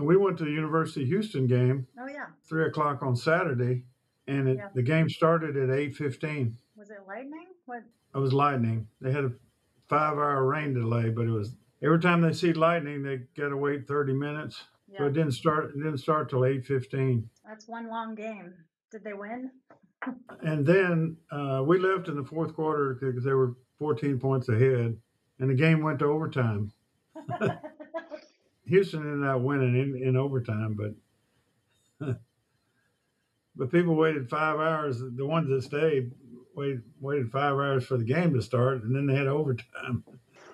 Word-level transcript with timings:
And 0.00 0.08
we 0.08 0.16
went 0.16 0.38
to 0.38 0.44
the 0.46 0.50
University 0.50 1.02
of 1.02 1.08
Houston 1.08 1.46
game, 1.46 1.86
Oh, 1.98 2.06
yeah. 2.08 2.28
three 2.48 2.64
o'clock 2.64 3.02
on 3.02 3.14
Saturday, 3.14 3.84
and 4.26 4.48
it, 4.48 4.56
Yeah. 4.56 4.70
the 4.74 4.80
game 4.82 5.10
started 5.10 5.58
at 5.58 5.68
eight 5.68 5.94
fifteen. 5.94 6.56
Was 6.74 6.88
it 6.90 7.00
lightning? 7.06 7.48
What? 7.66 7.82
It 8.14 8.18
was 8.18 8.32
lightning. 8.32 8.88
They 9.02 9.12
had 9.12 9.24
a 9.24 9.32
five-hour 9.88 10.46
rain 10.46 10.72
delay, 10.72 11.10
but 11.10 11.26
it 11.26 11.30
was 11.30 11.54
every 11.82 11.98
time 12.00 12.22
they 12.22 12.32
see 12.32 12.54
lightning, 12.54 13.02
they 13.02 13.18
got 13.36 13.50
to 13.50 13.58
wait 13.58 13.86
thirty 13.86 14.14
minutes. 14.14 14.64
Yeah. 14.88 15.00
So 15.00 15.06
it 15.08 15.12
didn't 15.12 15.32
start. 15.32 15.74
It 15.74 15.82
didn't 15.82 15.98
start 15.98 16.30
till 16.30 16.46
eight 16.46 16.64
fifteen. 16.64 17.28
That's 17.46 17.68
one 17.68 17.88
long 17.88 18.14
game. 18.14 18.54
Did 18.90 19.04
they 19.04 19.12
win? 19.12 19.50
And 20.42 20.64
then 20.64 21.18
uh, 21.30 21.62
we 21.66 21.78
left 21.78 22.08
in 22.08 22.16
the 22.16 22.24
fourth 22.24 22.54
quarter 22.54 22.94
because 22.94 23.22
they 23.22 23.34
were 23.34 23.54
14 23.78 24.18
points 24.18 24.48
ahead, 24.48 24.96
and 25.40 25.50
the 25.50 25.54
game 25.54 25.82
went 25.82 25.98
to 25.98 26.06
overtime. 26.06 26.72
Houston 28.70 29.02
ended 29.02 29.28
up 29.28 29.40
winning 29.40 29.74
in, 29.74 30.00
in 30.00 30.16
overtime, 30.16 30.78
but 31.98 32.06
but 33.56 33.72
people 33.72 33.96
waited 33.96 34.30
five 34.30 34.60
hours. 34.60 35.00
The 35.00 35.26
ones 35.26 35.48
that 35.48 35.62
stayed 35.62 36.12
waited 36.54 36.82
waited 37.00 37.32
five 37.32 37.54
hours 37.54 37.84
for 37.84 37.98
the 37.98 38.04
game 38.04 38.32
to 38.34 38.42
start, 38.42 38.84
and 38.84 38.94
then 38.94 39.06
they 39.06 39.16
had 39.16 39.26
overtime. 39.26 40.04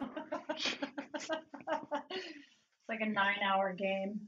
it's 0.48 0.80
like 2.88 3.02
a 3.02 3.07
nine 3.07 3.37
hour 3.45 3.74
game. 3.74 4.21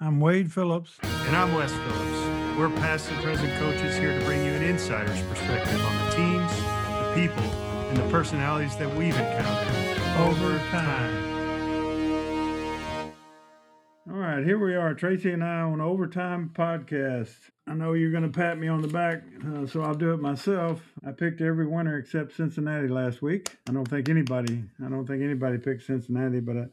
I'm 0.00 0.18
Wade 0.18 0.50
Phillips. 0.50 0.98
And 1.02 1.36
I'm 1.36 1.54
Wes 1.54 1.70
Phillips. 1.70 2.58
We're 2.58 2.70
past 2.80 3.10
and 3.10 3.22
present 3.22 3.56
coaches 3.60 3.96
here 3.96 4.18
to 4.18 4.24
bring 4.24 4.44
you 4.44 4.52
an 4.52 4.62
insider's 4.62 5.20
perspective 5.22 5.80
on 5.84 6.06
the 6.06 6.16
teams, 6.16 6.56
the 6.56 7.12
people, 7.14 7.44
and 7.90 7.96
the 7.98 8.08
personalities 8.10 8.74
that 8.76 8.88
we've 8.96 9.16
encountered 9.16 9.98
over 10.18 10.58
time. 10.70 11.31
Right, 14.36 14.46
here 14.46 14.58
we 14.58 14.74
are, 14.74 14.94
Tracy 14.94 15.30
and 15.32 15.44
I 15.44 15.60
on 15.60 15.82
Overtime 15.82 16.50
Podcast. 16.54 17.34
I 17.66 17.74
know 17.74 17.92
you're 17.92 18.10
going 18.10 18.22
to 18.22 18.30
pat 18.30 18.58
me 18.58 18.66
on 18.66 18.80
the 18.80 18.88
back, 18.88 19.22
uh, 19.46 19.66
so 19.66 19.82
I'll 19.82 19.94
do 19.94 20.14
it 20.14 20.20
myself. 20.20 20.80
I 21.06 21.12
picked 21.12 21.42
every 21.42 21.66
winner 21.66 21.98
except 21.98 22.34
Cincinnati 22.34 22.88
last 22.88 23.20
week. 23.20 23.54
I 23.68 23.72
don't 23.72 23.86
think 23.86 24.08
anybody, 24.08 24.64
I 24.82 24.88
don't 24.88 25.06
think 25.06 25.22
anybody 25.22 25.58
picked 25.58 25.84
Cincinnati, 25.84 26.40
but 26.40 26.56
I, 26.56 26.64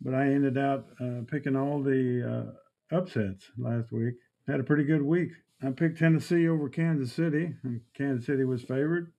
but 0.00 0.14
I 0.14 0.24
ended 0.32 0.58
up 0.58 0.88
uh, 1.00 1.20
picking 1.30 1.54
all 1.54 1.80
the 1.80 2.48
uh, 2.92 2.96
upsets 2.96 3.44
last 3.56 3.92
week. 3.92 4.14
Had 4.48 4.58
a 4.58 4.64
pretty 4.64 4.84
good 4.84 5.02
week. 5.02 5.30
I 5.62 5.70
picked 5.70 6.00
Tennessee 6.00 6.48
over 6.48 6.68
Kansas 6.68 7.12
City, 7.12 7.54
and 7.62 7.82
Kansas 7.96 8.26
City 8.26 8.44
was 8.44 8.62
favored. 8.62 9.12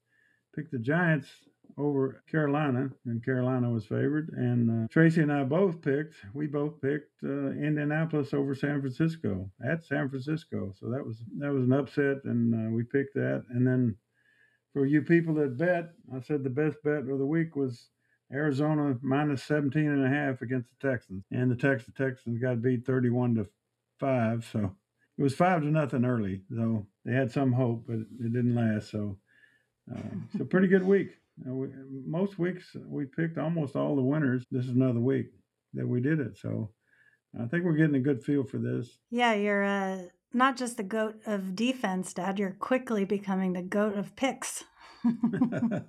Picked 0.54 0.74
the 0.74 0.80
Giants 0.80 1.30
over 1.78 2.24
Carolina, 2.30 2.90
and 3.06 3.24
Carolina 3.24 3.70
was 3.70 3.86
favored. 3.86 4.30
And 4.30 4.86
uh, 4.86 4.88
Tracy 4.90 5.22
and 5.22 5.32
I 5.32 5.44
both 5.44 5.82
picked. 5.82 6.16
We 6.34 6.48
both 6.48 6.82
picked 6.82 7.24
uh, 7.24 7.52
Indianapolis 7.52 8.34
over 8.34 8.56
San 8.56 8.82
Francisco 8.82 9.50
at 9.66 9.84
San 9.84 10.10
Francisco. 10.10 10.74
So 10.80 10.90
that 10.90 11.06
was 11.06 11.18
that 11.38 11.52
was 11.52 11.64
an 11.66 11.74
upset, 11.74 12.24
and 12.26 12.54
uh, 12.54 12.72
we 12.72 12.84
picked 12.84 13.14
that. 13.16 13.46
And 13.50 13.66
then 13.66 13.96
for 14.74 14.86
you 14.86 15.02
people 15.02 15.34
that 15.36 15.58
bet, 15.58 15.92
I 16.16 16.22
said 16.22 16.44
the 16.44 16.50
best 16.50 16.78
bet 16.84 17.10
of 17.10 17.20
the 17.20 17.26
week 17.26 17.56
was 17.56 17.90
Arizona 18.32 18.98
minus 19.02 19.44
17 19.44 19.86
and 19.86 20.06
a 20.06 20.10
half 20.10 20.42
against 20.42 20.70
the 20.70 20.90
Texans, 20.90 21.24
and 21.32 21.52
the 21.52 21.56
Texas 21.56 21.94
Texans 21.98 22.42
got 22.42 22.62
beat 22.62 22.86
31 22.86 23.36
to 23.36 23.48
five. 24.00 24.48
So 24.52 24.76
it 25.18 25.22
was 25.22 25.36
five 25.36 25.62
to 25.62 25.68
nothing 25.68 26.06
early. 26.06 26.42
though 26.50 26.86
they 27.06 27.14
had 27.14 27.32
some 27.32 27.54
hope, 27.54 27.86
but 27.88 27.98
it 27.98 28.34
didn't 28.34 28.56
last. 28.56 28.92
So. 28.92 29.18
Uh, 29.92 30.40
a 30.40 30.46
pretty 30.46 30.68
good 30.68 30.84
week. 30.84 31.18
We, 31.46 31.68
most 32.06 32.38
weeks 32.38 32.76
we 32.86 33.06
picked 33.06 33.38
almost 33.38 33.76
all 33.76 33.96
the 33.96 34.02
winners. 34.02 34.46
This 34.52 34.66
is 34.66 34.76
another 34.76 35.00
week 35.00 35.28
that 35.74 35.88
we 35.88 36.02
did 36.02 36.20
it. 36.20 36.38
So 36.38 36.72
I 37.40 37.46
think 37.46 37.64
we're 37.64 37.74
getting 37.74 37.96
a 37.96 38.00
good 38.00 38.24
feel 38.24 38.44
for 38.44 38.58
this. 38.58 39.00
Yeah, 39.10 39.34
you're 39.34 39.64
uh, 39.64 39.98
not 40.34 40.58
just 40.58 40.78
the 40.78 40.84
goat 40.84 41.16
of 41.26 41.56
defense, 41.56 42.14
Dad. 42.14 42.40
You're 42.40 42.58
quickly 42.60 43.06
becoming 43.06 43.54
the 43.54 43.62
goat 43.62 43.98
of 43.98 44.16
picks. 44.16 44.64
I 45.04 45.84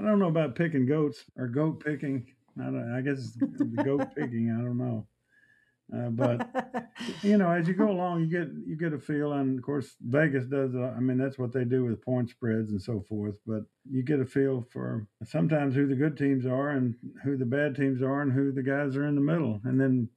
don't 0.00 0.20
know 0.20 0.28
about 0.28 0.54
picking 0.54 0.86
goats 0.86 1.24
or 1.36 1.48
goat 1.48 1.84
picking. 1.84 2.26
I, 2.60 2.64
don't, 2.64 2.94
I 2.94 3.00
guess 3.00 3.18
it's 3.18 3.36
the 3.58 3.82
goat 3.84 4.08
picking. 4.16 4.56
I 4.56 4.62
don't 4.62 4.78
know. 4.78 5.06
Uh, 5.94 6.10
but 6.10 6.90
you 7.22 7.38
know, 7.38 7.50
as 7.50 7.66
you 7.66 7.74
go 7.74 7.90
along, 7.90 8.20
you 8.20 8.26
get 8.26 8.48
you 8.66 8.76
get 8.76 8.92
a 8.92 8.98
feel, 8.98 9.32
and 9.32 9.58
of 9.58 9.64
course, 9.64 9.96
Vegas 10.00 10.44
does. 10.46 10.74
Uh, 10.74 10.94
I 10.96 11.00
mean, 11.00 11.16
that's 11.16 11.38
what 11.38 11.52
they 11.52 11.64
do 11.64 11.84
with 11.84 12.02
point 12.02 12.30
spreads 12.30 12.70
and 12.70 12.80
so 12.80 13.04
forth. 13.08 13.36
But 13.46 13.62
you 13.90 14.02
get 14.02 14.20
a 14.20 14.26
feel 14.26 14.66
for 14.70 15.06
sometimes 15.24 15.74
who 15.74 15.86
the 15.86 15.94
good 15.94 16.16
teams 16.16 16.44
are 16.44 16.70
and 16.70 16.94
who 17.24 17.36
the 17.36 17.46
bad 17.46 17.74
teams 17.74 18.02
are, 18.02 18.20
and 18.20 18.32
who 18.32 18.52
the 18.52 18.62
guys 18.62 18.96
are 18.96 19.06
in 19.06 19.14
the 19.14 19.20
middle. 19.20 19.60
And 19.64 19.80
then 19.80 20.08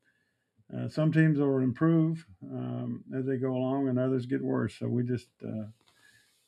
uh, 0.76 0.90
some 0.90 1.12
teams 1.12 1.40
will 1.40 1.59
improve 1.59 2.26
um, 2.44 3.03
as 3.18 3.26
they 3.26 3.38
go 3.38 3.53
along, 3.56 3.88
and 3.88 3.98
others 3.98 4.26
get 4.26 4.42
worse. 4.44 4.76
So 4.78 4.88
we 4.88 5.03
just 5.03 5.30
uh, 5.46 5.68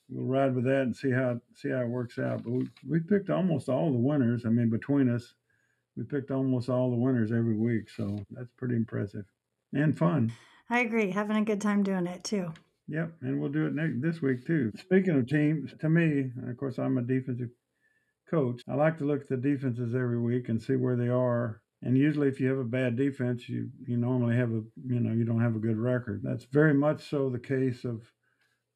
we'll 0.10 0.26
ride 0.26 0.54
with 0.54 0.66
that 0.66 0.82
and 0.82 0.96
see 0.96 1.12
how 1.12 1.40
see 1.56 1.70
how 1.70 1.82
it 1.82 1.88
works 1.88 2.20
out. 2.20 2.44
But 2.44 2.52
we 2.52 2.70
we 2.88 3.00
picked 3.00 3.30
almost 3.30 3.70
all 3.70 3.92
the 3.92 3.98
winners. 3.98 4.46
I 4.46 4.50
mean, 4.50 4.70
between 4.70 5.10
us 5.10 5.34
we 5.96 6.04
picked 6.04 6.32
almost 6.32 6.70
all 6.70 6.90
the 6.90 6.98
winners 6.98 7.32
every 7.32 7.56
week, 7.56 7.90
so 7.90 8.20
that's 8.32 8.52
pretty 8.58 8.76
impressive 8.76 9.26
and 9.74 9.98
fun. 9.98 10.32
I 10.70 10.80
agree. 10.80 11.12
Having 11.12 11.38
a 11.38 11.46
good 11.46 11.62
time 11.62 11.84
doing 11.84 12.08
it 12.08 12.24
too. 12.24 12.52
Yep, 12.88 13.14
and 13.22 13.40
we'll 13.40 13.52
do 13.52 13.66
it 13.66 13.76
next 13.76 14.02
this 14.02 14.22
week 14.22 14.46
too. 14.46 14.72
Speaking 14.78 15.18
of 15.18 15.28
teams, 15.28 15.74
to 15.80 15.90
me, 15.90 16.32
of 16.48 16.58
course, 16.58 16.78
I'm 16.78 16.98
a 16.98 17.02
defensive 17.02 17.50
coach. 18.30 18.62
I 18.68 18.76
like 18.76 18.98
to 18.98 19.06
look 19.06 19.22
at 19.22 19.30
the 19.30 19.38
defenses 19.38 19.96
every 19.96 20.20
week 20.20 20.50
and 20.50 20.62
see 20.62 20.76
where 20.76 20.96
they 20.96 21.08
are. 21.08 21.62
And 21.82 21.98
usually, 21.98 22.28
if 22.28 22.40
you 22.40 22.50
have 22.50 22.60
a 22.60 22.64
bad 22.64 22.96
defense, 22.96 23.48
you 23.48 23.70
you 23.86 23.98
normally 23.98 24.36
have 24.36 24.52
a 24.52 24.64
you 24.88 25.00
know 25.00 25.14
you 25.14 25.26
don't 25.26 25.42
have 25.42 25.56
a 25.56 25.60
good 25.60 25.78
record. 25.78 26.22
That's 26.24 26.46
very 26.46 26.74
much 26.74 27.10
so 27.10 27.30
the 27.30 27.40
case 27.40 27.86
of 27.86 28.02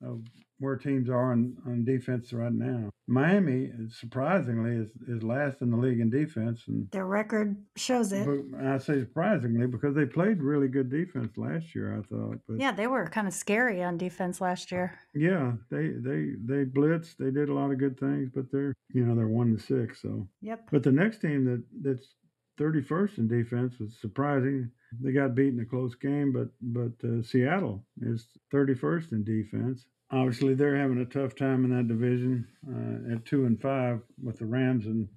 of 0.05 0.21
where 0.59 0.75
teams 0.75 1.07
are 1.07 1.31
on, 1.31 1.55
on 1.67 1.85
defense 1.85 2.33
right 2.33 2.51
now. 2.51 2.89
Miami, 3.07 3.71
surprisingly, 3.89 4.71
is, 4.75 4.89
is 5.07 5.21
last 5.23 5.61
in 5.61 5.69
the 5.69 5.77
league 5.77 5.99
in 5.99 6.09
defense, 6.09 6.63
and 6.67 6.89
Their 6.91 7.05
record 7.05 7.55
shows 7.75 8.11
it. 8.11 8.27
I 8.59 8.79
say 8.79 9.01
surprisingly 9.01 9.67
because 9.67 9.95
they 9.95 10.05
played 10.05 10.41
really 10.41 10.67
good 10.67 10.89
defense 10.89 11.37
last 11.37 11.75
year. 11.75 11.95
I 11.97 12.01
thought, 12.07 12.39
but 12.47 12.59
Yeah, 12.59 12.71
they 12.71 12.87
were 12.87 13.05
kind 13.07 13.27
of 13.27 13.33
scary 13.35 13.83
on 13.83 13.97
defense 13.97 14.41
last 14.41 14.71
year. 14.71 14.97
yeah, 15.13 15.53
they 15.69 15.89
they 15.89 16.31
they 16.43 16.65
blitzed. 16.65 17.17
They 17.17 17.31
did 17.31 17.49
a 17.49 17.53
lot 17.53 17.71
of 17.71 17.77
good 17.77 17.99
things, 17.99 18.29
but 18.33 18.51
they're 18.51 18.73
you 18.93 19.05
know 19.05 19.15
they're 19.15 19.27
one 19.27 19.55
to 19.55 19.61
six. 19.63 20.01
So, 20.01 20.27
Yep. 20.41 20.69
but 20.71 20.81
the 20.83 20.91
next 20.91 21.19
team 21.21 21.45
that 21.45 21.63
that's 21.81 22.15
thirty 22.57 22.81
first 22.81 23.19
in 23.19 23.27
defense 23.27 23.79
was 23.79 23.95
surprising. 24.01 24.71
They 25.01 25.11
got 25.11 25.35
beat 25.35 25.53
in 25.53 25.59
a 25.59 25.65
close 25.65 25.95
game, 25.95 26.31
but 26.31 26.49
but 26.61 26.93
uh, 27.07 27.21
Seattle 27.21 27.83
is 28.01 28.27
thirty 28.51 28.73
first 28.73 29.11
in 29.11 29.23
defense. 29.23 29.85
Obviously, 30.11 30.53
they're 30.53 30.77
having 30.77 30.99
a 30.99 31.05
tough 31.05 31.35
time 31.35 31.65
in 31.65 31.75
that 31.75 31.87
division 31.87 32.47
uh, 32.67 33.13
at 33.13 33.25
two 33.25 33.45
and 33.45 33.61
five 33.61 33.99
with 34.23 34.39
the 34.39 34.45
Rams 34.45 34.85
and 34.85 35.07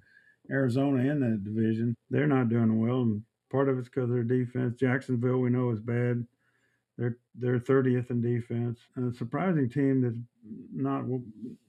Arizona 0.51 1.09
in 1.09 1.19
that 1.21 1.43
division. 1.43 1.95
They're 2.09 2.27
not 2.27 2.49
doing 2.49 2.79
well, 2.79 3.01
and 3.01 3.23
part 3.51 3.69
of 3.69 3.79
it's 3.79 3.87
because 3.87 4.09
of 4.09 4.15
their 4.15 4.23
defense. 4.23 4.75
Jacksonville, 4.79 5.39
we 5.39 5.49
know, 5.49 5.71
is 5.71 5.79
bad. 5.79 6.25
They're 6.97 7.17
they're 7.35 7.59
thirtieth 7.59 8.11
in 8.11 8.21
defense. 8.21 8.79
And 8.95 9.13
a 9.13 9.17
surprising 9.17 9.69
team 9.69 10.01
that's 10.01 10.17
not 10.73 11.05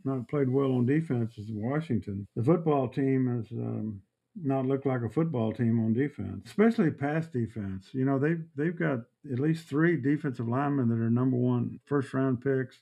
not 0.04 0.28
played 0.28 0.48
well 0.48 0.72
on 0.72 0.86
defense 0.86 1.38
is 1.38 1.46
Washington. 1.50 2.26
The 2.36 2.42
football 2.42 2.88
team 2.88 3.40
is. 3.40 3.50
um, 3.52 4.02
not 4.34 4.66
look 4.66 4.86
like 4.86 5.02
a 5.02 5.08
football 5.08 5.52
team 5.52 5.78
on 5.84 5.92
defense, 5.92 6.42
especially 6.46 6.90
pass 6.90 7.26
defense. 7.26 7.88
You 7.92 8.04
know 8.04 8.18
they've 8.18 8.44
they've 8.56 8.78
got 8.78 9.00
at 9.30 9.38
least 9.38 9.68
three 9.68 10.00
defensive 10.00 10.48
linemen 10.48 10.88
that 10.88 10.98
are 10.98 11.10
number 11.10 11.36
one 11.36 11.80
first 11.84 12.12
round 12.14 12.40
picks. 12.42 12.80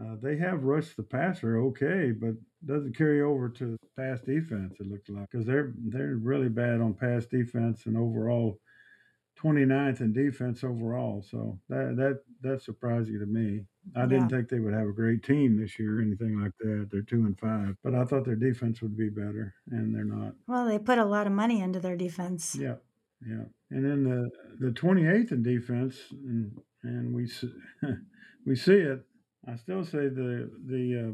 Uh, 0.00 0.16
they 0.22 0.36
have 0.36 0.64
rushed 0.64 0.96
the 0.96 1.02
passer 1.02 1.58
okay, 1.58 2.12
but 2.12 2.34
doesn't 2.64 2.96
carry 2.96 3.20
over 3.20 3.48
to 3.50 3.76
pass 3.96 4.20
defense. 4.20 4.76
It 4.80 4.86
looks 4.86 5.08
like 5.08 5.30
because 5.30 5.46
they're 5.46 5.74
they're 5.76 6.16
really 6.16 6.48
bad 6.48 6.80
on 6.80 6.94
pass 6.94 7.26
defense 7.26 7.86
and 7.86 7.96
overall 7.96 8.58
29th 9.42 10.00
in 10.00 10.12
defense 10.12 10.62
overall. 10.64 11.22
So 11.28 11.58
that 11.68 11.96
that 11.96 12.20
that's 12.42 12.64
surprising 12.64 13.18
to 13.18 13.26
me. 13.26 13.64
I 13.96 14.02
didn't 14.06 14.30
Yeah. 14.30 14.36
think 14.38 14.48
they 14.48 14.60
would 14.60 14.74
have 14.74 14.86
a 14.86 14.92
great 14.92 15.22
team 15.24 15.56
this 15.56 15.78
year 15.78 15.98
or 15.98 16.02
anything 16.02 16.38
like 16.40 16.52
that. 16.60 16.88
They're 16.90 17.02
two 17.02 17.24
and 17.26 17.38
five, 17.38 17.76
but 17.82 17.94
I 17.94 18.04
thought 18.04 18.24
their 18.24 18.36
defense 18.36 18.80
would 18.80 18.96
be 18.96 19.08
better, 19.08 19.54
and 19.70 19.94
they're 19.94 20.04
not. 20.04 20.34
Well, 20.46 20.66
they 20.66 20.78
put 20.78 20.98
a 20.98 21.04
lot 21.04 21.26
of 21.26 21.32
money 21.32 21.60
into 21.60 21.80
their 21.80 21.96
defense. 21.96 22.54
Yeah, 22.54 22.76
yeah. 23.26 23.44
And 23.70 23.84
then 23.84 24.04
the 24.04 24.30
the 24.60 24.72
28th 24.72 25.32
in 25.32 25.42
defense, 25.42 25.98
and 26.12 26.52
and 26.84 27.14
we 27.14 27.28
we 28.46 28.54
see 28.56 28.74
it. 28.78 29.04
I 29.46 29.56
still 29.56 29.84
say 29.84 30.08
the 30.08 30.50
the 30.66 31.08
uh, 31.08 31.12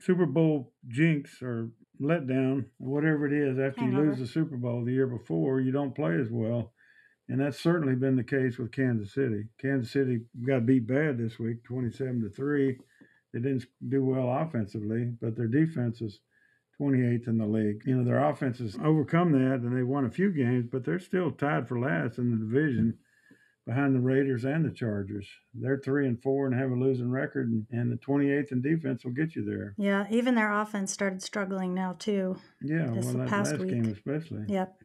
Super 0.00 0.26
Bowl 0.26 0.72
jinx 0.86 1.42
or 1.42 1.70
letdown, 2.00 2.64
whatever 2.78 3.26
it 3.26 3.32
is, 3.32 3.58
after 3.58 3.84
you 3.84 3.90
lose 3.96 4.18
the 4.18 4.26
Super 4.26 4.56
Bowl 4.56 4.84
the 4.84 4.92
year 4.92 5.06
before, 5.08 5.60
you 5.60 5.72
don't 5.72 5.94
play 5.94 6.14
as 6.18 6.30
well. 6.30 6.72
And 7.28 7.40
that's 7.40 7.60
certainly 7.60 7.94
been 7.94 8.16
the 8.16 8.24
case 8.24 8.56
with 8.58 8.72
Kansas 8.72 9.12
City. 9.12 9.44
Kansas 9.60 9.92
City 9.92 10.20
got 10.46 10.64
beat 10.66 10.86
bad 10.86 11.18
this 11.18 11.38
week, 11.38 11.62
27 11.64 12.22
to 12.22 12.30
3. 12.30 12.78
They 13.34 13.40
didn't 13.40 13.66
do 13.86 14.04
well 14.04 14.30
offensively, 14.40 15.12
but 15.20 15.36
their 15.36 15.46
defense 15.46 16.00
is 16.00 16.20
28th 16.80 17.28
in 17.28 17.36
the 17.38 17.46
league. 17.46 17.82
You 17.84 17.96
know, 17.96 18.04
their 18.04 18.24
offense 18.24 18.58
has 18.60 18.78
overcome 18.82 19.32
that 19.32 19.60
and 19.60 19.76
they 19.76 19.82
won 19.82 20.06
a 20.06 20.10
few 20.10 20.30
games, 20.30 20.66
but 20.70 20.84
they're 20.84 20.98
still 20.98 21.30
tied 21.30 21.68
for 21.68 21.78
last 21.78 22.18
in 22.18 22.30
the 22.30 22.36
division 22.38 22.96
behind 23.66 23.94
the 23.94 24.00
Raiders 24.00 24.44
and 24.46 24.64
the 24.64 24.70
Chargers. 24.70 25.28
They're 25.52 25.78
three 25.84 26.06
and 26.08 26.20
four 26.22 26.46
and 26.46 26.58
have 26.58 26.70
a 26.70 26.74
losing 26.74 27.10
record, 27.10 27.50
and, 27.50 27.66
and 27.70 27.92
the 27.92 27.96
28th 27.98 28.50
in 28.50 28.62
defense 28.62 29.04
will 29.04 29.12
get 29.12 29.36
you 29.36 29.44
there. 29.44 29.74
Yeah, 29.76 30.06
even 30.10 30.34
their 30.34 30.50
offense 30.50 30.90
started 30.90 31.22
struggling 31.22 31.74
now 31.74 31.94
too. 31.98 32.38
Yeah, 32.62 32.90
This 32.94 33.04
well, 33.04 33.18
that 33.18 33.28
past 33.28 33.50
last 33.52 33.60
week. 33.60 33.70
game 33.70 33.92
especially. 33.92 34.44
Yep. 34.48 34.77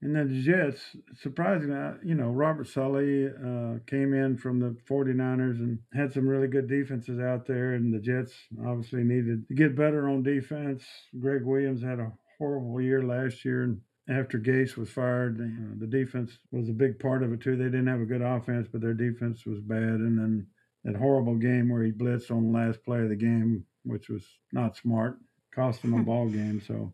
And 0.00 0.14
then 0.14 0.28
the 0.28 0.42
Jets, 0.42 0.96
surprisingly, 1.20 1.76
uh, 1.76 1.94
you 2.04 2.14
know, 2.14 2.28
Robert 2.28 2.68
Saleh 2.68 3.32
uh, 3.34 3.78
came 3.86 4.14
in 4.14 4.36
from 4.36 4.60
the 4.60 4.76
49ers 4.88 5.58
and 5.58 5.80
had 5.92 6.12
some 6.12 6.28
really 6.28 6.46
good 6.46 6.68
defenses 6.68 7.18
out 7.18 7.46
there. 7.46 7.74
And 7.74 7.92
the 7.92 7.98
Jets 7.98 8.32
obviously 8.64 9.02
needed 9.02 9.48
to 9.48 9.54
get 9.54 9.74
better 9.74 10.08
on 10.08 10.22
defense. 10.22 10.84
Gregg 11.18 11.42
Williams 11.42 11.82
had 11.82 11.98
a 11.98 12.12
horrible 12.38 12.80
year 12.80 13.02
last 13.02 13.44
year. 13.44 13.64
And 13.64 13.80
after 14.08 14.38
Gase 14.38 14.76
was 14.76 14.88
fired, 14.88 15.38
know, 15.38 15.74
the 15.76 15.86
defense 15.86 16.38
was 16.52 16.68
a 16.68 16.72
big 16.72 17.00
part 17.00 17.24
of 17.24 17.32
it, 17.32 17.40
too. 17.40 17.56
They 17.56 17.64
didn't 17.64 17.88
have 17.88 18.00
a 18.00 18.06
good 18.06 18.22
offense, 18.22 18.68
but 18.70 18.80
their 18.80 18.94
defense 18.94 19.44
was 19.44 19.58
bad. 19.58 19.82
And 19.82 20.16
then 20.16 20.46
that 20.84 20.94
horrible 20.94 21.34
game 21.34 21.70
where 21.70 21.82
he 21.82 21.90
blitzed 21.90 22.30
on 22.30 22.52
the 22.52 22.56
last 22.56 22.84
play 22.84 23.00
of 23.00 23.08
the 23.08 23.16
game, 23.16 23.64
which 23.82 24.08
was 24.08 24.22
not 24.52 24.76
smart, 24.76 25.18
cost 25.52 25.82
them 25.82 25.94
a 25.94 26.02
ball 26.04 26.28
game. 26.28 26.62
So. 26.64 26.92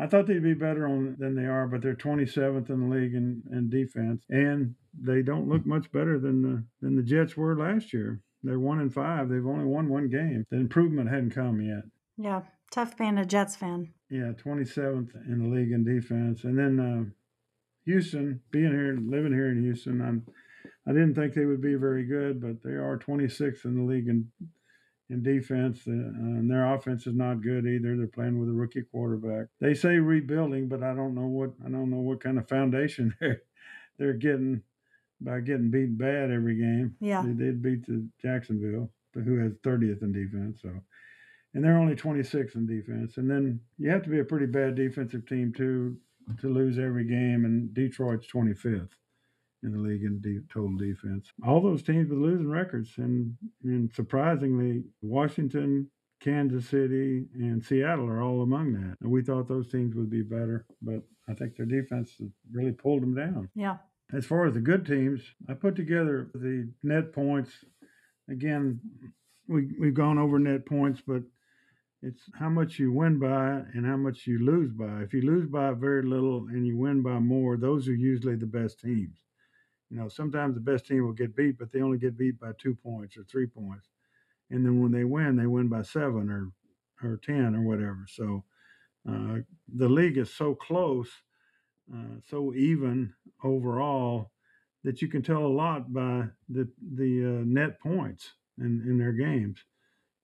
I 0.00 0.06
thought 0.06 0.26
they'd 0.26 0.42
be 0.42 0.54
better 0.54 0.86
on 0.86 1.16
than 1.18 1.34
they 1.34 1.44
are, 1.44 1.66
but 1.66 1.82
they're 1.82 1.94
27th 1.94 2.70
in 2.70 2.88
the 2.88 2.94
league 2.94 3.14
in, 3.14 3.42
in 3.52 3.68
defense, 3.68 4.24
and 4.30 4.74
they 4.98 5.20
don't 5.20 5.48
look 5.48 5.66
much 5.66 5.92
better 5.92 6.18
than 6.18 6.40
the 6.40 6.64
than 6.80 6.96
the 6.96 7.02
Jets 7.02 7.36
were 7.36 7.56
last 7.56 7.92
year. 7.92 8.20
They're 8.42 8.58
one 8.58 8.80
and 8.80 8.92
five. 8.92 9.28
They've 9.28 9.46
only 9.46 9.66
won 9.66 9.90
one 9.90 10.08
game. 10.08 10.44
The 10.50 10.56
improvement 10.56 11.10
hadn't 11.10 11.34
come 11.34 11.60
yet. 11.60 11.82
Yeah. 12.16 12.42
Tough 12.70 12.96
being 12.96 13.18
a 13.18 13.26
Jets 13.26 13.56
fan. 13.56 13.92
Yeah, 14.08 14.32
27th 14.32 15.14
in 15.26 15.42
the 15.42 15.54
league 15.54 15.72
in 15.72 15.84
defense, 15.84 16.44
and 16.44 16.58
then 16.58 16.80
uh, 16.80 17.10
Houston, 17.84 18.40
being 18.50 18.70
here, 18.70 18.96
living 19.00 19.32
here 19.32 19.50
in 19.50 19.62
Houston, 19.62 20.00
I'm, 20.00 20.26
I 20.86 20.92
didn't 20.92 21.14
think 21.14 21.34
they 21.34 21.44
would 21.44 21.60
be 21.60 21.74
very 21.74 22.04
good, 22.04 22.40
but 22.40 22.62
they 22.62 22.76
are 22.76 22.98
26th 22.98 23.64
in 23.64 23.76
the 23.76 23.82
league 23.82 24.08
in 24.08 24.28
in 25.10 25.22
defense, 25.22 25.80
uh, 25.86 25.90
and 25.90 26.50
their 26.50 26.72
offense 26.72 27.06
is 27.06 27.14
not 27.14 27.42
good 27.42 27.66
either. 27.66 27.96
They're 27.96 28.06
playing 28.06 28.38
with 28.38 28.48
a 28.48 28.52
rookie 28.52 28.82
quarterback. 28.82 29.48
They 29.60 29.74
say 29.74 29.98
rebuilding, 29.98 30.68
but 30.68 30.82
I 30.82 30.94
don't 30.94 31.14
know 31.14 31.26
what 31.26 31.50
I 31.64 31.68
don't 31.68 31.90
know 31.90 32.00
what 32.00 32.22
kind 32.22 32.38
of 32.38 32.48
foundation 32.48 33.14
they're 33.20 33.42
they're 33.98 34.14
getting 34.14 34.62
by 35.20 35.40
getting 35.40 35.70
beat 35.70 35.98
bad 35.98 36.30
every 36.30 36.56
game. 36.56 36.96
Yeah. 37.00 37.22
They 37.22 37.32
did 37.32 37.62
beat 37.62 37.86
the 37.86 38.08
Jacksonville, 38.22 38.90
who 39.12 39.38
has 39.38 39.52
30th 39.64 40.02
in 40.02 40.12
defense. 40.12 40.60
So, 40.62 40.70
and 41.52 41.62
they're 41.62 41.76
only 41.76 41.94
26th 41.94 42.54
in 42.54 42.66
defense. 42.66 43.18
And 43.18 43.30
then 43.30 43.60
you 43.78 43.90
have 43.90 44.02
to 44.04 44.08
be 44.08 44.20
a 44.20 44.24
pretty 44.24 44.46
bad 44.46 44.76
defensive 44.76 45.26
team 45.26 45.52
too 45.54 45.98
to 46.40 46.48
lose 46.48 46.78
every 46.78 47.04
game. 47.04 47.44
And 47.44 47.74
Detroit's 47.74 48.28
25th 48.32 48.90
in 49.62 49.72
the 49.72 49.78
league 49.78 50.02
in 50.02 50.20
de- 50.20 50.40
total 50.52 50.76
defense. 50.76 51.30
All 51.46 51.60
those 51.60 51.82
teams 51.82 52.08
with 52.08 52.18
losing 52.18 52.50
records, 52.50 52.90
and 52.96 53.36
and 53.64 53.92
surprisingly, 53.92 54.84
Washington. 55.02 55.90
Kansas 56.20 56.68
City 56.68 57.24
and 57.34 57.64
Seattle 57.64 58.06
are 58.06 58.20
all 58.20 58.42
among 58.42 58.74
that. 58.74 58.98
And 59.00 59.10
we 59.10 59.22
thought 59.22 59.48
those 59.48 59.70
teams 59.72 59.94
would 59.94 60.10
be 60.10 60.20
better, 60.22 60.66
but 60.82 61.02
I 61.28 61.32
think 61.32 61.56
their 61.56 61.64
defense 61.64 62.20
really 62.52 62.72
pulled 62.72 63.00
them 63.02 63.14
down. 63.14 63.48
Yeah. 63.54 63.78
As 64.12 64.26
far 64.26 64.46
as 64.46 64.52
the 64.52 64.60
good 64.60 64.84
teams, 64.84 65.22
I 65.48 65.54
put 65.54 65.76
together 65.76 66.30
the 66.34 66.70
net 66.82 67.14
points. 67.14 67.52
Again, 68.28 68.80
we 69.48 69.70
we've 69.78 69.94
gone 69.94 70.18
over 70.18 70.38
net 70.38 70.66
points, 70.66 71.00
but 71.06 71.22
it's 72.02 72.22
how 72.38 72.48
much 72.48 72.78
you 72.78 72.92
win 72.92 73.18
by 73.18 73.62
and 73.74 73.86
how 73.86 73.96
much 73.96 74.26
you 74.26 74.38
lose 74.44 74.72
by. 74.72 75.02
If 75.02 75.14
you 75.14 75.22
lose 75.22 75.46
by 75.46 75.72
very 75.72 76.02
little 76.02 76.48
and 76.48 76.66
you 76.66 76.76
win 76.76 77.02
by 77.02 77.18
more, 77.18 77.56
those 77.56 77.88
are 77.88 77.94
usually 77.94 78.36
the 78.36 78.46
best 78.46 78.80
teams. 78.80 79.16
You 79.90 79.96
know, 79.96 80.08
sometimes 80.08 80.54
the 80.54 80.60
best 80.60 80.86
team 80.86 81.04
will 81.04 81.12
get 81.12 81.34
beat, 81.34 81.58
but 81.58 81.72
they 81.72 81.82
only 81.82 81.98
get 81.98 82.16
beat 82.16 82.38
by 82.38 82.52
two 82.58 82.74
points 82.74 83.16
or 83.16 83.24
three 83.24 83.46
points. 83.46 83.88
And 84.50 84.64
then 84.64 84.80
when 84.80 84.92
they 84.92 85.04
win, 85.04 85.36
they 85.36 85.46
win 85.46 85.68
by 85.68 85.82
seven 85.82 86.30
or 86.30 86.52
or 87.02 87.16
ten 87.16 87.54
or 87.56 87.62
whatever. 87.62 88.06
So 88.08 88.44
uh, 89.08 89.38
the 89.74 89.88
league 89.88 90.18
is 90.18 90.32
so 90.32 90.54
close, 90.54 91.08
uh, 91.92 92.20
so 92.28 92.54
even 92.54 93.12
overall 93.42 94.30
that 94.84 95.02
you 95.02 95.08
can 95.08 95.22
tell 95.22 95.44
a 95.44 95.48
lot 95.48 95.92
by 95.92 96.26
the 96.48 96.68
the 96.96 97.24
uh, 97.24 97.44
net 97.44 97.80
points 97.80 98.32
in, 98.58 98.82
in 98.86 98.98
their 98.98 99.12
games. 99.12 99.64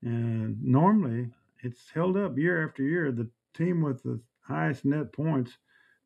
And 0.03 0.63
normally, 0.63 1.31
it's 1.63 1.91
held 1.93 2.17
up 2.17 2.39
year 2.39 2.67
after 2.69 2.83
year. 2.83 3.11
The 3.11 3.31
team 3.55 3.83
with 3.83 4.03
the 4.03 4.21
highest 4.43 4.85
net 4.85 5.13
points 5.13 5.59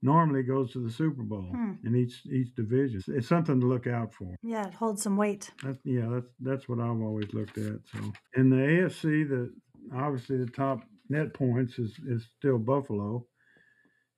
normally 0.02 0.42
goes 0.42 0.72
to 0.72 0.78
the 0.84 0.90
Super 0.90 1.22
Bowl 1.22 1.50
Hmm. 1.54 1.72
in 1.84 1.94
each 1.96 2.24
each 2.26 2.54
division. 2.54 3.02
It's 3.08 3.28
something 3.28 3.60
to 3.60 3.66
look 3.66 3.86
out 3.86 4.14
for. 4.14 4.34
Yeah, 4.42 4.66
it 4.66 4.74
holds 4.74 5.02
some 5.02 5.16
weight. 5.16 5.50
That's, 5.62 5.78
yeah, 5.84 6.08
that's 6.10 6.32
that's 6.40 6.68
what 6.68 6.80
I've 6.80 7.00
always 7.02 7.32
looked 7.34 7.58
at. 7.58 7.80
So 7.92 7.98
in 8.36 8.50
the 8.50 8.56
AFC, 8.56 9.28
the 9.28 9.54
obviously 9.94 10.38
the 10.38 10.50
top 10.50 10.80
net 11.08 11.34
points 11.34 11.78
is 11.78 11.98
is 12.06 12.26
still 12.38 12.58
Buffalo, 12.58 13.26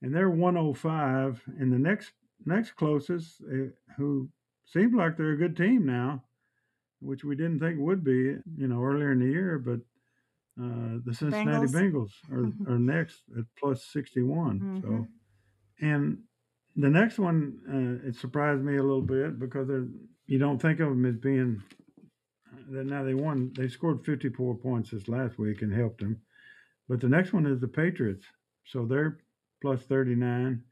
and 0.03 0.15
they're 0.15 0.31
105. 0.31 1.43
And 1.59 1.73
the 1.73 1.79
next 1.79 2.13
next 2.47 2.73
closest, 2.73 3.43
uh, 3.43 3.69
who 3.97 4.29
seems 4.67 4.95
like 4.95 5.17
they're 5.17 5.33
a 5.33 5.37
good 5.37 5.57
team 5.57 5.85
now, 5.87 6.25
which 7.01 7.25
we 7.25 7.35
didn't 7.37 7.59
think 7.61 7.79
would 7.81 8.03
be, 8.05 8.37
you 8.57 8.69
know, 8.69 8.83
earlier 8.83 9.13
in 9.13 9.19
the 9.21 9.27
year, 9.27 9.59
but. 9.59 9.81
Uh, 10.61 10.99
the 11.07 11.15
Cincinnati 11.15 11.67
Bengals? 11.67 11.73
Bengals 11.73 12.31
are, 12.31 12.43
Mhm. 12.45 12.69
are 12.69 12.79
next 12.79 13.23
at 13.39 13.47
plus 13.59 13.87
61. 13.87 14.61
So, 14.83 14.89
Mhm. 14.89 15.09
And 15.83 16.19
the 16.77 16.89
next 16.89 17.19
one, 17.19 17.59
uh, 17.69 18.09
it 18.09 18.17
surprised 18.17 18.63
me 18.63 18.77
a 18.77 18.83
little 18.83 19.03
bit 19.03 19.39
because 19.39 19.69
you 20.27 20.39
don't 20.39 20.63
think 20.63 20.81
of 20.81 20.89
them 20.89 21.05
as 21.05 21.17
being. 21.17 21.63
That 22.71 22.87
now 22.87 23.03
they 23.03 23.15
won. 23.15 23.53
They 23.55 23.69
scored 23.69 24.05
54 24.07 24.55
points 24.55 24.93
this 24.93 25.09
last 25.09 25.39
week 25.39 25.61
and 25.61 25.75
helped 25.75 26.01
them, 26.01 26.23
but 26.89 27.01
the 27.01 27.09
next 27.09 27.33
one 27.33 27.45
is 27.45 27.61
the 27.61 27.69
Patriots. 27.69 28.25
So 28.65 28.87
they're 28.87 29.19
plus 29.61 29.83
39, 29.83 30.63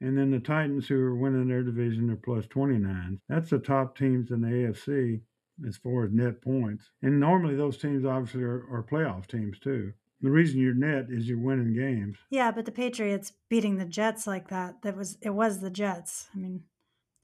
and 0.00 0.18
then 0.18 0.30
the 0.30 0.38
Titans, 0.38 0.86
who 0.86 0.98
are 0.98 1.16
winning 1.16 1.48
their 1.48 1.64
division, 1.64 2.10
are 2.10 2.16
plus 2.16 2.46
29. 2.46 3.20
That's 3.28 3.50
the 3.50 3.58
top 3.58 3.98
teams 3.98 4.30
in 4.30 4.40
the 4.40 4.48
AFC 4.48 5.20
as 5.66 5.76
far 5.76 6.04
as 6.04 6.12
net 6.12 6.40
points. 6.40 6.90
And 7.02 7.18
normally 7.18 7.56
those 7.56 7.76
teams 7.76 8.04
obviously 8.04 8.42
are, 8.42 8.64
are 8.70 8.86
playoff 8.88 9.26
teams 9.26 9.58
too. 9.58 9.92
The 10.26 10.32
reason 10.32 10.60
you're 10.60 10.74
net 10.74 11.06
is 11.08 11.28
you're 11.28 11.38
winning 11.38 11.72
games. 11.72 12.16
Yeah, 12.30 12.50
but 12.50 12.64
the 12.64 12.72
Patriots 12.72 13.32
beating 13.48 13.78
the 13.78 13.84
Jets 13.84 14.26
like 14.26 14.48
that, 14.48 14.82
that 14.82 14.96
was 14.96 15.18
it 15.22 15.30
was 15.30 15.60
the 15.60 15.70
Jets. 15.70 16.26
I 16.34 16.38
mean, 16.38 16.64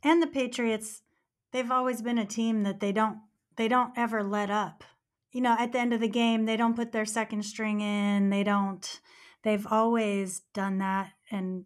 and 0.04 0.22
the 0.22 0.28
Patriots, 0.28 1.02
they've 1.50 1.72
always 1.72 2.00
been 2.00 2.16
a 2.16 2.24
team 2.24 2.62
that 2.62 2.78
they 2.78 2.92
don't 2.92 3.18
they 3.56 3.66
don't 3.66 3.90
ever 3.96 4.22
let 4.22 4.52
up. 4.52 4.84
You 5.32 5.40
know, 5.40 5.56
at 5.58 5.72
the 5.72 5.80
end 5.80 5.92
of 5.92 5.98
the 5.98 6.06
game, 6.06 6.44
they 6.44 6.56
don't 6.56 6.76
put 6.76 6.92
their 6.92 7.04
second 7.04 7.42
string 7.42 7.80
in. 7.80 8.30
They 8.30 8.44
don't 8.44 9.00
they've 9.42 9.66
always 9.68 10.42
done 10.54 10.78
that 10.78 11.10
and 11.28 11.64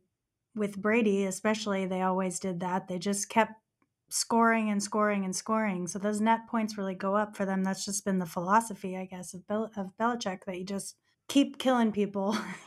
with 0.54 0.80
Brady 0.80 1.26
especially, 1.26 1.84
they 1.84 2.00
always 2.00 2.38
did 2.40 2.60
that. 2.60 2.88
They 2.88 2.98
just 2.98 3.28
kept 3.28 3.60
scoring 4.08 4.70
and 4.70 4.82
scoring 4.82 5.22
and 5.22 5.36
scoring. 5.36 5.86
So 5.86 5.98
those 5.98 6.18
net 6.18 6.48
points 6.48 6.78
really 6.78 6.94
go 6.94 7.14
up 7.14 7.36
for 7.36 7.44
them. 7.44 7.62
That's 7.62 7.84
just 7.84 8.06
been 8.06 8.20
the 8.20 8.24
philosophy, 8.24 8.96
I 8.96 9.04
guess, 9.04 9.34
of 9.34 9.46
Bel- 9.46 9.70
of 9.76 9.94
Belichick 10.00 10.46
that 10.46 10.56
you 10.56 10.64
just 10.64 10.96
keep 11.28 11.58
killing 11.58 11.92
people. 11.92 12.36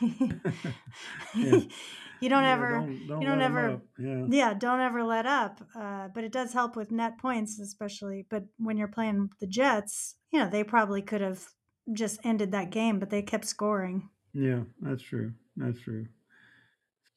Yeah. 1.34 1.60
you 2.20 2.28
don't 2.28 2.44
Yeah, 2.44 2.52
ever 2.52 2.70
don't, 2.70 3.06
don't 3.06 3.20
you 3.22 3.26
don't 3.26 3.40
ever- 3.42 3.80
Yeah. 3.98 4.26
yeah 4.28 4.54
don't 4.54 4.80
ever 4.80 5.02
let 5.02 5.26
up 5.26 5.60
uh, 5.74 6.08
but 6.14 6.24
it 6.24 6.32
does 6.32 6.52
help 6.52 6.76
with 6.76 6.90
net 6.90 7.18
points 7.18 7.58
especially 7.58 8.26
but 8.28 8.44
when 8.58 8.76
you're 8.76 8.88
playing 8.88 9.30
the 9.40 9.46
jets 9.46 10.16
you 10.32 10.38
know 10.38 10.48
they 10.48 10.62
probably 10.64 11.02
could 11.02 11.20
have 11.20 11.46
just 11.92 12.20
ended 12.24 12.52
that 12.52 12.70
game 12.70 12.98
but 12.98 13.10
they 13.10 13.22
kept 13.22 13.44
scoring 13.46 14.10
Yeah, 14.32 14.64
that's 14.80 15.02
true. 15.02 15.34
That's 15.56 15.80
true. 15.80 16.06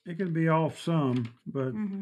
It 0.06 0.18
can 0.18 0.34
be 0.34 0.50
off 0.50 0.80
some, 0.80 1.34
but 1.46 1.72
hmm 1.72 2.02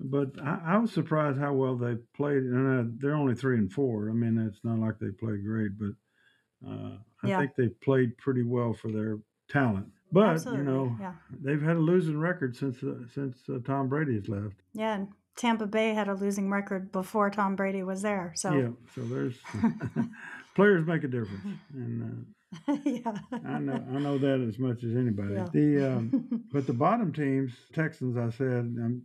but 0.00 0.38
I, 0.42 0.60
I 0.74 0.78
was 0.78 0.92
surprised 0.92 1.38
how 1.38 1.54
well 1.54 1.76
they 1.76 1.96
played. 2.14 2.42
And 2.44 2.80
uh, 2.80 2.90
they're 2.98 3.14
only 3.16 3.34
three 3.34 3.58
and 3.58 3.72
four. 3.72 4.10
I 4.10 4.12
mean, 4.12 4.38
it's 4.38 4.62
not 4.64 4.78
like 4.78 4.98
they 4.98 5.10
played 5.10 5.44
great, 5.44 5.72
but 5.78 5.94
uh, 6.68 6.98
I 7.26 7.30
Yeah. 7.30 7.38
think 7.40 7.52
they 7.56 7.68
played 7.68 8.16
pretty 8.18 8.42
well 8.42 8.72
for 8.74 8.90
their 8.90 9.18
talent. 9.48 9.86
But 10.12 10.28
Absolutely. 10.28 10.64
you 10.64 10.70
know, 10.70 10.96
yeah 11.00 11.14
they've 11.42 11.60
had 11.62 11.76
a 11.76 11.80
losing 11.80 12.18
record 12.18 12.56
since 12.56 12.82
uh, 12.82 12.94
since 13.12 13.36
uh, 13.48 13.58
Tom 13.64 13.88
Brady's 13.88 14.28
left. 14.28 14.54
yeah 14.72 14.94
and 14.96 15.08
tampa 15.36 15.66
bay 15.66 15.92
had 15.92 16.08
a 16.08 16.14
losing 16.14 16.48
record 16.50 16.90
before 16.92 17.28
tom 17.28 17.56
brady 17.56 17.82
was 17.82 18.00
there 18.00 18.32
so 18.36 18.52
Yeah, 18.56 18.70
so 18.94 19.02
there's 19.02 19.36
players 20.54 20.86
make 20.86 21.04
a 21.04 21.08
difference, 21.08 21.44
and 21.74 22.26
yeah 22.84 23.12
uh, 23.32 23.38
I 23.44 23.58
know 23.58 23.84
I 23.94 23.98
know 23.98 24.16
that 24.18 24.40
as 24.48 24.58
much 24.58 24.82
as 24.84 24.94
anybody. 24.96 25.34
Yeah. 25.34 25.48
The 25.52 25.92
um, 25.96 26.42
But 26.52 26.66
the 26.66 26.72
bottom 26.72 27.12
teams, 27.12 27.52
Texans, 27.74 28.16
I 28.16 28.30
said, 28.30 28.64
um, 28.80 29.02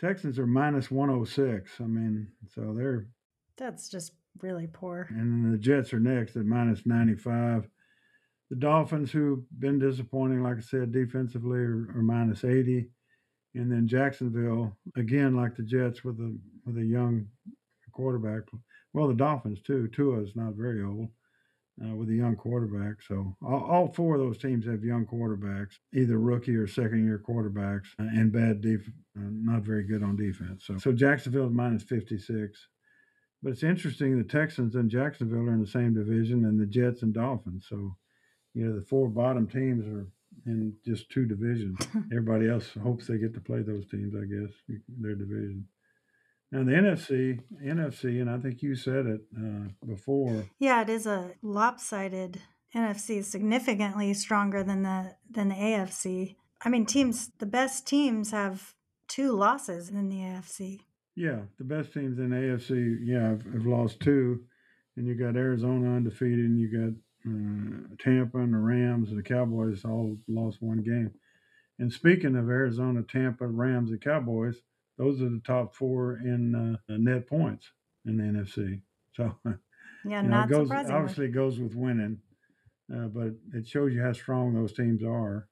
Texans 0.00 0.38
are 0.38 0.46
minus 0.46 0.90
106. 0.90 1.70
I 1.80 1.84
mean, 1.84 2.28
so 2.54 2.72
they're, 2.76 3.06
that's 3.56 3.88
just 3.90 4.12
really 4.40 4.68
poor 4.72 5.06
and 5.10 5.44
then 5.44 5.52
the 5.52 5.58
Jets 5.58 5.92
are 5.92 6.00
next 6.00 6.36
at 6.36 6.44
minus 6.44 6.86
95. 6.86 7.68
The 8.50 8.56
Dolphins, 8.56 9.10
who've 9.10 9.44
been 9.58 9.78
disappointing, 9.78 10.42
like 10.42 10.58
I 10.58 10.60
said, 10.60 10.92
defensively, 10.92 11.60
are, 11.60 11.88
are 11.94 12.02
minus 12.02 12.44
80. 12.44 12.88
And 13.54 13.70
then 13.70 13.88
Jacksonville, 13.88 14.76
again, 14.96 15.34
like 15.34 15.56
the 15.56 15.62
Jets, 15.62 16.04
with 16.04 16.18
a 16.18 16.36
with 16.66 16.76
a 16.76 16.84
young 16.84 17.26
quarterback. 17.92 18.42
Well, 18.92 19.08
the 19.08 19.14
Dolphins 19.14 19.62
too. 19.62 19.88
Tua 19.88 20.20
is 20.22 20.36
not 20.36 20.54
very 20.54 20.82
old 20.82 21.08
uh, 21.82 21.94
with 21.94 22.08
a 22.10 22.14
young 22.14 22.36
quarterback. 22.36 23.02
So 23.02 23.36
all, 23.44 23.64
all, 23.64 23.88
four 23.88 24.14
of 24.14 24.20
those 24.20 24.38
teams 24.38 24.66
have 24.66 24.84
young 24.84 25.06
quarterbacks, 25.06 25.78
either 25.94 26.18
rookie 26.18 26.56
or 26.56 26.66
second 26.66 27.04
year 27.04 27.22
quarterbacks, 27.26 27.86
uh, 27.98 28.04
and 28.04 28.32
bad 28.32 28.60
def- 28.60 28.88
uh, 29.16 29.30
not 29.30 29.62
very 29.62 29.84
good 29.84 30.02
on 30.02 30.16
defense. 30.16 30.64
So 30.66 30.78
so 30.78 30.92
Jacksonville 30.92 31.46
is 31.46 31.52
minus 31.52 31.82
56. 31.82 32.68
But 33.44 33.52
it's 33.52 33.62
interesting 33.62 34.16
the 34.16 34.24
Texans 34.24 34.74
and 34.74 34.90
Jacksonville 34.90 35.46
are 35.50 35.52
in 35.52 35.60
the 35.60 35.66
same 35.66 35.92
division, 35.92 36.46
and 36.46 36.58
the 36.58 36.64
Jets 36.64 37.02
and 37.02 37.12
Dolphins. 37.12 37.66
So 37.68 37.94
you 38.54 38.64
know 38.64 38.74
the 38.74 38.86
four 38.86 39.08
bottom 39.10 39.46
teams 39.46 39.86
are 39.86 40.08
in 40.46 40.74
just 40.82 41.10
two 41.10 41.26
divisions. 41.26 41.78
Everybody 42.10 42.48
else 42.48 42.70
hopes 42.82 43.06
they 43.06 43.18
get 43.18 43.34
to 43.34 43.40
play 43.40 43.60
those 43.60 43.86
teams, 43.86 44.14
I 44.14 44.24
guess, 44.24 44.80
their 44.88 45.14
division. 45.14 45.66
And 46.52 46.66
the 46.66 46.72
NFC, 46.72 47.40
NFC, 47.62 48.22
and 48.22 48.30
I 48.30 48.38
think 48.38 48.62
you 48.62 48.74
said 48.76 49.06
it 49.06 49.20
uh, 49.36 49.68
before. 49.86 50.46
Yeah, 50.58 50.80
it 50.80 50.88
is 50.88 51.06
a 51.06 51.32
lopsided. 51.42 52.40
NFC 52.74 53.18
is 53.18 53.30
significantly 53.30 54.14
stronger 54.14 54.64
than 54.64 54.84
the 54.84 55.16
than 55.30 55.50
the 55.50 55.54
AFC. 55.54 56.36
I 56.64 56.70
mean, 56.70 56.86
teams, 56.86 57.30
the 57.38 57.46
best 57.46 57.86
teams 57.86 58.30
have 58.30 58.72
two 59.06 59.32
losses 59.32 59.90
in 59.90 60.08
the 60.08 60.16
AFC. 60.16 60.80
Yeah, 61.16 61.42
the 61.58 61.64
best 61.64 61.92
teams 61.92 62.18
in 62.18 62.30
the 62.30 62.36
AFC, 62.36 62.98
yeah, 63.04 63.28
have, 63.28 63.44
have 63.52 63.66
lost 63.66 64.00
two, 64.00 64.44
and 64.96 65.06
you 65.06 65.14
got 65.14 65.36
Arizona 65.36 65.96
undefeated, 65.96 66.40
and 66.40 66.58
you 66.58 66.68
got 66.68 67.30
uh, 67.30 67.94
Tampa 67.98 68.38
and 68.38 68.52
the 68.52 68.58
Rams 68.58 69.10
and 69.10 69.18
the 69.18 69.22
Cowboys 69.22 69.84
all 69.84 70.16
lost 70.28 70.60
one 70.60 70.82
game. 70.82 71.12
And 71.78 71.92
speaking 71.92 72.36
of 72.36 72.48
Arizona, 72.48 73.02
Tampa, 73.02 73.46
Rams, 73.46 73.90
and 73.90 74.00
Cowboys, 74.00 74.56
those 74.98 75.20
are 75.22 75.28
the 75.28 75.42
top 75.44 75.74
four 75.74 76.18
in 76.24 76.54
uh, 76.54 76.96
net 76.96 77.28
points 77.28 77.70
in 78.06 78.16
the 78.16 78.24
NFC. 78.24 78.80
So 79.14 79.36
yeah, 80.04 80.22
you 80.22 80.28
know, 80.28 80.36
not 80.36 80.50
it 80.50 80.52
goes, 80.52 80.68
surprisingly. 80.68 81.00
Obviously, 81.00 81.26
it 81.26 81.32
goes 81.32 81.58
with 81.58 81.74
winning, 81.74 82.18
uh, 82.94 83.06
but 83.06 83.34
it 83.52 83.66
shows 83.66 83.92
you 83.92 84.02
how 84.02 84.12
strong 84.12 84.54
those 84.54 84.72
teams 84.72 85.02
are. 85.02 85.48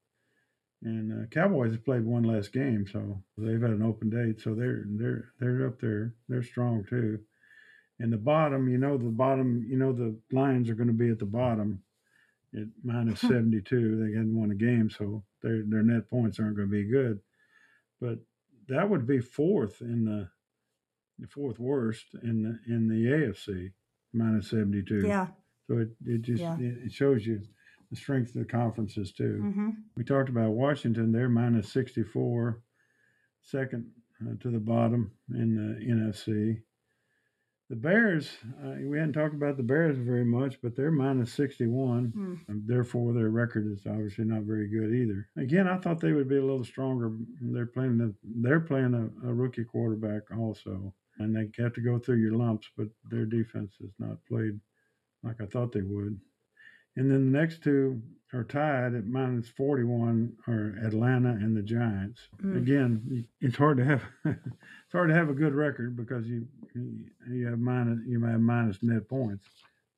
And 0.84 1.12
uh, 1.12 1.26
Cowboys 1.26 1.72
have 1.72 1.84
played 1.84 2.04
one 2.04 2.24
less 2.24 2.48
game, 2.48 2.86
so 2.90 3.22
they've 3.38 3.60
had 3.60 3.70
an 3.70 3.82
open 3.82 4.10
date, 4.10 4.40
so 4.40 4.54
they're 4.54 4.84
they're 4.86 5.32
they're 5.38 5.66
up 5.66 5.80
there. 5.80 6.14
They're 6.28 6.42
strong 6.42 6.84
too. 6.84 7.20
And 8.00 8.12
the 8.12 8.16
bottom, 8.18 8.68
you 8.68 8.78
know, 8.78 8.98
the 8.98 9.04
bottom, 9.04 9.64
you 9.68 9.76
know, 9.76 9.92
the 9.92 10.16
Lions 10.32 10.68
are 10.68 10.74
going 10.74 10.88
to 10.88 10.92
be 10.92 11.10
at 11.10 11.20
the 11.20 11.24
bottom 11.24 11.82
at 12.54 12.66
minus 12.82 13.20
72. 13.28 13.96
They 14.04 14.16
hadn't 14.16 14.34
won 14.34 14.50
a 14.50 14.56
game, 14.56 14.90
so 14.90 15.22
their 15.40 15.62
their 15.62 15.82
net 15.84 16.10
points 16.10 16.40
aren't 16.40 16.56
going 16.56 16.68
to 16.68 16.72
be 16.72 16.84
good. 16.84 17.20
But 18.00 18.18
that 18.68 18.88
would 18.88 19.06
be 19.06 19.20
fourth 19.20 19.80
in 19.80 20.04
the, 20.04 20.28
the 21.20 21.28
fourth 21.28 21.60
worst 21.60 22.06
in 22.24 22.42
the 22.42 22.74
in 22.74 22.88
the 22.88 23.04
AFC, 23.06 23.70
minus 24.12 24.50
72. 24.50 25.06
Yeah. 25.06 25.28
So 25.68 25.78
it, 25.78 25.90
it 26.04 26.22
just 26.22 26.40
Yeah. 26.42 26.58
it, 26.58 26.86
it 26.86 26.92
shows 26.92 27.24
you 27.24 27.42
the 27.92 27.96
strength 27.96 28.34
of 28.34 28.40
the 28.40 28.44
conferences 28.46 29.12
too. 29.12 29.36
hmm 29.36 29.70
We 29.96 30.02
talked 30.02 30.30
about 30.30 30.52
Washington; 30.52 31.12
they're 31.12 31.28
minus 31.28 31.70
64, 31.72 32.62
second 33.42 33.90
uh, 34.22 34.34
to 34.40 34.50
the 34.50 34.58
bottom 34.58 35.12
in 35.30 35.54
the 35.54 35.84
NFC. 35.84 36.62
The 37.68 37.76
Bears, 37.76 38.30
uh, 38.64 38.76
we 38.82 38.98
hadn't 38.98 39.12
talked 39.12 39.34
about 39.34 39.56
the 39.56 39.62
Bears 39.62 39.96
very 39.96 40.24
much, 40.24 40.60
but 40.62 40.74
they're 40.74 40.90
minus 40.90 41.32
61. 41.34 42.12
Mm. 42.14 42.40
And 42.48 42.66
therefore, 42.66 43.12
their 43.12 43.30
record 43.30 43.66
is 43.70 43.80
obviously 43.86 44.24
not 44.24 44.42
very 44.42 44.68
good 44.68 44.92
either. 44.94 45.28
Again, 45.36 45.68
I 45.68 45.78
thought 45.78 46.00
they 46.00 46.12
would 46.12 46.28
be 46.28 46.36
a 46.36 46.44
little 46.44 46.64
stronger. 46.64 47.12
They're 47.40 47.66
playing 47.66 47.98
the, 47.98 48.14
they're 48.22 48.60
playing 48.60 48.94
a, 48.94 49.28
a 49.28 49.32
rookie 49.32 49.64
quarterback 49.64 50.22
also, 50.38 50.94
and 51.18 51.34
they 51.34 51.50
have 51.62 51.74
to 51.74 51.80
go 51.80 51.98
through 51.98 52.16
your 52.16 52.32
lumps. 52.36 52.68
But 52.76 52.88
their 53.10 53.26
defense 53.26 53.74
has 53.80 53.92
not 53.98 54.18
played 54.26 54.58
like 55.22 55.40
I 55.40 55.46
thought 55.46 55.72
they 55.72 55.82
would. 55.82 56.18
And 56.96 57.10
then 57.10 57.32
the 57.32 57.38
next 57.38 57.62
two 57.62 58.02
are 58.34 58.44
tied 58.44 58.94
at 58.94 59.06
minus 59.06 59.48
41 59.48 60.32
are 60.48 60.74
Atlanta 60.84 61.30
and 61.30 61.56
the 61.56 61.62
Giants. 61.62 62.20
Mm. 62.42 62.56
Again, 62.56 63.26
it's 63.40 63.56
hard 63.56 63.76
to 63.78 63.84
have 63.84 64.02
it's 64.24 64.92
hard 64.92 65.08
to 65.08 65.14
have 65.14 65.28
a 65.28 65.34
good 65.34 65.54
record 65.54 65.96
because 65.96 66.26
you 66.26 66.46
you 67.30 67.46
have 67.46 67.58
minus 67.58 67.98
you 68.06 68.22
have 68.24 68.40
minus 68.40 68.78
net 68.82 69.08
points. 69.08 69.46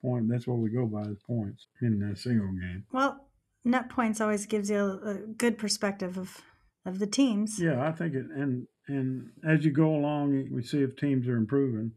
Point 0.02 0.28
that's 0.28 0.46
what 0.46 0.58
we 0.58 0.70
go 0.70 0.86
by 0.86 1.02
is 1.02 1.18
points 1.26 1.66
in 1.80 2.02
a 2.02 2.16
single 2.16 2.48
game. 2.48 2.84
Well, 2.92 3.26
net 3.64 3.88
points 3.88 4.20
always 4.20 4.46
gives 4.46 4.68
you 4.68 4.78
a, 4.78 5.10
a 5.10 5.14
good 5.14 5.56
perspective 5.56 6.18
of 6.18 6.42
of 6.84 6.98
the 6.98 7.06
teams. 7.06 7.60
Yeah, 7.60 7.82
I 7.82 7.92
think 7.92 8.14
it 8.14 8.26
and 8.26 8.66
and 8.88 9.30
as 9.46 9.64
you 9.64 9.70
go 9.70 9.94
along, 9.94 10.48
we 10.52 10.62
see 10.62 10.82
if 10.82 10.96
teams 10.96 11.26
are 11.28 11.36
improving, 11.36 11.92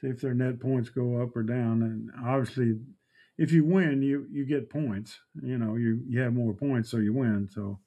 see 0.00 0.08
if 0.08 0.20
their 0.20 0.34
net 0.34 0.60
points 0.60 0.90
go 0.90 1.20
up 1.20 1.36
or 1.36 1.42
down, 1.42 1.82
and 1.82 2.10
obviously, 2.24 2.78
if 3.38 3.52
you 3.52 3.64
win, 3.64 4.02
you 4.02 4.26
you 4.30 4.44
get 4.44 4.70
points. 4.70 5.18
You 5.42 5.58
know, 5.58 5.76
you 5.76 6.02
you 6.08 6.20
have 6.20 6.34
more 6.34 6.52
points, 6.54 6.90
so 6.90 6.98
you 6.98 7.12
win. 7.12 7.48
So 7.50 7.80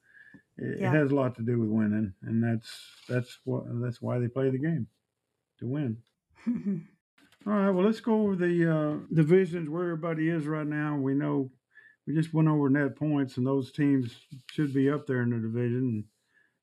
it, 0.58 0.80
Yeah. 0.80 0.92
it 0.92 0.96
has 0.96 1.12
a 1.12 1.16
lot 1.16 1.36
to 1.36 1.44
do 1.44 1.60
with 1.60 1.70
winning, 1.70 2.14
and 2.24 2.44
that's 2.44 2.70
that's 3.08 3.40
what 3.46 3.64
that's 3.82 4.02
why 4.02 4.20
they 4.20 4.28
play 4.28 4.50
the 4.50 4.58
game 4.58 4.88
to 5.60 5.68
win. 5.68 5.98
All 7.48 7.54
right, 7.54 7.70
well, 7.70 7.86
let's 7.86 8.02
go 8.02 8.24
over 8.24 8.36
the 8.36 8.76
uh, 8.76 8.98
divisions 9.14 9.70
where 9.70 9.84
everybody 9.84 10.30
is 10.30 10.48
right 10.48 10.66
now. 10.66 10.98
We 10.98 11.14
know 11.14 11.52
we 12.08 12.16
just 12.16 12.34
went 12.34 12.48
over 12.48 12.70
net 12.70 12.96
points, 12.96 13.38
and 13.38 13.46
those 13.46 13.72
teams 13.72 14.16
should 14.52 14.74
be 14.74 14.90
up 14.90 15.06
there 15.06 15.22
in 15.22 15.30
the 15.30 15.38
division. 15.38 16.06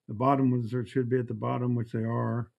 The 0.09 0.15
bottom 0.15 0.51
ones 0.51 0.75
are, 0.75 0.85
should 0.85 1.09
be 1.09 1.19
at 1.21 1.29
the 1.29 1.35
bottom, 1.35 1.77
which 1.77 1.93
they 1.93 2.03
are. 2.03 2.51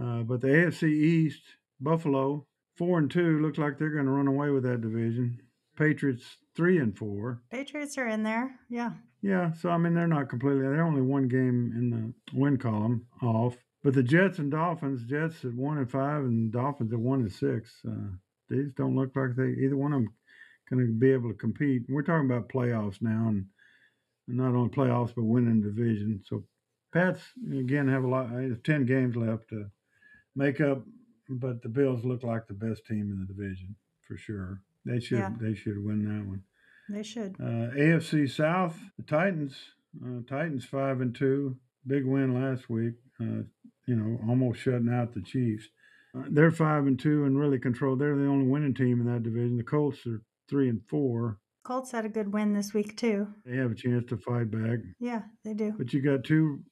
Uh, 0.00 0.22
but 0.22 0.40
the 0.40 0.46
AFC 0.48 0.84
East, 0.88 1.42
Buffalo, 1.80 2.46
four 2.80 2.98
and 2.98 3.10
two, 3.10 3.38
looks 3.40 3.58
like 3.58 3.78
they're 3.78 3.90
going 3.90 4.06
to 4.06 4.10
run 4.10 4.26
away 4.26 4.48
with 4.48 4.62
that 4.64 4.80
division. 4.80 5.38
Patriots, 5.76 6.24
three 6.56 6.78
and 6.78 6.96
four. 6.96 7.42
Patriots 7.50 7.98
are 7.98 8.08
in 8.08 8.22
there. 8.22 8.58
Yeah. 8.70 8.92
Yeah, 9.22 9.52
so 9.52 9.68
I 9.68 9.76
mean 9.76 9.92
they're 9.94 10.06
not 10.08 10.30
completely. 10.30 10.62
They're 10.62 10.82
only 10.82 11.02
one 11.02 11.28
game 11.28 11.72
in 11.76 11.90
the 11.90 12.38
win 12.38 12.56
column 12.56 13.06
off. 13.22 13.54
But 13.84 13.92
the 13.92 14.02
Jets 14.02 14.38
and 14.38 14.50
Dolphins, 14.50 15.04
Jets 15.04 15.44
at 15.44 15.52
one 15.54 15.76
and 15.76 15.90
five, 15.90 16.24
and 16.24 16.50
Dolphins 16.50 16.92
at 16.94 16.98
one 16.98 17.20
and 17.20 17.32
six. 17.32 17.70
Uh, 17.86 18.16
these 18.48 18.72
don't 18.78 18.96
look 18.96 19.14
like 19.14 19.36
they 19.36 19.50
either 19.62 19.76
one 19.76 19.92
of 19.92 20.00
them 20.02 20.12
going 20.70 20.86
to 20.86 20.92
be 20.92 21.12
able 21.12 21.28
to 21.30 21.36
compete. 21.36 21.82
We're 21.88 22.02
talking 22.02 22.30
about 22.30 22.48
playoffs 22.48 23.02
now, 23.02 23.26
and 23.28 23.44
not 24.26 24.54
only 24.54 24.70
playoffs 24.70 25.14
but 25.14 25.24
winning 25.24 25.60
division. 25.60 26.22
So 26.26 26.44
Pats 26.94 27.20
again 27.52 27.88
have 27.88 28.04
a 28.04 28.08
lot. 28.08 28.26
uh, 28.32 28.54
Ten 28.64 28.86
games 28.86 29.16
left 29.16 29.48
to 29.50 29.66
make 30.34 30.60
up, 30.62 30.82
but 31.30 31.62
the 31.62 31.68
Bills 31.68 32.04
look 32.04 32.22
like 32.22 32.46
the 32.46 32.54
best 32.54 32.84
team 32.86 33.10
in 33.10 33.20
the 33.20 33.32
division 33.32 33.74
for 34.06 34.16
sure. 34.16 34.60
They 34.84 34.98
should 35.00 35.18
Yeah. 35.18 35.34
they 35.40 35.54
should 35.54 35.82
win 35.82 36.04
that 36.04 36.26
one. 36.26 36.42
They 36.88 37.02
should. 37.02 37.36
Uh, 37.40 37.70
AFC 37.76 38.26
South, 38.28 38.78
the 38.96 39.04
Titans, 39.04 39.56
uh, 40.04 40.20
Titans 40.28 40.64
five 40.64 41.00
and 41.00 41.14
two, 41.14 41.56
big 41.86 42.04
win 42.04 42.34
last 42.34 42.68
week. 42.68 42.94
Uh, 43.20 43.42
you 43.86 43.96
know, 43.96 44.18
almost 44.28 44.60
shutting 44.60 44.88
out 44.92 45.12
the 45.12 45.22
Chiefs. 45.22 45.68
Uh, 46.16 46.24
they're 46.30 46.50
five 46.50 46.86
and 46.86 46.98
two 46.98 47.24
and 47.24 47.38
really 47.38 47.58
control. 47.58 47.94
They're 47.96 48.16
the 48.16 48.26
only 48.26 48.48
winning 48.48 48.74
team 48.74 49.00
in 49.00 49.06
that 49.06 49.22
division. 49.22 49.56
The 49.56 49.62
Colts 49.62 50.04
are 50.06 50.20
three 50.48 50.68
and 50.68 50.80
four. 50.88 51.38
Colts 51.62 51.92
had 51.92 52.04
a 52.04 52.08
good 52.08 52.32
win 52.32 52.52
this 52.54 52.72
week 52.74 52.96
too. 52.96 53.28
They 53.44 53.56
have 53.56 53.70
a 53.70 53.74
chance 53.74 54.06
to 54.08 54.16
fight 54.16 54.50
back. 54.50 54.78
Yeah, 54.98 55.22
they 55.44 55.54
do. 55.54 55.74
But 55.76 55.92
you 55.92 56.00
got 56.00 56.24
two, 56.24 56.64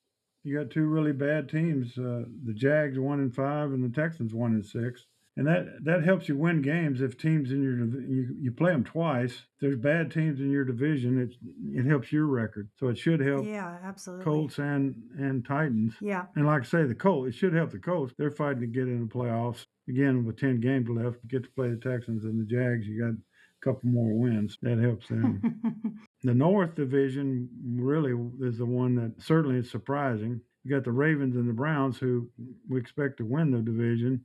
you 0.49 0.59
got 0.59 0.71
two 0.71 0.87
really 0.87 1.12
bad 1.12 1.49
teams. 1.49 1.97
Uh, 1.99 2.25
the 2.45 2.55
Jags 2.55 2.99
one 2.99 3.21
and 3.21 3.35
five, 3.35 3.73
and 3.73 3.85
the 3.85 3.95
Texans 3.95 4.35
one 4.35 4.52
and 4.52 4.64
six. 4.64 5.05
And 5.37 5.47
that, 5.47 5.85
that 5.85 6.02
helps 6.02 6.28
you 6.28 6.37
win 6.37 6.62
games 6.62 7.00
if 7.00 7.17
teams 7.17 7.52
in 7.52 7.62
your 7.62 7.78
you, 7.78 8.35
you 8.40 8.50
play 8.50 8.73
them 8.73 8.83
twice. 8.83 9.31
If 9.31 9.61
there's 9.61 9.76
bad 9.76 10.11
teams 10.11 10.40
in 10.40 10.50
your 10.50 10.64
division. 10.64 11.21
It 11.21 11.37
it 11.78 11.88
helps 11.88 12.11
your 12.11 12.26
record, 12.26 12.69
so 12.76 12.88
it 12.88 12.99
should 12.99 13.21
help 13.21 13.47
Yeah, 13.47 13.78
absolutely. 13.85 14.25
Colts 14.25 14.59
and 14.59 14.97
and 15.17 15.47
Titans. 15.47 15.95
Yeah. 16.00 16.25
And 16.35 16.45
like 16.45 16.62
I 16.62 16.64
say, 16.64 16.83
the 16.85 16.95
Colts, 16.97 17.28
it 17.28 17.38
should 17.38 17.55
help 17.55 17.71
the 17.71 17.78
Colts. 17.78 18.12
They're 18.19 18.33
fighting 18.33 18.62
to 18.62 18.67
get 18.67 18.88
in 18.88 19.07
the 19.07 19.14
playoffs. 19.14 19.64
Again, 19.88 20.25
with 20.25 20.38
10 20.38 20.59
games 20.61 20.88
left, 20.88 21.26
get 21.28 21.45
to 21.45 21.50
play 21.50 21.71
the 21.71 21.76
Texans 21.76 22.25
and 22.25 22.40
the 22.40 22.45
Jags. 22.45 22.87
You 22.87 23.00
got 23.00 23.11
a 23.11 23.17
couple 23.64 23.90
more 23.90 24.19
wins. 24.19 24.59
That 24.62 24.78
helps 24.78 25.07
them. 25.07 26.00
the 26.23 26.35
North 26.35 26.75
Division 26.75 27.49
really 27.77 28.13
is 28.47 28.59
the 28.59 28.67
one 28.67 28.95
that 28.97 29.15
certainly 29.23 29.59
is 29.59 29.71
surprising. 29.71 30.41
You 30.65 30.75
got 30.75 30.85
the 30.85 30.93
Ravens 30.93 31.37
and 31.37 31.49
the 31.49 31.53
Browns, 31.53 31.99
who 31.99 32.29
we 32.69 32.81
expect 32.81 33.19
to 33.19 33.25
win 33.25 33.51
the 33.53 33.61
division. 33.61 34.25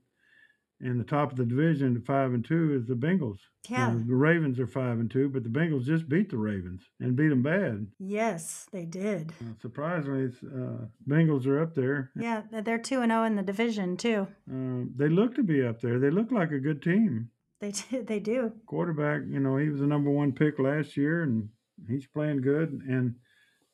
And 0.81 0.99
the 0.99 1.05
top 1.05 1.31
of 1.31 1.37
the 1.37 1.45
division, 1.45 1.95
at 1.95 2.05
five 2.05 2.33
and 2.33 2.43
two, 2.43 2.73
is 2.75 2.87
the 2.87 2.95
Bengals. 2.95 3.37
yeah. 3.69 3.93
The 4.05 4.15
Ravens 4.15 4.59
are 4.59 4.67
five 4.67 4.99
and 4.99 5.09
two, 5.09 5.29
but 5.29 5.43
the 5.43 5.49
Bengals 5.49 5.85
just 5.85 6.09
beat 6.09 6.29
the 6.29 6.37
Ravens 6.37 6.81
and 6.99 7.15
beat 7.15 7.29
them 7.29 7.41
bad. 7.43 7.87
yes, 7.99 8.67
they 8.73 8.83
did. 8.83 9.31
Uh, 9.39 9.53
surprisingly, 9.61 10.25
uh, 10.45 10.85
Bengals 11.07 11.45
are 11.45 11.61
up 11.61 11.73
there. 11.73 12.11
Yeah, 12.17 12.41
they're 12.51 12.79
2 12.79 12.99
and 13.01 13.11
0 13.11 13.23
in 13.23 13.35
the 13.35 13.43
division 13.43 13.95
too. 13.95 14.27
Uh, 14.51 14.85
they 14.97 15.07
look 15.07 15.35
to 15.35 15.43
be 15.43 15.63
up 15.63 15.79
there. 15.79 15.99
They 15.99 16.09
look 16.09 16.31
like 16.31 16.51
a 16.51 16.59
good 16.59 16.81
team. 16.81 17.29
They 17.61 17.71
do. 17.91 18.03
They 18.03 18.19
do. 18.19 18.51
quarterback, 18.65 19.21
you 19.29 19.39
know, 19.39 19.55
he 19.55 19.69
was 19.69 19.79
the 19.79 19.87
number 19.87 20.09
one 20.09 20.33
pick 20.33 20.59
last 20.59 20.97
year 20.97 21.21
and 21.23 21.47
he's 21.87 22.07
playing 22.07 22.41
good. 22.41 22.81
And 22.87 23.15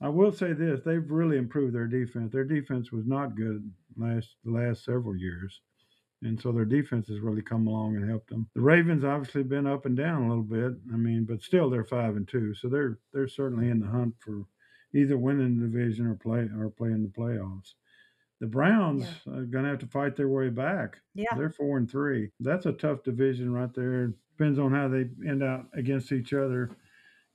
I 0.02 0.10
will 0.10 0.32
say 0.32 0.54
this, 0.54 0.82
they've 0.86 1.10
really 1.10 1.38
improved 1.38 1.76
their 1.76 1.88
defense. 1.88 2.32
Their 2.32 2.46
defense 2.46 2.92
was 2.92 3.06
not 3.06 3.36
good 3.36 3.70
last 3.98 4.36
the 4.46 4.52
last 4.52 4.86
several 4.86 5.16
years. 5.16 5.62
And 6.22 6.40
so 6.40 6.52
their 6.52 6.66
defense 6.66 7.08
has 7.08 7.22
really 7.22 7.42
come 7.42 7.68
along 7.68 7.96
and 7.96 8.10
helped 8.10 8.30
them. 8.30 8.50
The 8.54 8.62
Ravens 8.62 9.06
obviously 9.06 9.44
been 9.44 9.66
up 9.66 9.86
and 9.86 9.96
down 9.96 10.24
a 10.24 10.28
little 10.28 10.44
bit. 10.44 10.74
I 10.94 10.98
mean, 10.98 11.24
but 11.24 11.42
still 11.42 11.70
they're 11.70 11.86
five 11.86 12.18
and 12.18 12.28
two. 12.28 12.54
So 12.56 12.68
they're 12.68 13.00
they're 13.14 13.28
certainly 13.28 13.70
in 13.70 13.80
the 13.80 13.88
hunt 13.88 14.16
for 14.20 14.44
either 14.94 15.18
winning 15.18 15.60
the 15.60 15.68
division 15.68 16.08
or 16.08 16.16
play 16.16 16.50
or 16.58 16.70
playing 16.70 17.04
the 17.04 17.10
playoffs. 17.22 17.74
The 18.42 18.48
Browns 18.48 19.06
are 19.28 19.44
going 19.44 19.66
to 19.66 19.70
have 19.70 19.80
to 19.80 19.88
fight 19.88 20.16
their 20.16 20.30
way 20.30 20.50
back. 20.50 20.98
Yeah. 21.14 21.36
They're 21.36 21.50
four 21.50 21.78
and 21.78 21.90
three. 21.90 22.32
That's 22.40 22.66
a 22.66 22.72
tough 22.72 23.04
division 23.04 23.52
right 23.52 23.74
there. 23.74 24.14
Depends 24.38 24.60
on 24.60 24.74
how 24.74 24.88
they 24.88 25.10
end 25.28 25.44
out 25.44 25.66
against 25.74 26.14
each 26.14 26.34
other. 26.34 26.72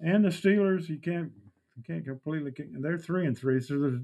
And 0.05 0.23
the 0.23 0.29
Steelers, 0.29 0.89
you 0.89 0.99
can't 0.99 1.33
you 1.77 1.83
can't 1.83 2.05
completely. 2.05 2.53
They're 2.79 2.99
three 2.99 3.27
and 3.27 3.37
three, 3.37 3.61
so 3.61 3.79
there's 3.79 4.01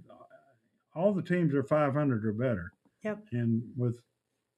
all 0.95 1.13
the 1.13 1.23
teams 1.23 1.55
are 1.55 1.63
five 1.63 1.93
hundred 1.93 2.25
or 2.25 2.33
better. 2.33 2.73
Yep. 3.05 3.27
And 3.33 3.63
with 3.77 4.01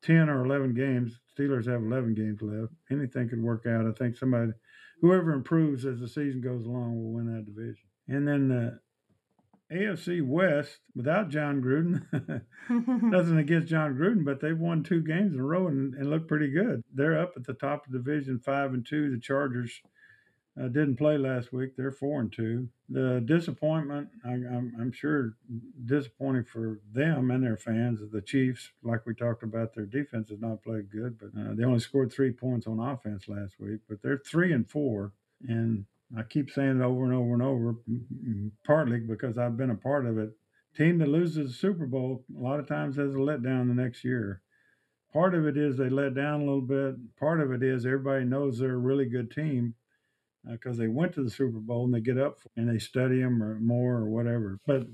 ten 0.03 0.29
or 0.29 0.47
eleven 0.47 0.73
games, 0.73 1.19
Steelers 1.37 1.67
have 1.67 1.83
eleven 1.83 2.15
games 2.15 2.41
left. 2.41 2.73
Anything 2.91 3.29
could 3.29 3.43
work 3.43 3.67
out. 3.67 3.87
I 3.87 3.93
think 3.93 4.17
somebody, 4.17 4.53
whoever 5.01 5.33
improves 5.33 5.85
as 5.85 5.99
the 5.99 6.09
season 6.09 6.41
goes 6.41 6.65
along, 6.65 6.97
will 6.97 7.13
win 7.13 7.35
that 7.35 7.45
division. 7.45 7.85
And 8.07 8.27
then 8.27 8.49
the 8.49 8.79
AFC 9.73 10.25
West, 10.25 10.79
without 10.95 11.29
Jon 11.29 11.61
Gruden, 11.61 12.05
nothing 13.03 13.39
against 13.39 13.69
Jon 13.69 13.95
Gruden, 13.95 14.25
but 14.25 14.41
they've 14.41 14.59
won 14.59 14.85
two 14.85 15.03
games 15.03 15.35
in 15.35 15.41
a 15.41 15.45
row 15.45 15.67
and, 15.67 15.95
and 15.95 16.09
look 16.09 16.29
pretty 16.29 16.51
good. 16.51 16.83
They're 16.95 17.19
up 17.19 17.33
at 17.37 17.45
the 17.45 17.55
top 17.55 17.87
of 17.87 17.93
the 17.93 17.99
division, 17.99 18.39
five 18.39 18.75
and 18.75 18.87
two. 18.87 19.11
The 19.11 19.21
Chargers 19.21 19.81
uh, 20.61 20.69
didn't 20.69 20.97
play 20.97 21.17
last 21.17 21.53
week; 21.53 21.77
they're 21.77 21.91
four 21.93 22.21
and 22.21 22.33
two. 22.33 22.69
The 22.89 23.23
disappointment, 23.25 24.09
I, 24.25 24.33
I'm, 24.33 24.73
I'm 24.79 24.93
sure, 24.93 25.35
disappointing 25.87 26.45
for 26.45 26.81
them 26.93 27.31
and 27.31 27.43
their 27.43 27.57
fans. 27.57 28.01
The 28.13 28.21
Chiefs, 28.21 28.71
like 28.83 29.07
we 29.07 29.15
talked 29.15 29.43
about, 29.43 29.75
their 29.75 29.87
defense 29.87 30.29
has 30.29 30.41
not 30.41 30.63
played 30.63 30.91
good, 30.91 31.19
but 31.19 31.29
uh, 31.41 31.55
they 31.55 31.65
only 31.65 31.81
scored 31.81 32.13
three 32.13 32.33
points 32.33 32.67
on 32.67 32.81
offense 32.81 33.29
last 33.29 33.55
week. 33.59 33.81
But 33.89 34.03
they're 34.03 34.19
three 34.19 34.53
and 34.53 34.69
four, 34.69 35.13
and 35.49 35.87
I 36.17 36.23
keep 36.23 36.51
saying 36.51 36.81
it 36.81 36.85
over 36.85 37.05
and 37.05 37.15
over 37.15 37.33
and 37.33 37.43
over, 37.43 37.77
partly 38.67 39.01
because 39.01 39.39
I've 39.39 39.57
been 39.57 39.71
a 39.71 39.75
part 39.75 40.05
of 40.05 40.19
it. 40.19 40.33
Team 40.77 40.99
that 40.99 41.09
loses 41.09 41.49
the 41.49 41.55
Super 41.55 41.87
Bowl 41.87 42.25
a 42.39 42.41
lot 42.41 42.61
of 42.61 42.67
times 42.67 42.97
has 42.97 43.15
a 43.15 43.19
letdown 43.19 43.69
the 43.69 43.83
next 43.83 44.05
year. 44.05 44.43
Part 45.13 45.35
of 45.35 45.47
it 45.47 45.57
is 45.57 45.77
they 45.77 45.91
let 45.91 46.15
down 46.15 46.41
a 46.41 46.45
little 46.45 46.63
bit. 46.63 46.97
Part 47.19 47.41
of 47.41 47.53
it 47.53 47.63
is 47.63 47.85
everybody 47.85 48.25
knows 48.25 48.59
they're 48.59 48.75
a 48.75 48.79
really 48.79 49.05
good 49.07 49.31
team 49.31 49.75
because 50.51 50.79
uh, 50.79 50.83
they 50.83 50.89
went 50.89 51.15
to 51.15 51.23
the 51.23 51.31
Super 51.31 51.59
Bowl 51.59 51.85
and 51.85 51.95
they 51.95 52.01
get 52.01 52.19
up 52.19 52.39
and 52.57 52.69
they 52.69 52.79
study 52.79 53.21
them 53.21 53.43
or 53.43 53.57
more 53.61 53.97
or 53.97 54.09
whatever. 54.09 54.59
But 54.67 54.87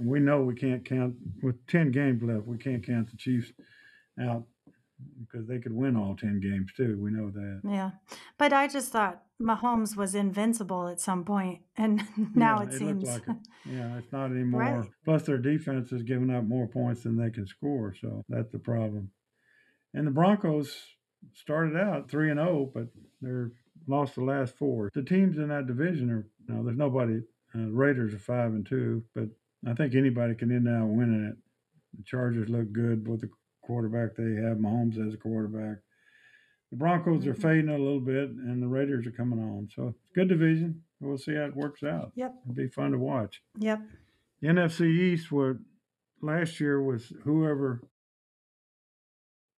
we 0.00 0.20
know 0.20 0.42
we 0.42 0.54
can't 0.54 0.84
count 0.84 1.14
with 1.42 1.66
ten 1.66 1.90
games 1.90 2.22
left. 2.22 2.46
We 2.46 2.58
can't 2.58 2.84
count 2.84 3.10
the 3.10 3.16
Chiefs 3.16 3.52
out 4.20 4.44
because 5.20 5.46
they 5.46 5.58
could 5.58 5.72
win 5.72 5.96
all 5.96 6.16
10 6.16 6.40
games 6.40 6.70
too. 6.76 6.98
We 7.00 7.10
know 7.10 7.30
that. 7.30 7.60
Yeah. 7.64 7.90
But 8.38 8.52
I 8.52 8.68
just 8.68 8.92
thought 8.92 9.22
Mahomes 9.40 9.96
was 9.96 10.14
invincible 10.14 10.88
at 10.88 11.00
some 11.00 11.24
point, 11.24 11.60
and 11.76 12.02
now 12.34 12.60
yeah, 12.60 12.68
it, 12.68 12.74
it 12.74 12.78
seems. 12.78 13.08
Like 13.08 13.28
it. 13.28 13.36
Yeah, 13.66 13.98
it's 13.98 14.12
not 14.12 14.26
anymore. 14.30 14.60
Right. 14.60 14.90
Plus, 15.04 15.22
their 15.24 15.38
defense 15.38 15.92
is 15.92 16.02
giving 16.02 16.30
up 16.30 16.44
more 16.44 16.66
points 16.66 17.02
than 17.02 17.16
they 17.16 17.30
can 17.30 17.46
score, 17.46 17.94
so 18.00 18.24
that's 18.28 18.52
the 18.52 18.58
problem. 18.58 19.10
And 19.94 20.06
the 20.06 20.10
Broncos 20.10 20.74
started 21.34 21.76
out 21.76 22.10
3 22.10 22.30
and 22.30 22.40
0, 22.40 22.70
but 22.74 22.88
they're 23.20 23.52
lost 23.86 24.14
the 24.14 24.24
last 24.24 24.56
four. 24.56 24.90
The 24.94 25.02
teams 25.02 25.36
in 25.38 25.48
that 25.48 25.66
division 25.66 26.10
are, 26.10 26.26
you 26.48 26.54
know, 26.54 26.62
there's 26.64 26.76
nobody, 26.76 27.20
uh, 27.54 27.58
Raiders 27.70 28.14
are 28.14 28.18
5 28.18 28.52
and 28.52 28.66
2, 28.66 29.02
but 29.14 29.28
I 29.66 29.74
think 29.74 29.94
anybody 29.94 30.34
can 30.34 30.50
end 30.50 30.68
up 30.68 30.86
winning 30.88 31.24
it. 31.24 31.36
The 31.96 32.02
Chargers 32.04 32.48
look 32.48 32.72
good 32.72 33.06
with 33.06 33.20
the 33.20 33.30
quarterback 33.62 34.16
they 34.16 34.34
have, 34.42 34.56
Mahomes 34.58 35.04
as 35.06 35.14
a 35.14 35.18
quarterback. 35.18 35.78
The 36.70 36.76
Broncos 36.78 37.26
are 37.26 37.34
Mhm. 37.34 37.42
fading 37.42 37.68
a 37.68 37.76
little 37.78 38.00
bit, 38.00 38.30
and 38.30 38.62
the 38.62 38.66
Raiders 38.68 39.06
are 39.06 39.10
coming 39.12 39.38
on. 39.38 39.68
So 39.68 39.88
it's 39.88 39.98
a 40.10 40.14
good 40.14 40.28
division. 40.28 40.82
We'll 41.00 41.18
see 41.18 41.34
how 41.34 41.44
it 41.44 41.56
works 41.56 41.82
out. 41.82 42.12
Yep. 42.14 42.34
It'll 42.44 42.54
be 42.54 42.68
fun 42.68 42.92
to 42.92 42.98
watch. 42.98 43.42
Yep. 43.58 43.82
The 44.40 44.48
NFC 44.48 44.86
East, 44.88 45.30
what 45.30 45.58
last 46.22 46.60
year 46.60 46.80
was 46.82 47.10
whoever, 47.24 47.82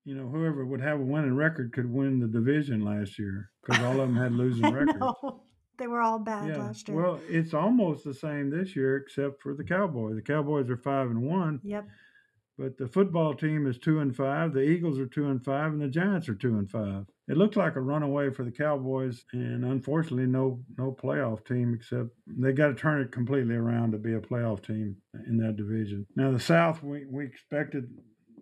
you 0.05 0.14
know, 0.14 0.29
whoever 0.29 0.64
would 0.64 0.81
have 0.81 1.01
a 1.01 1.05
winning 1.05 1.35
record 1.35 1.73
could 1.73 1.90
win 1.90 2.21
the 2.21 2.27
division 2.29 2.85
last 2.85 3.19
year 3.19 3.51
because 3.64 3.83
all 3.83 3.93
of 4.01 4.09
them 4.09 4.17
had 4.17 4.33
losing 4.37 4.71
records. 4.73 4.99
know. 4.99 5.43
They 5.77 5.87
were 5.88 6.01
all 6.03 6.21
bad 6.21 6.49
Yeah. 6.49 6.59
last 6.59 6.88
year. 6.88 6.97
Well, 6.97 7.21
it's 7.29 7.53
almost 7.53 8.05
the 8.05 8.14
same 8.14 8.49
this 8.51 8.77
year, 8.77 8.97
except 8.97 9.43
for 9.43 9.55
the 9.55 9.64
Cowboys. 9.64 10.14
The 10.14 10.23
Cowboys 10.23 10.71
are 10.71 10.77
five 10.77 11.11
and 11.11 11.23
one. 11.23 11.61
yep. 11.64 11.87
But 12.57 12.79
the 12.79 12.87
football 12.87 13.35
team 13.35 13.67
is 13.67 13.79
two 13.79 13.99
and 13.99 14.14
five. 14.14 14.53
The 14.53 14.62
Eagles 14.62 15.01
are 15.01 15.07
two 15.09 15.27
and 15.29 15.45
five, 15.45 15.73
and 15.73 15.81
the 15.81 15.88
Giants 15.88 16.29
are 16.29 16.37
two 16.37 16.57
and 16.59 16.71
five. 16.71 17.05
It 17.27 17.37
looked 17.37 17.57
like 17.57 17.75
a 17.75 17.81
runaway 17.81 18.31
for 18.31 18.45
the 18.45 18.53
Cowboys, 18.53 19.25
and 19.33 19.64
unfortunately, 19.64 20.27
no 20.27 20.61
no 20.79 20.93
playoff 20.93 21.45
team 21.45 21.75
except 21.75 22.11
they 22.29 22.53
got 22.53 22.69
to 22.69 22.75
turn 22.75 23.01
it 23.01 23.11
completely 23.11 23.57
around 23.57 23.90
to 23.90 23.99
be 23.99 24.12
a 24.14 24.21
playoff 24.21 24.64
team 24.64 24.95
in 25.27 25.37
that 25.38 25.57
division. 25.57 26.07
Now 26.14 26.31
the 26.31 26.38
South, 26.38 26.81
we, 26.85 27.07
we 27.11 27.25
expected 27.25 27.88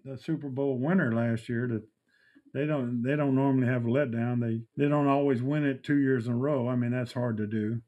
the 0.04 0.18
Super 0.18 0.48
Bowl 0.48 0.78
winner 0.78 1.12
last 1.12 1.48
year 1.48 1.66
that 1.68 1.82
They 2.54 2.66
don't. 2.66 3.02
They 3.02 3.16
don't 3.16 3.34
normally 3.34 3.66
have 3.66 3.84
a 3.86 3.88
letdown. 3.88 4.40
They 4.40 4.60
they 4.76 4.88
don't 4.88 5.06
always 5.08 5.42
win 5.42 5.64
it 5.64 5.82
two 5.82 5.96
years 5.98 6.26
in 6.26 6.32
a 6.34 6.36
row. 6.36 6.68
I 6.68 6.76
mean 6.76 6.90
that's 6.90 7.12
hard 7.14 7.36
to 7.38 7.46
do, 7.46 7.80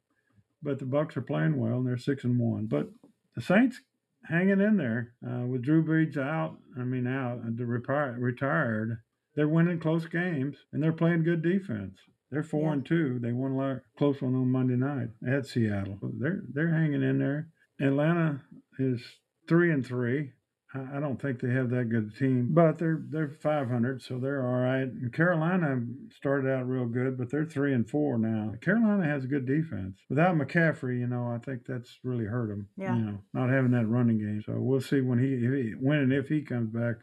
but 0.63 0.79
the 0.79 0.87
Bucs 0.87 1.17
are 1.19 1.23
playing 1.23 1.59
well 1.59 1.77
and 1.79 1.87
they're 1.87 1.99
six 1.99 2.25
and 2.25 2.39
one. 2.39 2.67
But 2.67 2.89
the 3.37 3.43
Saints 3.43 3.81
hanging 4.25 4.61
in 4.63 4.79
there 4.79 5.13
uh, 5.27 5.45
with 5.47 5.63
Drew 5.63 5.85
Brees 5.85 6.17
out. 6.17 6.57
I 6.79 6.85
mean, 6.85 7.07
out 7.07 7.41
uh, 7.45 7.51
the 7.55 7.67
retire, 7.67 8.17
retired. 8.19 9.03
They're 9.35 9.49
winning 9.49 9.81
close 9.81 10.07
games 10.07 10.57
and 10.73 10.83
they're 10.83 10.93
playing 10.93 11.25
good 11.25 11.43
defense. 11.43 11.99
They're 12.31 12.43
four 12.43 12.69
Yeah. 12.69 12.73
and 12.75 12.87
two. 12.87 13.19
They 13.21 13.33
won 13.33 13.53
a 13.53 13.57
lot, 13.57 13.81
close 13.99 14.23
one 14.23 14.35
on 14.35 14.51
Monday 14.51 14.77
night 14.77 15.09
at 15.29 15.47
Seattle. 15.47 15.99
They're 16.19 16.41
they're 16.55 16.73
hanging 16.73 17.03
in 17.03 17.19
there. 17.19 17.49
Atlanta 17.81 18.41
is 18.79 19.03
three 19.47 19.71
and 19.73 19.85
three. 19.85 20.33
I 20.75 20.99
don't 20.99 21.23
think 21.23 21.41
they 21.41 21.51
have 21.51 21.71
that 21.71 21.89
good 21.89 22.13
a 22.13 22.19
team, 22.19 22.49
but 22.51 22.79
they're 22.79 23.01
they're 23.09 23.29
500, 23.29 24.03
so 24.03 24.19
they're 24.19 24.45
all 24.45 24.61
right. 24.61 24.83
And 24.83 25.13
Carolina 25.13 25.81
started 26.17 26.51
out 26.51 26.69
real 26.69 26.87
good, 26.87 27.17
but 27.17 27.31
they're 27.31 27.45
three 27.45 27.73
and 27.73 27.89
four 27.89 28.19
now. 28.19 28.55
Carolina 28.61 29.05
has 29.05 29.23
a 29.23 29.29
good 29.29 29.47
defense. 29.47 29.99
Without 30.09 30.37
McCaffrey, 30.37 30.99
you 30.99 31.07
know, 31.07 31.29
I 31.29 31.39
think 31.39 31.65
that's 31.65 31.99
really 32.03 32.25
hurt 32.25 32.49
them. 32.49 32.69
Yeah. 32.77 32.97
You 32.97 33.03
know, 33.03 33.19
not 33.33 33.51
having 33.51 33.71
that 33.71 33.87
running 33.87 34.19
game. 34.19 34.43
So 34.45 34.55
we'll 34.57 34.81
see 34.81 35.01
when 35.01 35.21
he, 35.21 35.35
if 35.35 35.53
he 35.53 35.71
when 35.79 35.99
and 35.99 36.13
if 36.13 36.29
he 36.29 36.43
comes 36.43 36.71
back, 36.71 36.97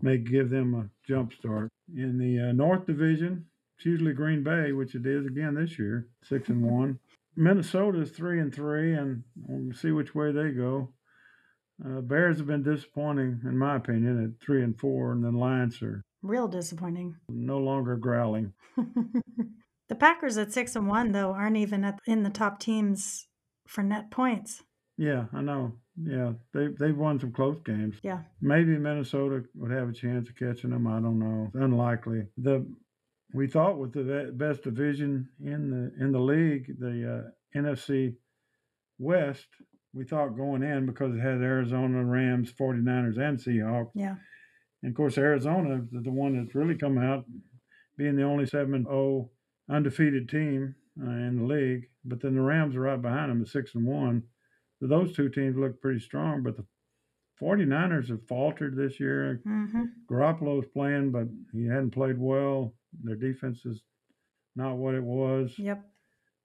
may 0.00 0.16
give 0.16 0.48
them 0.48 0.74
a 0.74 0.88
jump 1.06 1.34
start 1.34 1.70
in 1.94 2.18
the 2.18 2.48
uh, 2.48 2.52
North 2.52 2.86
Division. 2.86 3.44
It's 3.76 3.84
usually 3.84 4.14
Green 4.14 4.42
Bay, 4.42 4.72
which 4.72 4.94
it 4.94 5.04
is 5.04 5.26
again 5.26 5.54
this 5.54 5.78
year, 5.78 6.08
six 6.22 6.48
and 6.48 6.62
one. 6.62 6.98
Minnesota 7.36 8.00
is 8.00 8.10
three 8.10 8.40
and 8.40 8.52
three, 8.52 8.94
and 8.94 9.22
we'll 9.46 9.74
see 9.74 9.92
which 9.92 10.14
way 10.14 10.32
they 10.32 10.50
go. 10.50 10.88
Uh, 11.84 12.00
Bears 12.00 12.38
have 12.38 12.46
been 12.46 12.62
disappointing, 12.62 13.40
in 13.44 13.56
my 13.56 13.76
opinion, 13.76 14.24
at 14.24 14.44
three 14.44 14.62
and 14.62 14.78
four, 14.78 15.12
and 15.12 15.24
then 15.24 15.34
Lions 15.34 15.80
are 15.82 16.02
Real 16.22 16.48
disappointing. 16.48 17.16
no 17.28 17.58
longer 17.58 17.96
growling. 17.96 18.52
the 19.88 19.94
Packers 19.94 20.36
at 20.36 20.52
six 20.52 20.74
and 20.74 20.88
one 20.88 21.12
though 21.12 21.32
aren't 21.32 21.56
even 21.56 21.84
at, 21.84 22.00
in 22.06 22.22
the 22.24 22.30
top 22.30 22.58
teams 22.58 23.28
for 23.68 23.82
net 23.82 24.10
points. 24.10 24.62
Yeah, 24.96 25.26
I 25.32 25.42
know. 25.42 25.74
Yeah, 26.00 26.32
they 26.52 26.68
they've 26.78 26.96
won 26.96 27.20
some 27.20 27.32
close 27.32 27.60
games. 27.64 27.96
Yeah. 28.02 28.20
Maybe 28.40 28.76
Minnesota 28.78 29.44
would 29.54 29.70
have 29.70 29.88
a 29.88 29.92
chance 29.92 30.28
of 30.28 30.36
catching 30.36 30.70
them. 30.70 30.86
I 30.88 31.00
don't 31.00 31.18
know. 31.20 31.44
It's 31.46 31.54
unlikely. 31.62 32.26
The 32.36 32.66
we 33.32 33.46
thought 33.46 33.78
with 33.78 33.92
the 33.92 34.32
best 34.34 34.62
division 34.62 35.28
in 35.40 35.70
the 35.70 36.04
in 36.04 36.10
the 36.12 36.20
league, 36.20 36.78
the 36.80 37.24
uh, 37.26 37.58
NFC 37.58 38.14
West, 38.98 39.46
we 39.98 40.04
thought 40.04 40.36
going 40.36 40.62
in 40.62 40.86
because 40.86 41.14
it 41.14 41.18
had 41.20 41.42
Arizona, 41.42 42.04
Rams, 42.04 42.52
49ers, 42.52 43.18
and 43.18 43.36
Seahawks. 43.36 43.90
Yeah. 43.94 44.14
And 44.82 44.92
of 44.92 44.96
course, 44.96 45.18
Arizona, 45.18 45.82
the, 45.90 46.00
the 46.02 46.10
one 46.12 46.36
that's 46.36 46.54
really 46.54 46.76
come 46.76 46.98
out, 46.98 47.24
being 47.96 48.14
the 48.14 48.22
only 48.22 48.46
7 48.46 48.84
0 48.84 49.30
undefeated 49.68 50.28
team 50.28 50.76
uh, 51.04 51.10
in 51.10 51.38
the 51.40 51.44
league. 51.44 51.88
But 52.04 52.22
then 52.22 52.36
the 52.36 52.40
Rams 52.42 52.76
are 52.76 52.80
right 52.82 53.02
behind 53.02 53.30
them 53.32 53.42
at 53.42 53.48
6 53.48 53.74
and 53.74 53.84
1. 53.84 54.22
So 54.80 54.86
those 54.86 55.16
two 55.16 55.28
teams 55.28 55.56
look 55.56 55.80
pretty 55.82 55.98
strong. 55.98 56.44
But 56.44 56.56
the 56.56 56.64
49ers 57.42 58.08
have 58.10 58.26
faltered 58.28 58.76
this 58.76 59.00
year. 59.00 59.42
Mm-hmm. 59.46 59.82
Garoppolo's 60.08 60.68
playing, 60.72 61.10
but 61.10 61.26
he 61.52 61.66
hadn't 61.66 61.90
played 61.90 62.18
well. 62.18 62.72
Their 63.02 63.16
defense 63.16 63.64
is 63.66 63.82
not 64.54 64.76
what 64.76 64.94
it 64.94 65.02
was 65.02 65.54
Yep. 65.58 65.84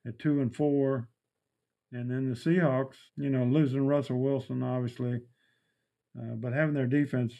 at 0.07 0.17
2 0.17 0.41
and 0.41 0.55
4. 0.55 1.07
And 1.93 2.09
then 2.09 2.29
the 2.29 2.35
Seahawks, 2.35 2.95
you 3.17 3.29
know, 3.29 3.43
losing 3.43 3.85
Russell 3.85 4.19
Wilson, 4.19 4.63
obviously, 4.63 5.21
uh, 6.17 6.35
but 6.35 6.51
having 6.51 6.73
their 6.73 6.87
defense 6.87 7.33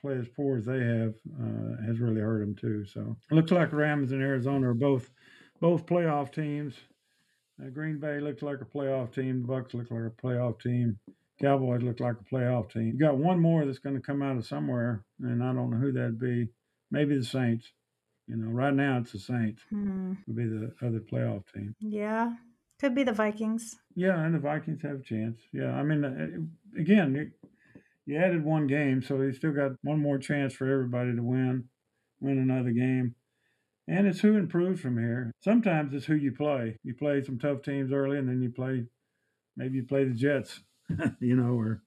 play 0.00 0.14
as 0.14 0.28
poor 0.28 0.58
as 0.58 0.64
they 0.64 0.78
have 0.78 1.14
uh, 1.40 1.84
has 1.84 1.98
really 1.98 2.20
hurt 2.20 2.40
them 2.40 2.54
too. 2.54 2.84
So 2.86 3.16
it 3.30 3.34
looks 3.34 3.50
like 3.50 3.72
Rams 3.72 4.12
and 4.12 4.22
Arizona 4.22 4.70
are 4.70 4.74
both 4.74 5.10
both 5.60 5.86
playoff 5.86 6.32
teams. 6.32 6.74
Uh, 7.60 7.70
Green 7.70 7.98
Bay 7.98 8.20
looks 8.20 8.42
like 8.42 8.60
a 8.60 8.64
playoff 8.64 9.12
team. 9.14 9.42
The 9.42 9.52
Bucs 9.52 9.74
look 9.74 9.90
like 9.90 10.12
a 10.12 10.26
playoff 10.26 10.60
team. 10.60 10.98
Cowboys 11.40 11.82
look 11.82 12.00
like 12.00 12.16
a 12.20 12.34
playoff 12.34 12.70
team. 12.72 12.92
You 12.94 12.98
got 12.98 13.18
one 13.18 13.40
more 13.40 13.64
that's 13.64 13.78
going 13.78 13.96
to 13.96 14.00
come 14.00 14.22
out 14.22 14.36
of 14.36 14.46
somewhere, 14.46 15.04
and 15.20 15.42
I 15.42 15.52
don't 15.52 15.70
know 15.70 15.76
who 15.76 15.92
that'd 15.92 16.20
be. 16.20 16.48
Maybe 16.90 17.18
the 17.18 17.24
Saints. 17.24 17.72
You 18.26 18.36
know, 18.36 18.50
right 18.50 18.74
now 18.74 18.98
it's 18.98 19.12
the 19.12 19.18
Saints. 19.18 19.62
Hmm. 19.70 20.14
Would 20.26 20.36
be 20.36 20.44
the 20.44 20.72
other 20.82 21.00
playoff 21.00 21.42
team. 21.52 21.74
Yeah. 21.80 22.32
Could 22.78 22.94
be 22.94 23.04
the 23.04 23.12
Vikings. 23.12 23.76
Yeah, 23.94 24.20
and 24.20 24.34
the 24.34 24.38
Vikings 24.38 24.82
have 24.82 25.00
a 25.00 25.02
chance. 25.02 25.40
Yeah, 25.52 25.72
I 25.72 25.82
mean, 25.82 26.04
uh, 26.04 26.80
again, 26.80 27.14
you, 27.14 27.30
you 28.04 28.18
added 28.18 28.44
one 28.44 28.66
game, 28.66 29.02
so 29.02 29.20
you 29.22 29.32
still 29.32 29.52
got 29.52 29.72
one 29.82 30.00
more 30.00 30.18
chance 30.18 30.52
for 30.52 30.70
everybody 30.70 31.14
to 31.14 31.22
win, 31.22 31.64
win 32.20 32.38
another 32.38 32.70
game. 32.70 33.14
And 33.88 34.06
it's 34.06 34.20
who 34.20 34.36
improves 34.36 34.80
from 34.80 34.98
here. 34.98 35.32
Sometimes 35.40 35.94
it's 35.94 36.06
who 36.06 36.16
you 36.16 36.32
play. 36.32 36.76
You 36.82 36.94
play 36.94 37.22
some 37.22 37.38
tough 37.38 37.62
teams 37.62 37.92
early, 37.92 38.18
and 38.18 38.28
then 38.28 38.42
you 38.42 38.50
play, 38.50 38.84
maybe 39.56 39.76
you 39.76 39.84
play 39.84 40.04
the 40.04 40.14
Jets, 40.14 40.60
you 41.20 41.36
know, 41.36 41.54
or 41.54 41.82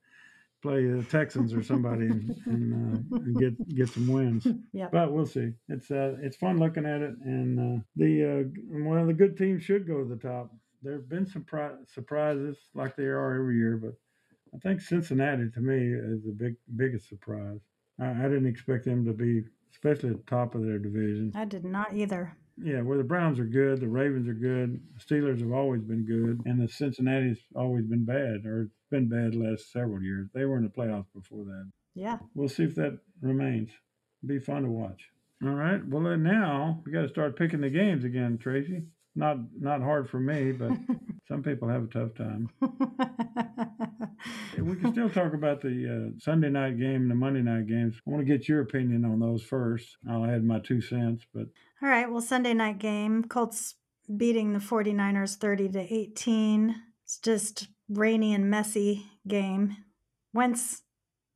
play 0.62 0.86
the 0.86 1.04
Texans 1.04 1.54
or 1.54 1.64
somebody 1.64 2.08
and, 2.08 2.36
and, 2.46 2.74
uh, 3.14 3.16
and 3.18 3.38
get 3.38 3.76
get 3.76 3.90
some 3.90 4.08
wins. 4.08 4.48
Yep. 4.74 4.92
But 4.92 5.12
we'll 5.12 5.26
see. 5.26 5.54
It's 5.68 5.90
uh, 5.92 6.16
it's 6.22 6.38
fun 6.38 6.58
looking 6.58 6.86
at 6.86 7.02
it, 7.02 7.16
and 7.24 7.60
uh, 7.60 7.84
the 7.96 8.24
uh, 8.24 8.62
well, 8.70 9.06
the 9.06 9.14
good 9.14 9.38
teams 9.38 9.64
should 9.64 9.88
go 9.88 10.04
to 10.04 10.10
the 10.10 10.16
top. 10.16 10.54
There 10.82 10.94
have 10.94 11.10
been 11.10 11.28
some 11.28 11.44
pri- 11.44 11.76
surprises, 11.94 12.58
like 12.74 12.96
they 12.96 13.04
are 13.04 13.36
every 13.36 13.58
year, 13.58 13.78
but 13.78 13.94
I 14.54 14.58
think 14.60 14.82
Cincinnati 14.82 15.50
to 15.52 15.60
me 15.60 15.94
is 15.94 16.24
the 16.24 16.32
big 16.32 16.56
biggest 16.76 17.10
surprise. 17.10 17.60
I, 18.00 18.10
I 18.10 18.24
didn't 18.24 18.48
expect 18.48 18.86
them 18.86 19.06
to 19.06 19.14
be, 19.14 19.44
especially 19.72 20.10
at 20.12 20.18
the 20.18 20.30
top 20.30 20.56
of 20.56 20.64
their 20.64 20.80
division. 20.80 21.34
I 21.36 21.46
did 21.46 21.66
not 21.66 21.94
either. 21.94 22.36
Yeah, 22.62 22.82
where 22.82 22.98
the 22.98 23.04
Browns 23.04 23.40
are 23.40 23.46
good, 23.46 23.80
the 23.80 23.88
Ravens 23.88 24.28
are 24.28 24.34
good, 24.34 24.82
the 24.94 25.00
Steelers 25.00 25.40
have 25.40 25.52
always 25.52 25.82
been 25.82 26.06
good, 26.06 26.42
and 26.46 26.60
the 26.62 26.68
Cincinnati's 26.68 27.40
always 27.56 27.86
been 27.86 28.04
bad, 28.04 28.46
or 28.46 28.64
it's 28.64 28.74
been 28.92 29.08
bad 29.08 29.34
the 29.34 29.50
last 29.50 29.72
several 29.72 30.02
years. 30.02 30.28
They 30.34 30.46
were 30.46 30.58
in 30.58 30.64
the 30.64 30.70
playoffs 30.70 31.06
before 31.14 31.46
that. 31.46 31.70
Yeah. 31.96 32.18
We'll 32.36 32.50
see 32.50 32.64
if 32.64 32.76
that 32.76 33.00
remains. 33.22 33.70
Be 34.26 34.40
fun 34.40 34.64
to 34.64 34.70
watch. 34.70 35.04
All 35.42 35.52
right. 35.52 35.86
Well, 35.88 36.04
then 36.04 36.24
now 36.24 36.82
we 36.86 36.92
got 36.92 37.04
to 37.04 37.10
start 37.10 37.38
picking 37.38 37.62
the 37.62 37.70
games 37.70 38.04
again, 38.04 38.38
Tracy. 38.38 38.84
Not 39.20 39.38
not 39.60 39.82
hard 39.82 40.10
for 40.10 40.20
me, 40.20 40.54
but 40.54 40.72
some 41.28 41.44
people 41.44 41.68
have 41.68 41.84
a 41.84 41.88
tough 41.88 42.16
time. 42.16 42.50
We 44.58 44.76
can 44.76 44.92
still 44.92 45.10
talk 45.10 45.34
about 45.34 45.62
the 45.62 46.12
uh, 46.14 46.20
Sunday 46.20 46.50
night 46.50 46.78
game 46.78 47.04
and 47.04 47.12
the 47.12 47.16
Monday 47.16 47.42
night 47.42 47.68
games. 47.68 47.96
I 48.06 48.10
want 48.10 48.26
to 48.26 48.38
get 48.38 48.50
your 48.50 48.60
opinion 48.60 49.06
on 49.06 49.20
those 49.20 49.42
first. 49.42 49.98
I'll 50.10 50.26
add 50.26 50.44
my 50.44 50.60
two 50.60 50.82
cents, 50.82 51.26
but 51.34 51.48
All 51.82 51.88
right. 51.88 52.12
Well, 52.12 52.22
Sunday 52.22 52.54
night 52.54 52.78
game, 52.78 53.24
Colts 53.24 53.76
beating 54.18 54.52
the 54.52 54.60
49ers 54.60 55.38
30 55.38 55.70
to 55.70 55.94
18. 55.94 56.76
It's 57.06 57.18
just 57.18 57.68
rainy 57.88 58.34
and 58.34 58.50
messy 58.50 59.06
game. 59.28 59.78
Wentz 60.34 60.82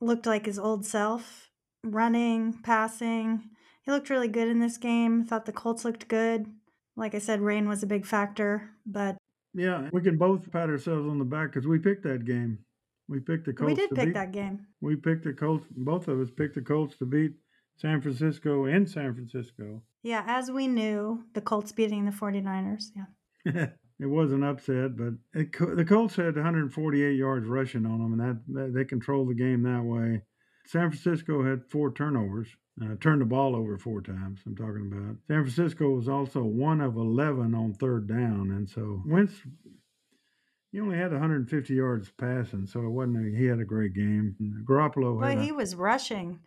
looked 0.01 0.25
like 0.25 0.45
his 0.45 0.59
old 0.59 0.85
self, 0.85 1.49
running, 1.83 2.59
passing. 2.63 3.49
He 3.83 3.91
looked 3.91 4.09
really 4.09 4.27
good 4.27 4.49
in 4.49 4.59
this 4.59 4.77
game. 4.77 5.23
Thought 5.23 5.45
the 5.45 5.53
Colts 5.53 5.85
looked 5.85 6.09
good. 6.09 6.47
Like 6.95 7.15
I 7.15 7.19
said, 7.19 7.41
rain 7.41 7.67
was 7.67 7.83
a 7.83 7.87
big 7.87 8.05
factor, 8.05 8.69
but 8.85 9.17
yeah, 9.53 9.89
we 9.91 10.01
can 10.01 10.17
both 10.17 10.51
pat 10.51 10.69
ourselves 10.69 11.07
on 11.07 11.19
the 11.19 11.25
back 11.25 11.51
because 11.51 11.67
we 11.67 11.79
picked 11.79 12.03
that 12.03 12.25
game. 12.25 12.59
We 13.07 13.19
picked 13.19 13.45
the 13.45 13.53
Colts. 13.53 13.71
we 13.71 13.75
did 13.75 13.89
to 13.89 13.95
pick 13.95 14.05
beat- 14.05 14.13
that 14.13 14.31
game. 14.31 14.67
We 14.81 14.95
picked 14.95 15.23
the 15.23 15.33
Colts. 15.33 15.65
Both 15.71 16.07
of 16.07 16.19
us 16.19 16.29
picked 16.35 16.55
the 16.55 16.61
Colts 16.61 16.95
to 16.97 17.05
beat 17.05 17.33
San 17.77 18.01
Francisco 18.01 18.65
in 18.65 18.87
San 18.87 19.13
Francisco. 19.13 19.81
Yeah, 20.03 20.23
as 20.27 20.51
we 20.51 20.67
knew, 20.67 21.23
the 21.33 21.41
Colts 21.41 21.71
beating 21.71 22.05
the 22.05 22.11
49ers. 22.11 22.85
Yeah. 22.95 23.67
it 23.99 24.05
was 24.05 24.31
an 24.31 24.43
upset, 24.43 24.95
but 24.97 25.13
it, 25.33 25.51
the 25.75 25.85
Colts 25.85 26.15
had 26.15 26.35
148 26.35 27.15
yards 27.15 27.47
rushing 27.47 27.85
on 27.85 27.99
them, 27.99 28.19
and 28.19 28.21
that, 28.21 28.41
that 28.53 28.73
they 28.73 28.85
controlled 28.85 29.29
the 29.29 29.35
game 29.35 29.63
that 29.63 29.83
way. 29.83 30.21
San 30.65 30.89
Francisco 30.89 31.43
had 31.43 31.69
four 31.69 31.91
turnovers, 31.91 32.49
uh, 32.81 32.95
turned 32.99 33.21
the 33.21 33.25
ball 33.25 33.55
over 33.55 33.77
four 33.77 34.01
times. 34.01 34.39
I'm 34.45 34.55
talking 34.55 34.89
about 34.91 35.17
San 35.27 35.43
Francisco 35.43 35.89
was 35.91 36.07
also 36.09 36.43
one 36.43 36.81
of 36.81 36.95
11 36.95 37.53
on 37.53 37.73
third 37.73 38.07
down, 38.07 38.51
and 38.51 38.69
so 38.69 39.01
Wentz. 39.05 39.33
He 40.71 40.79
only 40.79 40.97
had 40.97 41.11
150 41.11 41.71
yards 41.75 42.11
passing, 42.17 42.65
so 42.65 42.79
it 42.79 42.89
wasn't. 42.89 43.17
A, 43.17 43.37
he 43.37 43.45
had 43.45 43.59
a 43.59 43.63
great 43.65 43.93
game. 43.93 44.35
Garoppolo 44.67 45.19
Boy, 45.19 45.27
had. 45.29 45.37
a- 45.37 45.41
he 45.43 45.51
was 45.51 45.75
rushing. 45.75 46.39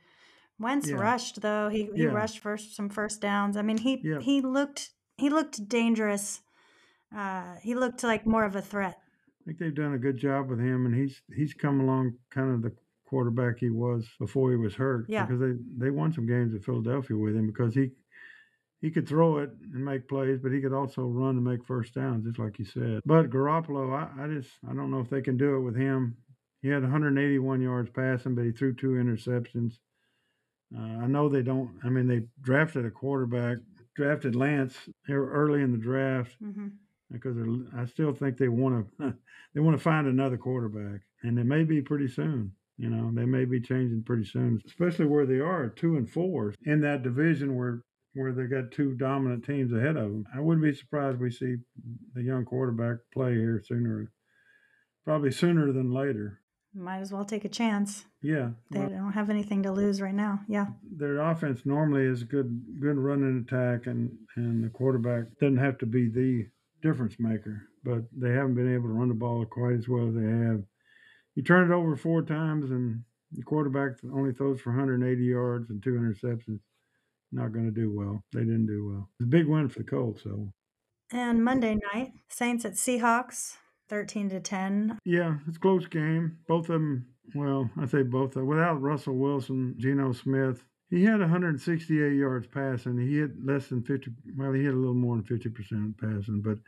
Wentz 0.58 0.88
Yeah. 0.88 0.96
rushed 0.96 1.42
though. 1.42 1.68
He 1.68 1.84
he 1.94 2.02
Yeah. 2.04 2.08
rushed 2.08 2.40
for 2.40 2.56
some 2.56 2.88
first 2.88 3.20
downs. 3.20 3.56
I 3.56 3.62
mean, 3.62 3.78
he 3.78 4.00
Yeah. 4.02 4.18
he 4.20 4.40
looked 4.40 4.90
he 5.16 5.30
looked 5.30 5.68
dangerous. 5.68 6.42
Uh, 7.14 7.54
he 7.62 7.74
looked 7.76 8.02
like 8.02 8.26
more 8.26 8.44
of 8.44 8.56
a 8.56 8.60
threat. 8.62 8.98
I 8.98 9.44
think 9.44 9.58
they've 9.58 9.72
done 9.74 9.94
a 9.94 9.98
good 9.98 10.16
job 10.16 10.48
with 10.48 10.58
him, 10.58 10.86
and 10.86 10.94
he's 10.94 11.22
he's 11.32 11.54
come 11.54 11.78
along 11.80 12.14
kind 12.30 12.50
of 12.52 12.62
the 12.62 12.74
quarterback 13.06 13.58
he 13.58 13.70
was 13.70 14.06
before 14.18 14.50
he 14.50 14.56
was 14.56 14.74
hurt. 14.74 15.06
Yeah. 15.08 15.24
Because 15.24 15.40
they 15.40 15.54
they 15.76 15.90
won 15.90 16.12
some 16.12 16.26
games 16.26 16.54
at 16.54 16.64
Philadelphia 16.64 17.16
with 17.16 17.36
him 17.36 17.46
because 17.46 17.74
he 17.74 17.90
he 18.80 18.90
could 18.90 19.08
throw 19.08 19.38
it 19.38 19.50
and 19.72 19.84
make 19.84 20.08
plays, 20.08 20.38
but 20.40 20.52
he 20.52 20.60
could 20.60 20.72
also 20.72 21.02
run 21.06 21.36
and 21.36 21.44
make 21.44 21.64
first 21.64 21.94
downs, 21.94 22.26
just 22.26 22.38
like 22.38 22.58
you 22.58 22.64
said. 22.64 23.00
But 23.06 23.30
Garoppolo, 23.30 23.92
I, 23.92 24.24
I 24.24 24.28
just 24.28 24.50
I 24.68 24.74
don't 24.74 24.90
know 24.90 25.00
if 25.00 25.08
they 25.10 25.22
can 25.22 25.36
do 25.36 25.56
it 25.56 25.60
with 25.60 25.76
him. 25.76 26.16
He 26.62 26.68
had 26.68 26.82
181 26.82 27.60
yards 27.60 27.90
passing, 27.90 28.34
but 28.34 28.44
he 28.44 28.50
threw 28.52 28.74
two 28.74 28.92
interceptions. 28.92 29.78
Uh, 30.76 30.80
I 31.04 31.06
know 31.06 31.28
they 31.28 31.42
don't. 31.42 31.70
I 31.84 31.88
mean, 31.88 32.06
they 32.06 32.22
drafted 32.42 32.84
a 32.84 32.90
quarterback, 32.90 33.58
drafted 33.94 34.34
Lance 34.34 34.74
ear- 35.08 35.30
early 35.30 35.62
in 35.62 35.72
the 35.72 35.78
draft 35.78 36.36
hmm 36.40 36.68
because 37.10 37.36
they're, 37.36 37.46
I 37.80 37.86
still 37.86 38.12
think 38.12 38.36
they 38.36 38.48
want 38.48 38.88
to 38.98 39.14
they 39.54 39.60
want 39.60 39.76
to 39.76 39.82
find 39.82 40.06
another 40.06 40.36
quarterback, 40.36 41.02
and 41.22 41.38
it 41.38 41.44
may 41.44 41.62
be 41.62 41.80
pretty 41.80 42.08
soon. 42.08 42.52
You 42.78 42.90
know, 42.90 43.10
they 43.14 43.24
may 43.24 43.44
be 43.46 43.60
changing 43.60 44.02
pretty 44.04 44.24
soon, 44.24 44.60
especially 44.66 45.06
where 45.06 45.24
they 45.26 45.40
are 45.40 45.68
two 45.68 45.96
and 45.96 46.08
four 46.08 46.54
in 46.64 46.80
that 46.82 47.02
division 47.02 47.56
where 47.56 47.82
where 48.14 48.32
they 48.32 48.44
got 48.44 48.70
two 48.72 48.94
dominant 48.94 49.44
teams 49.44 49.72
ahead 49.74 49.96
of 49.96 50.10
them. 50.10 50.24
I 50.34 50.40
wouldn't 50.40 50.64
be 50.64 50.72
surprised 50.74 51.18
we 51.20 51.30
see 51.30 51.56
the 52.14 52.22
young 52.22 52.46
quarterback 52.46 52.96
play 53.12 53.34
here 53.34 53.62
sooner, 53.66 54.10
probably 55.04 55.30
sooner 55.30 55.70
than 55.70 55.92
later. 55.92 56.40
Might 56.74 57.00
as 57.00 57.12
well 57.12 57.24
take 57.26 57.44
a 57.44 57.48
chance. 57.50 58.04
Yeah, 58.22 58.50
They 58.70 58.80
well, 58.80 58.88
don't 58.90 59.12
have 59.12 59.30
anything 59.30 59.62
to 59.62 59.72
lose 59.72 60.00
right 60.00 60.14
now. 60.14 60.40
Yeah. 60.48 60.66
their 60.90 61.18
offense 61.18 61.64
normally 61.64 62.04
is 62.04 62.22
good 62.24 62.62
good 62.80 62.96
running 62.96 63.44
attack 63.46 63.86
and 63.86 64.10
and 64.36 64.64
the 64.64 64.68
quarterback 64.70 65.24
doesn't 65.40 65.56
have 65.58 65.78
to 65.78 65.86
be 65.86 66.08
the 66.08 66.46
difference 66.82 67.16
maker 67.18 67.62
but 67.84 68.02
they 68.12 68.30
haven't 68.30 68.54
been 68.54 68.72
able 68.74 68.88
to 68.88 68.94
run 68.94 69.08
the 69.08 69.14
ball 69.14 69.44
quite 69.46 69.74
as 69.76 69.88
well 69.88 70.08
as 70.08 70.14
they 70.14 70.22
have 70.28 70.62
you 71.36 71.42
turn 71.44 71.70
it 71.70 71.74
over 71.74 71.94
four 71.96 72.22
times 72.22 72.70
and 72.72 73.02
the 73.32 73.42
quarterback 73.42 73.92
only 74.12 74.32
throws 74.32 74.60
for 74.60 74.70
180 74.70 75.22
yards 75.24 75.70
and 75.70 75.82
two 75.82 75.92
interceptions 75.92 76.58
not 77.32 77.52
going 77.52 77.66
to 77.66 77.70
do 77.80 77.92
well 77.94 78.22
they 78.32 78.40
didn't 78.40 78.66
do 78.66 78.88
well 78.88 79.08
it's 79.20 79.26
a 79.26 79.30
big 79.30 79.46
win 79.46 79.68
for 79.68 79.80
the 79.80 79.84
colts 79.84 80.22
so 80.24 80.52
And 81.12 81.44
Monday 81.44 81.76
night, 81.92 82.12
Saints 82.28 82.64
at 82.64 82.72
Seahawks, 82.74 83.56
thirteen 83.88 84.28
to 84.30 84.40
ten. 84.40 84.98
yeah 85.04 85.36
it's 85.46 85.56
a 85.56 85.60
close 85.60 85.86
game 85.86 86.38
both 86.48 86.64
of 86.68 86.74
them 86.80 87.06
well 87.34 87.68
i 87.78 87.86
say 87.86 88.02
both 88.02 88.30
of 88.30 88.34
them 88.34 88.46
without 88.46 88.80
russell 88.82 89.16
wilson 89.16 89.74
geno 89.78 90.12
smith 90.12 90.64
He 90.88 91.02
had 91.04 91.18
168 91.20 92.14
yards 92.16 92.46
passing. 92.46 92.96
He 92.96 93.18
hit 93.18 93.32
less 93.44 93.66
than 93.68 93.82
50. 93.82 94.12
Well, 94.36 94.52
he 94.52 94.62
hit 94.62 94.72
a 94.72 94.76
little 94.76 94.94
more 94.94 95.16
than 95.16 95.24
50% 95.24 95.98
passing, 95.98 96.40
but 96.42 96.58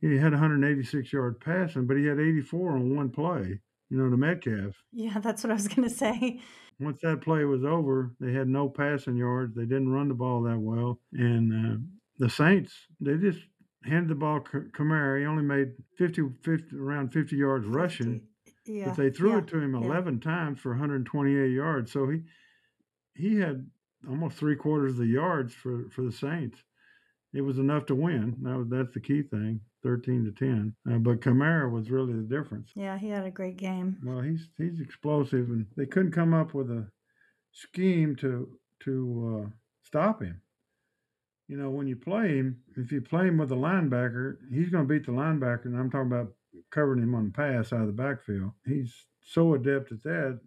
he 0.00 0.16
had 0.16 0.30
186 0.30 1.12
yards 1.12 1.38
passing. 1.40 1.84
But 1.88 1.96
he 1.96 2.06
had 2.06 2.20
84 2.20 2.70
on 2.76 2.94
one 2.94 3.10
play. 3.10 3.58
You 3.90 3.98
know, 3.98 4.10
the 4.10 4.16
Metcalf. 4.16 4.74
Yeah, 4.92 5.18
that's 5.22 5.42
what 5.42 5.50
I 5.50 5.54
was 5.54 5.68
gonna 5.68 5.90
say. 5.90 6.40
Once 6.80 7.00
that 7.02 7.20
play 7.20 7.44
was 7.44 7.64
over, 7.64 8.12
they 8.20 8.32
had 8.32 8.48
no 8.48 8.68
passing 8.68 9.16
yards. 9.16 9.54
They 9.54 9.62
didn't 9.62 9.92
run 9.92 10.08
the 10.08 10.14
ball 10.14 10.42
that 10.42 10.58
well, 10.58 11.00
and 11.12 11.52
uh, 11.52 11.78
the 12.18 12.30
Saints 12.30 12.72
they 13.00 13.16
just 13.16 13.40
handed 13.84 14.08
the 14.08 14.14
ball 14.14 14.40
to 14.40 14.60
Kamara. 14.76 15.20
He 15.20 15.26
only 15.26 15.42
made 15.42 15.72
50, 15.96 16.22
50 16.42 16.76
around 16.76 17.12
50 17.12 17.36
yards 17.36 17.66
rushing. 17.66 18.22
Yeah. 18.66 18.86
But 18.88 18.96
they 18.96 19.10
threw 19.10 19.32
yeah, 19.32 19.38
it 19.38 19.46
to 19.48 19.60
him 19.60 19.74
yeah. 19.74 19.86
11 19.86 20.20
times 20.20 20.60
for 20.60 20.70
128 20.72 21.50
yards. 21.50 21.90
So 21.90 22.08
he 22.08 22.22
he 23.14 23.36
had 23.36 23.66
almost 24.08 24.36
three 24.36 24.56
quarters 24.56 24.92
of 24.92 24.98
the 24.98 25.06
yards 25.06 25.54
for, 25.54 25.88
for 25.90 26.02
the 26.02 26.12
Saints. 26.12 26.58
It 27.34 27.40
was 27.40 27.58
enough 27.58 27.86
to 27.86 27.94
win. 27.94 28.36
That 28.42 28.56
was, 28.56 28.68
that's 28.68 28.94
the 28.94 29.00
key 29.00 29.22
thing, 29.22 29.60
13 29.82 30.24
to 30.24 30.32
10. 30.32 30.74
Uh, 30.90 30.98
but 30.98 31.20
Kamara 31.20 31.70
was 31.70 31.90
really 31.90 32.12
the 32.12 32.22
difference. 32.22 32.70
Yeah, 32.74 32.98
he 32.98 33.08
had 33.08 33.24
a 33.24 33.30
great 33.30 33.56
game. 33.56 33.98
Well, 34.04 34.20
he's 34.20 34.48
he's 34.56 34.80
explosive, 34.80 35.48
and 35.48 35.66
they 35.76 35.86
couldn't 35.86 36.12
come 36.12 36.34
up 36.34 36.54
with 36.54 36.70
a 36.70 36.86
scheme 37.52 38.16
to 38.16 38.48
to 38.84 39.44
uh, 39.44 39.50
stop 39.82 40.22
him. 40.22 40.40
You 41.48 41.56
know, 41.56 41.70
when 41.70 41.86
you 41.86 41.96
play 41.96 42.36
him, 42.36 42.58
if 42.76 42.92
you 42.92 43.00
play 43.00 43.26
him 43.26 43.38
with 43.38 43.52
a 43.52 43.56
linebacker, 43.56 44.36
he's 44.52 44.68
going 44.68 44.86
to 44.86 44.94
beat 44.94 45.06
the 45.06 45.12
linebacker. 45.12 45.64
And 45.64 45.78
I'm 45.78 45.90
talking 45.90 46.12
about 46.12 46.34
covering 46.70 47.02
him 47.02 47.14
on 47.14 47.26
the 47.26 47.30
pass 47.32 47.72
out 47.72 47.80
of 47.80 47.86
the 47.86 47.92
backfield. 47.92 48.52
He's 48.66 48.94
so 49.22 49.54
adept 49.54 49.90
at 49.92 50.02
that. 50.02 50.40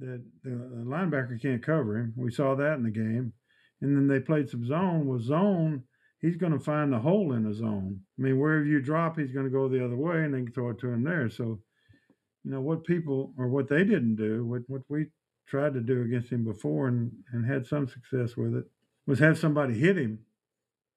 that 0.00 0.24
the 0.42 0.50
linebacker 0.50 1.40
can't 1.40 1.62
cover 1.62 1.98
him. 1.98 2.14
We 2.16 2.30
saw 2.30 2.54
that 2.54 2.74
in 2.74 2.84
the 2.84 2.90
game. 2.90 3.34
And 3.82 3.94
then 3.94 4.08
they 4.08 4.20
played 4.20 4.48
some 4.48 4.66
zone. 4.66 5.06
With 5.06 5.22
zone, 5.22 5.82
he's 6.26 6.36
going 6.36 6.52
to 6.52 6.58
find 6.58 6.92
the 6.92 6.98
hole 6.98 7.32
in 7.32 7.44
the 7.44 7.54
zone. 7.54 8.00
I 8.18 8.22
mean, 8.22 8.38
wherever 8.38 8.64
you 8.64 8.80
drop, 8.80 9.18
he's 9.18 9.30
going 9.32 9.46
to 9.46 9.50
go 9.52 9.68
the 9.68 9.84
other 9.84 9.96
way, 9.96 10.24
and 10.24 10.34
they 10.34 10.42
can 10.42 10.52
throw 10.52 10.70
it 10.70 10.78
to 10.80 10.88
him 10.88 11.04
there. 11.04 11.30
So, 11.30 11.60
you 12.44 12.50
know, 12.50 12.60
what 12.60 12.84
people 12.84 13.32
or 13.38 13.48
what 13.48 13.68
they 13.68 13.84
didn't 13.84 14.16
do, 14.16 14.44
what 14.44 14.62
what 14.68 14.82
we 14.88 15.06
tried 15.46 15.74
to 15.74 15.80
do 15.80 16.02
against 16.02 16.30
him 16.30 16.44
before 16.44 16.88
and 16.88 17.12
and 17.32 17.46
had 17.46 17.66
some 17.66 17.86
success 17.86 18.36
with 18.36 18.54
it, 18.54 18.64
was 19.06 19.18
have 19.20 19.38
somebody 19.38 19.74
hit 19.78 19.96
him 19.96 20.18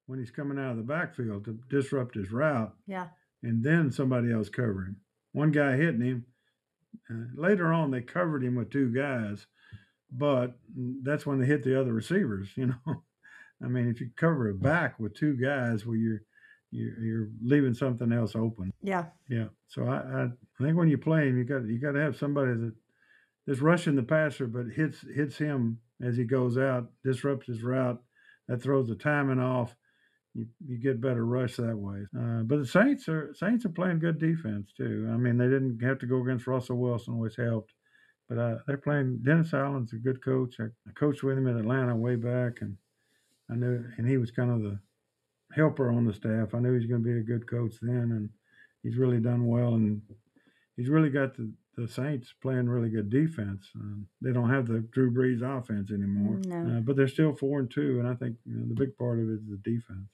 when 0.08 0.20
he's 0.20 0.32
coming 0.32 0.58
out 0.58 0.72
of 0.72 0.78
the 0.78 0.84
backfield 0.84 1.46
to 1.46 1.60
disrupt 1.70 2.15
his 2.15 2.32
route, 2.32 2.74
Yeah. 2.88 3.08
and 3.44 3.63
then 3.63 3.92
somebody 3.92 4.32
else 4.34 4.50
cover 4.50 4.86
him. 4.86 4.96
One 5.34 5.52
guy 5.52 5.76
hitting 5.78 6.02
him. 6.02 6.26
Uh, 7.10 7.26
later 7.36 7.72
on, 7.72 7.92
they 7.92 8.02
covered 8.02 8.44
him 8.44 8.56
with 8.56 8.72
two 8.72 8.89
guys, 8.92 9.46
but 10.12 10.58
that's 11.04 11.26
when 11.28 11.39
they 11.39 11.46
hit 11.46 11.63
the 11.63 11.80
other 11.80 11.94
receivers. 11.94 12.50
You 12.58 12.68
know, 12.86 13.04
I 13.63 13.67
mean, 13.67 13.89
if 13.89 14.00
you 14.00 14.10
cover 14.15 14.50
a 14.50 14.54
back 14.54 15.00
with 15.00 15.15
two 15.15 15.36
guys, 15.36 15.86
well, 15.86 15.95
you're 15.95 16.22
you're, 16.72 17.00
you're 17.00 17.28
leaving 17.41 17.74
something 17.74 18.12
else 18.12 18.36
open. 18.36 18.72
Yeah. 18.84 19.06
Yeah. 19.28 19.48
So 19.67 19.86
I, 19.86 19.98
I, 19.98 20.24
I 20.26 20.63
think 20.63 20.78
when 20.78 20.88
you 20.88 20.98
play 20.98 21.28
him, 21.28 21.38
you 21.38 21.43
got 21.43 21.65
you 21.65 21.80
got 21.80 21.93
to 21.93 22.02
have 22.02 22.17
somebody 22.17 22.54
that 22.54 22.74
that's 23.48 23.62
rushing 23.62 23.95
the 23.95 24.04
passer, 24.04 24.48
but 24.48 24.67
hits 24.76 25.04
hits 25.15 25.38
him 25.38 25.80
as 26.02 26.15
he 26.15 26.24
goes 26.24 26.58
out, 26.58 26.91
disrupts 27.04 27.48
his 27.48 27.63
route. 27.63 28.02
That 28.48 28.62
throws 28.63 28.88
the 28.88 28.95
timing 28.95 29.39
off. 29.39 29.76
You, 30.34 30.48
you 30.65 30.78
get 30.78 31.02
better 31.02 31.26
rush 31.26 31.56
that 31.58 31.78
way. 31.78 32.06
Uh, 32.17 32.43
but 32.43 32.58
the 32.60 32.65
Saints 32.65 33.08
are 33.10 33.34
Saints 33.34 33.65
are 33.65 33.69
playing 33.69 34.00
good 34.00 34.19
defense 34.19 34.72
too. 34.76 35.10
I 35.12 35.17
mean, 35.17 35.38
they 35.38 35.48
didn't 35.48 35.80
have 35.84 36.00
to 36.00 36.08
go 36.08 36.22
against 36.22 36.48
Russell 36.48 36.78
Wilson, 36.78 37.17
which 37.17 37.36
helped. 37.36 37.74
But 38.28 38.38
uh, 38.38 38.56
they're 38.67 38.78
playing. 38.78 39.19
Dennis 39.24 39.54
Allen's 39.54 39.93
a 39.93 39.98
good 39.98 40.24
coach. 40.24 40.56
I, 40.60 40.65
I 40.88 40.91
coached 40.93 41.24
with 41.24 41.38
him 41.38 41.48
in 41.48 41.58
Atlanta 41.58 41.95
way 41.95 42.15
back, 42.15 42.62
and 42.62 42.78
I 43.52 43.56
knew, 43.56 43.84
and 43.98 44.08
he 44.08 44.18
was 44.18 44.32
kind 44.32 44.52
of 44.52 44.62
the 44.62 44.80
helper 45.56 45.92
on 45.92 46.06
the 46.06 46.14
staff. 46.14 46.54
I 46.54 46.60
knew 46.60 46.70
he 46.72 46.78
was 46.78 46.86
going 46.86 47.04
to 47.04 47.08
be 47.08 47.18
a 47.20 47.24
good 47.24 47.50
coach 47.50 47.74
then, 47.82 48.12
and 48.12 48.30
he's 48.84 48.98
really 48.98 49.20
done 49.20 49.48
well. 49.48 49.74
And 49.76 50.02
he's 50.78 50.90
really 50.90 51.10
got 51.10 51.36
the, 51.36 51.52
the 51.76 51.88
Saints 51.88 52.34
playing 52.42 52.70
really 52.70 52.90
good 52.90 53.10
defense. 53.10 53.68
Um, 53.76 54.08
they 54.22 54.32
don't 54.32 54.50
have 54.50 54.68
the 54.68 54.80
Drew 54.92 55.12
Brees 55.12 55.42
offense 55.42 55.92
anymore, 55.92 56.40
No. 56.46 56.78
uh, 56.78 56.80
but 56.82 56.96
they're 56.96 57.08
still 57.08 57.36
four 57.36 57.60
and 57.60 57.72
two. 57.72 58.00
And 58.00 58.08
I 58.08 58.14
think 58.16 58.36
you 58.46 58.58
know, 58.58 58.66
the 58.68 58.76
big 58.76 58.96
part 58.98 59.20
of 59.20 59.30
it 59.30 59.34
is 59.34 59.40
the 59.50 59.58
defense. 59.64 60.08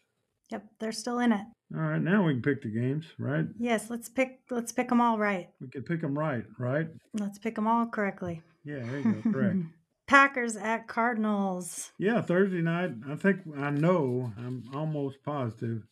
Yep. 0.52 0.64
They're 0.80 0.92
still 0.92 1.20
in 1.20 1.32
it. 1.32 1.42
All 1.76 1.82
right, 1.82 2.02
now 2.02 2.24
we 2.24 2.34
can 2.34 2.42
pick 2.44 2.62
the 2.62 2.70
games, 2.70 3.06
right? 3.18 3.46
Yes. 3.58 3.90
Let's 3.90 4.08
pick. 4.08 4.42
Let's 4.52 4.72
pick 4.72 4.90
them 4.90 5.02
all 5.02 5.18
right. 5.18 5.50
We 5.60 5.68
can 5.70 5.82
pick 5.82 6.02
them 6.02 6.18
right, 6.18 6.44
right? 6.60 6.88
Let's 7.14 7.40
pick 7.40 7.56
them 7.56 7.68
all 7.68 7.88
correctly. 7.88 8.44
Yeah, 8.64 8.80
there 8.84 9.00
you 9.00 9.14
go. 9.14 9.32
Correct. 9.32 9.58
Packers 10.08 10.56
at 10.56 10.88
Cardinals. 10.88 11.92
Yeah, 11.98 12.22
Thursday 12.22 12.62
night. 12.62 12.92
I 13.10 13.16
think 13.16 13.40
I 13.58 13.72
know. 13.72 14.32
I'm 14.38 14.64
almost 14.74 15.24
positive 15.24 15.84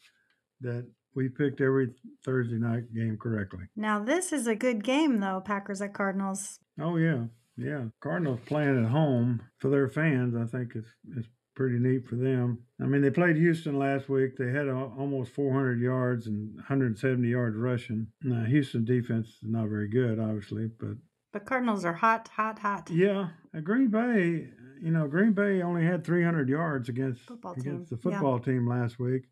that 0.61 0.85
we 1.15 1.29
picked 1.29 1.61
every 1.61 1.93
Thursday 2.23 2.57
night 2.57 2.93
game 2.93 3.17
correctly. 3.17 3.65
Now 3.75 4.03
this 4.03 4.31
is 4.31 4.47
a 4.47 4.55
good 4.55 4.83
game 4.83 5.19
though. 5.19 5.41
Packers 5.43 5.81
at 5.81 5.93
Cardinals. 5.93 6.59
Oh 6.79 6.97
yeah, 6.97 7.25
yeah. 7.57 7.85
Cardinals 8.01 8.39
playing 8.45 8.83
at 8.83 8.91
home 8.91 9.41
for 9.59 9.69
their 9.69 9.89
fans. 9.89 10.35
I 10.35 10.45
think 10.45 10.73
it's 10.75 10.89
it's 11.15 11.27
pretty 11.55 11.77
neat 11.77 12.07
for 12.07 12.15
them. 12.15 12.59
I 12.81 12.85
mean, 12.85 13.01
they 13.01 13.11
played 13.11 13.37
Houston 13.37 13.77
last 13.77 14.09
week. 14.09 14.37
They 14.37 14.49
had 14.49 14.67
a, 14.67 14.75
almost 14.75 15.31
400 15.31 15.79
yards 15.79 16.27
and 16.27 16.55
170 16.55 17.27
yards 17.27 17.55
rushing. 17.55 18.07
Now, 18.23 18.43
Houston 18.45 18.85
defense 18.85 19.27
is 19.27 19.37
not 19.43 19.69
very 19.69 19.87
good, 19.87 20.19
obviously, 20.19 20.69
but 20.79 20.97
But 21.33 21.45
Cardinals 21.45 21.83
are 21.83 21.93
hot, 21.93 22.29
hot, 22.29 22.59
hot. 22.59 22.89
yeah, 22.91 23.29
uh, 23.55 23.59
Green 23.59 23.87
Bay. 23.89 24.49
You 24.81 24.91
know, 24.91 25.07
Green 25.07 25.33
Bay 25.33 25.61
only 25.61 25.83
had 25.85 26.05
300 26.05 26.47
yards 26.47 26.89
against 26.89 27.21
Football 27.21 27.53
against 27.53 27.89
team, 27.89 27.99
the 28.01 28.09
yeah. 28.09 28.15
football 28.17 28.39
team 28.39 28.67
last 28.67 28.99
week, 28.99 29.23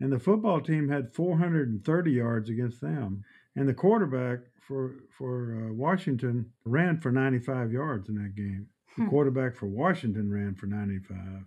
and 0.00 0.12
the 0.12 0.18
football 0.18 0.60
team 0.60 0.88
had 0.88 1.14
430 1.14 2.10
yards 2.10 2.50
against 2.50 2.80
them. 2.80 3.22
And 3.54 3.68
the 3.68 3.74
quarterback 3.74 4.40
for 4.66 4.96
for 5.16 5.68
uh, 5.70 5.72
Washington 5.72 6.50
ran 6.64 6.98
for 7.00 7.10
95 7.12 7.72
yards 7.72 8.08
in 8.08 8.16
that 8.16 8.34
game. 8.34 8.66
The 8.96 9.04
Hmm. 9.04 9.08
quarterback 9.10 9.54
for 9.54 9.66
Washington 9.66 10.30
ran 10.32 10.54
for 10.54 10.66
95. 10.66 11.44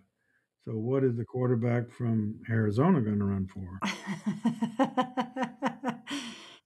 So 0.66 0.74
what 0.74 1.04
is 1.04 1.16
the 1.18 1.26
quarterback 1.26 1.90
from 1.90 2.36
Arizona 2.50 3.02
going 3.02 3.18
to 3.20 3.26
run 3.26 3.48
for? 3.48 3.80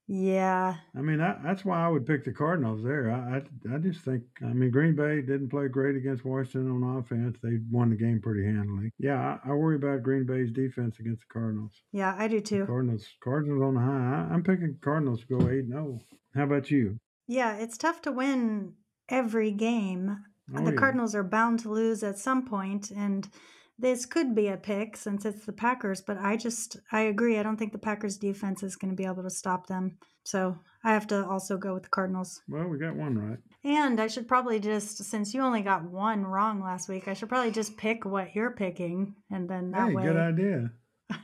yeah. 0.07 0.75
I 0.95 1.01
mean, 1.01 1.21
I, 1.21 1.37
that's 1.43 1.63
why 1.63 1.83
I 1.83 1.87
would 1.87 2.05
pick 2.05 2.25
the 2.25 2.31
Cardinals 2.33 2.83
there. 2.83 3.11
I, 3.11 3.37
I 3.37 3.75
I 3.75 3.77
just 3.77 4.01
think 4.01 4.23
I 4.41 4.53
mean 4.53 4.71
Green 4.71 4.95
Bay 4.95 5.21
didn't 5.21 5.49
play 5.49 5.67
great 5.67 5.95
against 5.95 6.25
Washington 6.25 6.71
on 6.71 6.97
offense. 6.97 7.37
They 7.41 7.59
won 7.71 7.89
the 7.89 7.95
game 7.95 8.19
pretty 8.21 8.45
handily. 8.45 8.91
Yeah, 8.99 9.37
I, 9.45 9.49
I 9.49 9.53
worry 9.53 9.75
about 9.77 10.03
Green 10.03 10.25
Bay's 10.25 10.51
defense 10.51 10.99
against 10.99 11.21
the 11.21 11.33
Cardinals. 11.33 11.71
Yeah, 11.91 12.15
I 12.17 12.27
do 12.27 12.41
too. 12.41 12.65
Cardinals 12.65 13.07
Cardinals 13.23 13.61
on 13.61 13.75
the 13.75 13.81
high. 13.81 14.27
I, 14.29 14.33
I'm 14.33 14.43
picking 14.43 14.77
Cardinals 14.81 15.21
to 15.21 15.37
go 15.37 15.49
eight 15.49 15.67
zero. 15.67 15.99
Oh. 15.99 16.17
How 16.35 16.43
about 16.43 16.71
you? 16.71 16.99
Yeah, 17.27 17.55
it's 17.55 17.77
tough 17.77 18.01
to 18.01 18.11
win 18.11 18.73
every 19.07 19.51
game. 19.51 20.17
Oh, 20.53 20.65
the 20.65 20.71
yeah. 20.71 20.77
Cardinals 20.77 21.15
are 21.15 21.23
bound 21.23 21.59
to 21.59 21.69
lose 21.69 22.03
at 22.03 22.17
some 22.17 22.45
point, 22.45 22.91
and 22.91 23.29
this 23.77 24.05
could 24.05 24.35
be 24.35 24.47
a 24.47 24.57
pick 24.57 24.97
since 24.97 25.25
it's 25.25 25.45
the 25.45 25.53
Packers. 25.53 26.01
But 26.01 26.17
I 26.17 26.37
just, 26.37 26.77
I 26.91 27.01
agree. 27.01 27.37
I 27.37 27.43
don't 27.43 27.57
think 27.57 27.71
the 27.71 27.77
Packers 27.77 28.17
defense 28.17 28.63
is 28.63 28.75
going 28.75 28.91
to 28.91 28.97
be 28.97 29.05
able 29.05 29.23
to 29.23 29.29
stop 29.29 29.67
them. 29.67 29.97
So 30.23 30.57
I 30.83 30.93
have 30.93 31.07
to 31.07 31.25
also 31.25 31.57
go 31.57 31.73
with 31.73 31.83
the 31.83 31.89
Cardinals. 31.89 32.41
Well, 32.47 32.67
we 32.67 32.77
got 32.77 32.95
one 32.95 33.17
right. 33.17 33.39
And 33.63 33.99
I 33.99 34.07
should 34.07 34.27
probably 34.27 34.59
just, 34.59 35.03
since 35.03 35.33
you 35.33 35.41
only 35.41 35.61
got 35.61 35.83
one 35.83 36.23
wrong 36.23 36.61
last 36.61 36.87
week, 36.87 37.07
I 37.07 37.13
should 37.13 37.29
probably 37.29 37.51
just 37.51 37.77
pick 37.77 38.05
what 38.05 38.35
you're 38.35 38.51
picking, 38.51 39.15
and 39.31 39.49
then 39.49 39.71
that 39.71 39.89
hey, 39.89 39.95
way. 39.95 40.03
good 40.03 40.17
idea. 40.17 40.71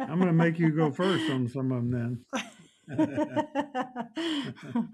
I'm 0.00 0.18
going 0.18 0.26
to 0.26 0.32
make 0.32 0.58
you 0.58 0.70
go 0.70 0.90
first 0.90 1.30
on 1.30 1.48
some 1.48 1.72
of 1.72 1.90
them 1.90 2.24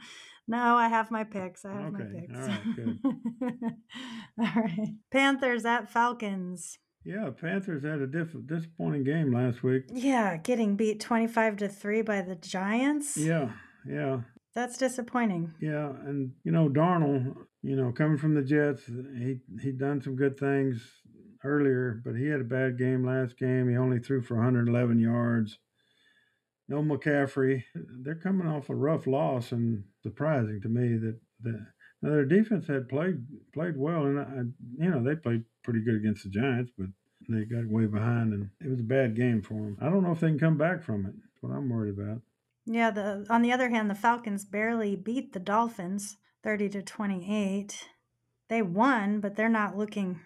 no, 0.47 0.77
I 0.77 0.89
have 0.89 1.11
my 1.11 1.25
picks. 1.25 1.65
I 1.65 1.73
have 1.73 1.93
my 1.93 2.01
Okay, 2.01 2.21
picks. 2.21 2.39
all 2.39 2.47
right, 2.47 2.77
good. 2.77 2.99
all 4.39 4.63
right. 4.63 4.89
Panthers 5.11 5.65
at 5.65 5.91
Falcons. 5.91 6.79
Yeah, 7.05 7.31
Panthers 7.39 7.85
had 7.85 8.01
a 8.01 8.07
diff- 8.07 8.35
disappointing 8.47 9.05
game 9.05 9.33
last 9.33 9.63
week. 9.63 9.85
Yeah, 9.93 10.37
getting 10.39 10.75
beat 10.77 11.01
25 11.01 11.59
to 11.59 11.69
3 11.69 12.03
by 12.03 12.23
the 12.23 12.35
Giants. 12.37 13.17
Yeah, 13.17 13.51
yeah. 13.87 14.21
That's 14.55 14.79
disappointing. 14.79 15.53
Yeah, 15.61 15.89
and 16.07 16.31
you 16.45 16.53
know 16.53 16.69
Darnold, 16.69 17.35
you 17.63 17.75
know, 17.77 17.91
coming 17.93 18.17
from 18.17 18.35
the 18.35 18.43
Jets, 18.43 18.83
he 18.87 19.41
he 19.61 19.73
done 19.73 20.01
some 20.01 20.15
good 20.17 20.39
things 20.39 20.81
earlier, 21.43 22.01
but 22.05 22.15
he 22.15 22.29
had 22.29 22.41
a 22.41 22.45
bad 22.45 22.79
game 22.79 23.05
last 23.05 23.37
game. 23.37 23.69
He 23.69 23.77
only 23.77 23.99
threw 23.99 24.23
for 24.23 24.37
111 24.37 24.99
yards. 25.01 25.59
No 26.68 26.83
McCaffrey. 26.83 27.64
They're 27.74 28.14
coming 28.14 28.46
off 28.46 28.70
a 28.70 28.74
rough 28.74 29.07
loss, 29.07 29.53
and 29.53 29.85
surprising 30.03 30.61
to 30.62 30.68
me 30.68 30.96
that 30.96 31.18
the 31.42 31.66
their 32.03 32.24
defense 32.24 32.66
had 32.66 32.88
played 32.88 33.24
played 33.53 33.77
well, 33.77 34.05
and 34.05 34.20
I, 34.20 34.83
you 34.83 34.90
know 34.90 35.03
they 35.03 35.16
played 35.16 35.44
pretty 35.62 35.81
good 35.81 35.96
against 35.96 36.24
the 36.24 36.31
Giants, 36.31 36.70
but 36.77 36.88
they 37.29 37.44
got 37.44 37.66
way 37.66 37.87
behind, 37.87 38.33
and 38.33 38.50
it 38.61 38.68
was 38.68 38.81
a 38.81 38.85
bad 38.85 39.16
game 39.16 39.42
for 39.42 39.55
them. 39.55 39.79
I 39.81 39.88
don't 39.88 40.03
know 40.03 40.12
if 40.12 40.20
they 40.20 40.29
can 40.29 40.38
come 40.38 40.59
back 40.59 40.83
from 40.83 41.07
it. 41.07 41.12
That's 41.12 41.42
what 41.42 41.53
I'm 41.53 41.68
worried 41.68 41.98
about. 41.98 42.20
Yeah, 42.66 42.90
the 42.90 43.27
on 43.31 43.42
the 43.42 43.53
other 43.53 43.70
hand, 43.70 43.90
the 43.90 43.94
Falcons 43.94 44.44
barely 44.44 44.96
beat 44.96 45.33
the 45.33 45.40
Dolphins 45.40 46.16
30 46.42 46.68
to 46.70 46.83
28. 46.83 47.88
They 48.48 48.62
won, 48.62 49.20
but 49.20 49.37
they're 49.37 49.48
not 49.48 49.77
looking 49.77 50.20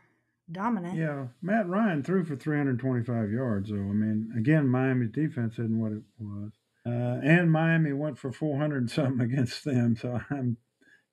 dominant. 0.50 0.96
Yeah, 0.96 1.26
Matt 1.42 1.68
Ryan 1.68 2.02
threw 2.02 2.24
for 2.24 2.36
325 2.36 3.30
yards, 3.30 3.70
though. 3.70 3.76
I 3.76 3.92
mean, 3.92 4.32
again, 4.36 4.68
Miami's 4.68 5.10
defense 5.10 5.54
isn't 5.54 5.78
what 5.78 5.92
it 5.92 6.02
was. 6.18 6.52
Uh, 6.86 7.20
and 7.22 7.52
Miami 7.52 7.92
went 7.92 8.18
for 8.18 8.32
400 8.32 8.78
and 8.78 8.90
something 8.90 9.20
against 9.32 9.64
them, 9.64 9.96
so 9.96 10.20
I'm 10.30 10.56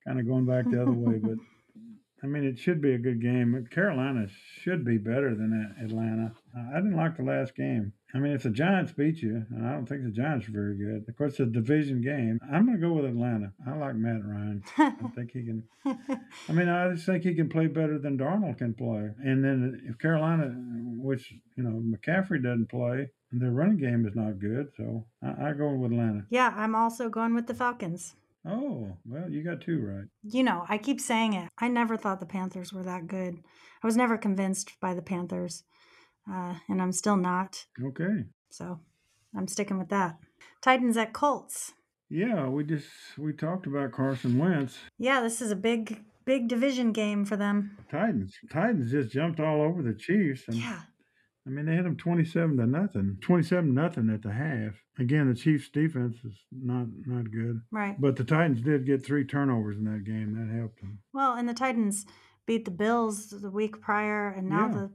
kind 0.08 0.20
of 0.20 0.28
going 0.28 0.46
back 0.46 0.70
the 0.70 0.82
other 0.82 0.92
way. 0.92 1.20
But, 1.22 1.38
I 2.24 2.28
mean, 2.28 2.44
it 2.44 2.58
should 2.58 2.82
be 2.82 2.94
a 2.94 3.00
good 3.00 3.22
game. 3.22 3.68
Carolina 3.72 4.28
should 4.62 4.86
be 4.86 4.98
better 4.98 5.36
than 5.36 5.76
Atlanta. 5.84 6.34
I 6.56 6.78
didn't 6.78 6.96
like 6.96 7.18
the 7.18 7.24
last 7.24 7.56
game. 7.56 7.94
I 8.16 8.20
mean, 8.20 8.32
if 8.32 8.44
the 8.44 8.50
Giants 8.50 8.94
beat 8.94 9.22
you, 9.22 9.46
and 9.50 9.68
I 9.68 9.74
don't 9.74 9.86
think 9.86 10.04
the 10.04 10.10
Giants 10.10 10.48
are 10.48 10.54
very 10.54 10.78
good, 10.78 11.06
of 11.08 11.18
course, 11.18 11.34
it's 11.34 11.40
a 11.42 11.46
division 11.46 12.02
game. 12.02 12.40
I'm 12.52 12.66
going 12.66 12.80
to 12.80 12.88
go 12.88 12.94
with 12.94 13.06
Atlanta. 13.06 13.52
I 13.68 13.76
like 13.76 13.96
Matt 13.96 14.26
Ryan. 14.26 14.64
I 14.78 14.92
think 15.16 15.32
he 15.32 15.44
can 15.44 15.64
I 15.86 16.52
mean, 16.52 16.68
I 16.68 16.92
just 16.94 17.06
think 17.06 17.24
he 17.24 17.36
can 17.36 17.50
play 17.50 17.68
better 17.68 18.00
than 18.00 18.18
Darnold 18.18 18.58
can 18.58 18.74
play. 18.74 19.12
And 19.24 19.44
then 19.44 19.82
if 19.88 19.98
Carolina, 20.00 20.48
which 20.98 21.34
you 21.56 21.64
know 21.64 21.82
McCaffrey 21.82 22.42
doesn't 22.42 22.70
play, 22.70 23.10
their 23.32 23.52
running 23.52 23.78
game 23.78 24.06
is 24.06 24.16
not 24.16 24.40
good. 24.40 24.72
So 24.78 25.06
I, 25.22 25.50
I 25.50 25.54
go 25.54 25.74
with 25.74 25.92
Atlanta. 25.92 26.26
yeah, 26.30 26.54
I'm 26.56 26.76
also 26.76 27.10
going 27.10 27.36
with 27.36 27.48
the 27.48 27.54
Falcons. 27.54 28.16
Oh 28.48 28.98
well, 29.06 29.30
you 29.30 29.44
got 29.44 29.62
two 29.62 29.80
right. 29.82 30.08
You 30.24 30.44
know, 30.44 30.66
I 30.70 30.78
keep 30.78 31.02
saying 31.02 31.34
it. 31.34 31.50
I 31.58 31.68
never 31.68 31.98
thought 31.98 32.20
the 32.20 32.26
Panthers 32.26 32.72
were 32.72 32.84
that 32.84 33.08
good. 33.08 33.38
I 33.84 33.88
was 33.88 33.98
never 33.98 34.18
convinced 34.18 34.74
by 34.80 34.94
the 34.94 35.02
Panthers, 35.02 35.64
uh, 36.32 36.56
and 36.70 36.82
I'm 36.82 36.92
still 36.92 37.18
not. 37.18 37.66
Okay. 37.84 38.26
So 38.50 38.80
I'm 39.36 39.48
sticking 39.48 39.78
with 39.78 39.90
that. 39.90 40.18
Titans 40.62 40.98
at 40.98 41.14
Colts. 41.14 41.74
Yeah, 42.10 42.48
we 42.48 42.64
just 42.64 42.88
we 43.18 43.34
talked 43.34 43.66
about 43.68 43.92
Carson 43.92 44.38
Wentz. 44.38 44.78
Yeah, 44.98 45.22
this 45.22 45.42
is 45.42 45.52
a 45.52 45.56
big, 45.56 46.04
big 46.26 46.48
division 46.48 46.92
game 46.92 47.26
for 47.26 47.36
them. 47.36 47.78
Titans. 47.92 48.36
Titans 48.52 48.92
just 48.92 49.12
jumped 49.12 49.40
all 49.40 49.62
over 49.62 49.82
the 49.82 49.94
Chiefs. 49.94 50.44
And, 50.48 50.58
Yeah. 50.58 50.82
I 51.48 51.52
mean, 51.52 51.66
they 51.68 51.74
hit 51.76 51.84
them 51.84 51.96
27 51.96 52.58
to 52.58 52.66
nothing. 52.66 53.18
27 53.22 53.72
nothing 53.72 54.10
at 54.10 54.24
the 54.24 54.32
half. 54.32 54.74
Again, 54.98 55.28
the 55.30 55.36
Chiefs' 55.36 55.70
defense 55.70 56.16
is 56.24 56.34
not 56.52 56.88
not 57.06 57.30
good. 57.32 57.62
Right. 57.72 58.00
But 58.00 58.16
the 58.16 58.24
Titans 58.24 58.62
did 58.62 58.86
get 58.86 59.06
three 59.06 59.26
turnovers 59.26 59.78
in 59.78 59.84
that 59.86 60.04
game. 60.06 60.34
That 60.34 60.56
helped 60.58 60.80
them. 60.82 61.00
Well, 61.14 61.34
and 61.34 61.48
the 61.50 61.54
Titans 61.54 62.06
beat 62.48 62.66
the 62.66 62.72
Bills 62.72 63.30
the 63.30 63.52
week 63.52 63.80
prior, 63.82 64.30
and 64.30 64.48
now 64.50 64.68
Yeah. 64.68 64.74
the 64.74 64.92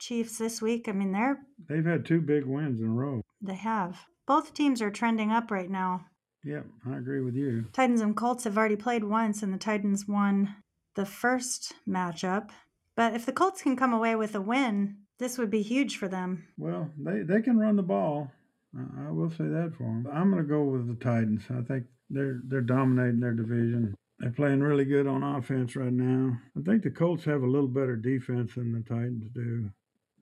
Chiefs 0.00 0.38
this 0.38 0.60
week. 0.60 0.88
I 0.88 0.92
mean, 0.92 1.12
they're 1.12 1.38
They've 1.68 1.84
had 1.84 2.04
two 2.04 2.20
big 2.20 2.44
wins 2.46 2.80
in 2.80 2.86
a 2.88 2.90
row. 2.90 3.22
they 3.40 3.54
have 3.54 4.06
both 4.26 4.54
teams 4.54 4.80
are 4.82 4.90
trending 4.90 5.30
up 5.30 5.50
right 5.50 5.70
now. 5.70 6.06
Yep, 6.44 6.66
I 6.90 6.96
agree 6.96 7.20
with 7.20 7.34
you. 7.34 7.66
Titans 7.72 8.00
and 8.00 8.16
Colts 8.16 8.44
have 8.44 8.56
already 8.56 8.76
played 8.76 9.04
once, 9.04 9.42
and 9.42 9.52
the 9.52 9.58
Titans 9.58 10.06
won 10.08 10.54
the 10.94 11.04
first 11.04 11.72
matchup. 11.88 12.50
But 12.96 13.14
if 13.14 13.26
the 13.26 13.32
Colts 13.32 13.60
can 13.62 13.76
come 13.76 13.92
away 13.92 14.14
with 14.16 14.34
a 14.34 14.40
win, 14.40 14.96
this 15.18 15.36
would 15.36 15.50
be 15.50 15.62
huge 15.62 15.96
for 15.96 16.08
them. 16.08 16.46
Well, 16.56 16.90
they, 16.98 17.20
they 17.22 17.42
can 17.42 17.58
run 17.58 17.76
the 17.76 17.82
ball. 17.82 18.30
I 18.74 19.10
will 19.10 19.30
say 19.30 19.44
that 19.48 19.72
for 19.76 19.82
them. 19.84 20.06
I'm 20.12 20.30
going 20.30 20.42
to 20.42 20.48
go 20.48 20.62
with 20.62 20.86
the 20.86 20.94
Titans. 21.04 21.42
I 21.50 21.60
think 21.62 21.84
they're 22.08 22.40
they're 22.46 22.60
dominating 22.60 23.20
their 23.20 23.34
division. 23.34 23.94
They're 24.20 24.30
playing 24.30 24.60
really 24.60 24.84
good 24.84 25.06
on 25.06 25.22
offense 25.22 25.74
right 25.76 25.92
now. 25.92 26.38
I 26.56 26.62
think 26.62 26.82
the 26.84 26.90
Colts 26.90 27.24
have 27.24 27.42
a 27.42 27.46
little 27.46 27.68
better 27.68 27.96
defense 27.96 28.54
than 28.54 28.72
the 28.72 28.80
Titans 28.88 29.24
do. 29.34 29.70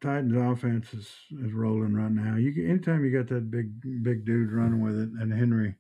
Titans 0.01 0.37
offense 0.37 0.93
is, 0.95 1.09
is 1.45 1.53
rolling 1.53 1.95
right 1.95 2.11
now. 2.11 2.37
You 2.37 2.53
can, 2.53 2.69
anytime 2.69 3.05
you 3.05 3.17
got 3.17 3.29
that 3.29 3.51
big 3.51 3.81
big 4.03 4.25
dude 4.25 4.53
running 4.53 4.83
with 4.83 4.95
it 4.95 5.09
and 5.21 5.33
Henry, 5.33 5.75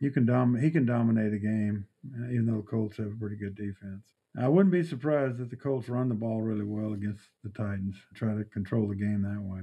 you 0.00 0.10
can 0.10 0.26
dom 0.26 0.58
he 0.60 0.70
can 0.70 0.86
dominate 0.86 1.32
a 1.32 1.38
game, 1.38 1.86
uh, 2.18 2.30
even 2.30 2.46
though 2.46 2.56
the 2.56 2.66
Colts 2.66 2.96
have 2.96 3.12
a 3.12 3.20
pretty 3.20 3.36
good 3.36 3.54
defense. 3.54 4.04
I 4.38 4.48
wouldn't 4.48 4.72
be 4.72 4.84
surprised 4.84 5.40
if 5.40 5.50
the 5.50 5.56
Colts 5.56 5.88
run 5.88 6.08
the 6.08 6.14
ball 6.14 6.40
really 6.40 6.64
well 6.64 6.92
against 6.92 7.22
the 7.42 7.50
Titans, 7.50 7.96
try 8.14 8.34
to 8.34 8.44
control 8.44 8.88
the 8.88 8.94
game 8.94 9.22
that 9.22 9.42
way. 9.42 9.62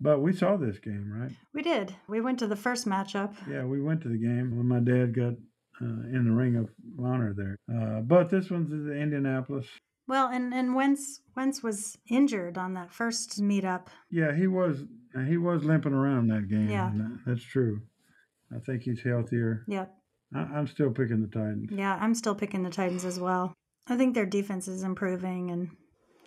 But 0.00 0.20
we 0.20 0.32
saw 0.32 0.56
this 0.56 0.78
game, 0.78 1.12
right? 1.12 1.32
We 1.52 1.62
did. 1.62 1.94
We 2.08 2.20
went 2.20 2.38
to 2.40 2.46
the 2.46 2.56
first 2.56 2.86
matchup. 2.86 3.34
Yeah, 3.50 3.64
we 3.64 3.80
went 3.80 4.00
to 4.02 4.08
the 4.08 4.18
game 4.18 4.56
when 4.56 4.68
my 4.68 4.80
dad 4.80 5.14
got 5.14 5.34
uh, 5.80 6.06
in 6.12 6.24
the 6.24 6.32
Ring 6.32 6.56
of 6.56 6.68
Honor 7.02 7.34
there. 7.34 7.58
Uh, 7.72 8.00
but 8.00 8.30
this 8.30 8.50
one's 8.50 8.72
in 8.72 8.92
Indianapolis. 8.92 9.66
Well, 10.08 10.28
and 10.28 10.54
and 10.54 10.74
Wentz 10.74 11.20
Wentz 11.36 11.62
was 11.62 11.98
injured 12.10 12.56
on 12.58 12.74
that 12.74 12.92
first 12.92 13.40
meetup. 13.40 13.88
Yeah, 14.10 14.34
he 14.34 14.46
was 14.46 14.84
he 15.26 15.36
was 15.36 15.64
limping 15.64 15.92
around 15.92 16.28
that 16.28 16.48
game. 16.48 16.70
Yeah. 16.70 16.90
That's 17.26 17.44
true. 17.44 17.82
I 18.54 18.58
think 18.60 18.82
he's 18.82 19.02
healthier. 19.02 19.64
Yep. 19.68 19.94
I, 20.34 20.38
I'm 20.38 20.66
still 20.66 20.90
picking 20.90 21.20
the 21.20 21.28
Titans. 21.28 21.70
Yeah, 21.70 21.96
I'm 22.00 22.14
still 22.14 22.34
picking 22.34 22.62
the 22.62 22.70
Titans 22.70 23.04
as 23.04 23.20
well. 23.20 23.54
I 23.86 23.96
think 23.96 24.14
their 24.14 24.26
defense 24.26 24.68
is 24.68 24.82
improving 24.82 25.50
and 25.50 25.70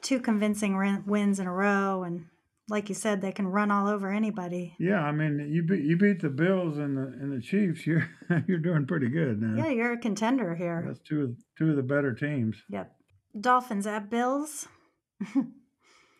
two 0.02 0.20
convincing 0.20 1.04
wins 1.06 1.40
in 1.40 1.48
a 1.48 1.54
row. 1.54 2.04
And 2.04 2.26
like 2.70 2.90
you 2.90 2.96
said, 2.96 3.22
they 3.22 3.32
can 3.32 3.48
run 3.48 3.72
all 3.72 3.88
over 3.88 4.12
anybody. 4.12 4.76
Yeah, 4.80 5.02
I 5.02 5.12
mean 5.12 5.50
you 5.52 5.64
beat 5.64 5.84
you 5.84 5.98
beat 5.98 6.22
the 6.22 6.30
Bills 6.30 6.78
and 6.78 6.98
the 6.98 7.02
and 7.02 7.32
the 7.32 7.42
Chiefs. 7.42 7.86
You're 7.88 8.08
you're 8.48 8.60
doing 8.60 8.86
pretty 8.86 9.10
good 9.10 9.42
now. 9.42 9.64
Yeah, 9.64 9.72
you're 9.72 9.94
a 9.94 9.98
contender 9.98 10.56
here. 10.56 10.84
That's 10.86 11.00
two 11.00 11.24
of 11.24 11.36
two 11.58 11.72
of 11.72 11.76
the 11.76 11.84
better 11.84 12.14
teams. 12.14 12.56
Yep. 12.70 12.92
Dolphins 13.40 13.88
at 13.88 14.10
Bills. 14.10 14.68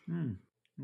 Hmm. 0.06 0.32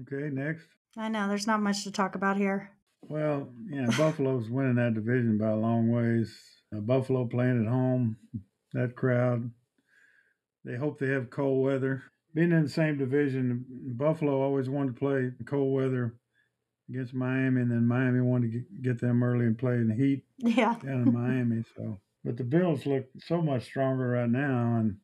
Okay, 0.02 0.28
next. 0.32 0.66
I 0.96 1.08
know 1.08 1.28
there's 1.28 1.46
not 1.46 1.62
much 1.62 1.84
to 1.84 1.90
talk 1.92 2.14
about 2.14 2.36
here. 2.36 2.70
Well, 3.08 3.48
yeah, 3.70 3.86
Buffalo's 3.96 4.48
winning 4.50 4.76
that 4.76 4.94
division 4.94 5.38
by 5.38 5.48
a 5.50 5.56
long 5.56 5.90
ways. 5.90 6.34
Uh, 6.74 6.80
Buffalo 6.80 7.24
playing 7.26 7.64
at 7.64 7.70
home, 7.70 8.16
that 8.74 8.94
crowd. 8.96 9.50
They 10.64 10.76
hope 10.76 10.98
they 10.98 11.08
have 11.10 11.30
cold 11.30 11.64
weather. 11.64 12.02
Being 12.34 12.52
in 12.52 12.64
the 12.64 12.68
same 12.68 12.98
division, 12.98 13.64
Buffalo 13.96 14.42
always 14.42 14.68
wanted 14.68 14.94
to 14.94 14.98
play 14.98 15.30
cold 15.46 15.74
weather 15.74 16.14
against 16.90 17.14
Miami, 17.14 17.62
and 17.62 17.70
then 17.70 17.86
Miami 17.86 18.20
wanted 18.20 18.52
to 18.52 18.58
get- 18.58 18.82
get 18.82 19.00
them 19.00 19.22
early 19.22 19.46
and 19.46 19.58
play 19.58 19.74
in 19.74 19.88
the 19.88 19.94
heat 19.94 20.24
Yeah. 20.38 20.76
down 20.82 21.08
in 21.08 21.12
Miami. 21.14 21.64
So, 21.76 22.00
but 22.24 22.36
the 22.36 22.44
Bills 22.44 22.84
look 22.86 23.06
so 23.18 23.40
much 23.40 23.64
stronger 23.64 24.08
right 24.10 24.28
now, 24.30 24.76
and 24.78 24.96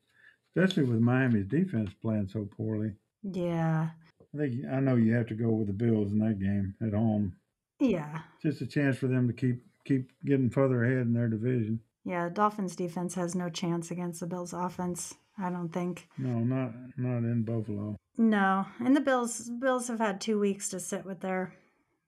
especially 0.55 0.85
with 0.85 1.01
Miami's 1.01 1.47
defense 1.47 1.91
playing 2.01 2.29
so 2.29 2.49
poorly. 2.57 2.93
Yeah. 3.23 3.89
I 4.35 4.39
think 4.39 4.65
I 4.71 4.81
know 4.81 4.97
you 4.97 5.15
have 5.15 5.29
to 5.29 5.35
go 5.35 5.49
with 5.51 5.67
the 5.69 5.73
Bills 5.73 6.13
in 6.13 6.19
that 6.19 6.39
game 6.39 6.75
at 6.85 6.93
home. 6.93 7.37
Yeah. 7.81 8.21
just 8.43 8.61
a 8.61 8.67
chance 8.67 8.97
for 8.97 9.09
them 9.09 9.27
to 9.27 9.33
keep 9.33 9.63
keep 9.85 10.11
getting 10.25 10.51
further 10.51 10.85
ahead 10.85 11.07
in 11.07 11.13
their 11.13 11.29
division. 11.29 11.81
Yeah. 12.05 12.29
Dolphins 12.29 12.77
defense 12.77 13.15
has 13.15 13.35
no 13.35 13.49
chance 13.49 13.91
against 13.91 14.21
the 14.21 14.27
Bills 14.27 14.53
offense. 14.53 15.15
I 15.39 15.51
don't 15.51 15.71
think. 15.71 16.09
No, 16.17 16.39
not 16.39 16.73
not 16.97 17.19
in 17.19 17.43
Buffalo. 17.43 17.97
No. 18.17 18.67
And 18.79 18.97
the 18.97 19.01
Bills 19.01 19.51
Bills 19.51 19.89
have 19.89 19.99
had 19.99 20.21
two 20.21 20.39
weeks 20.39 20.69
to 20.71 20.81
sit 20.81 21.05
with 21.05 21.21
their 21.21 21.55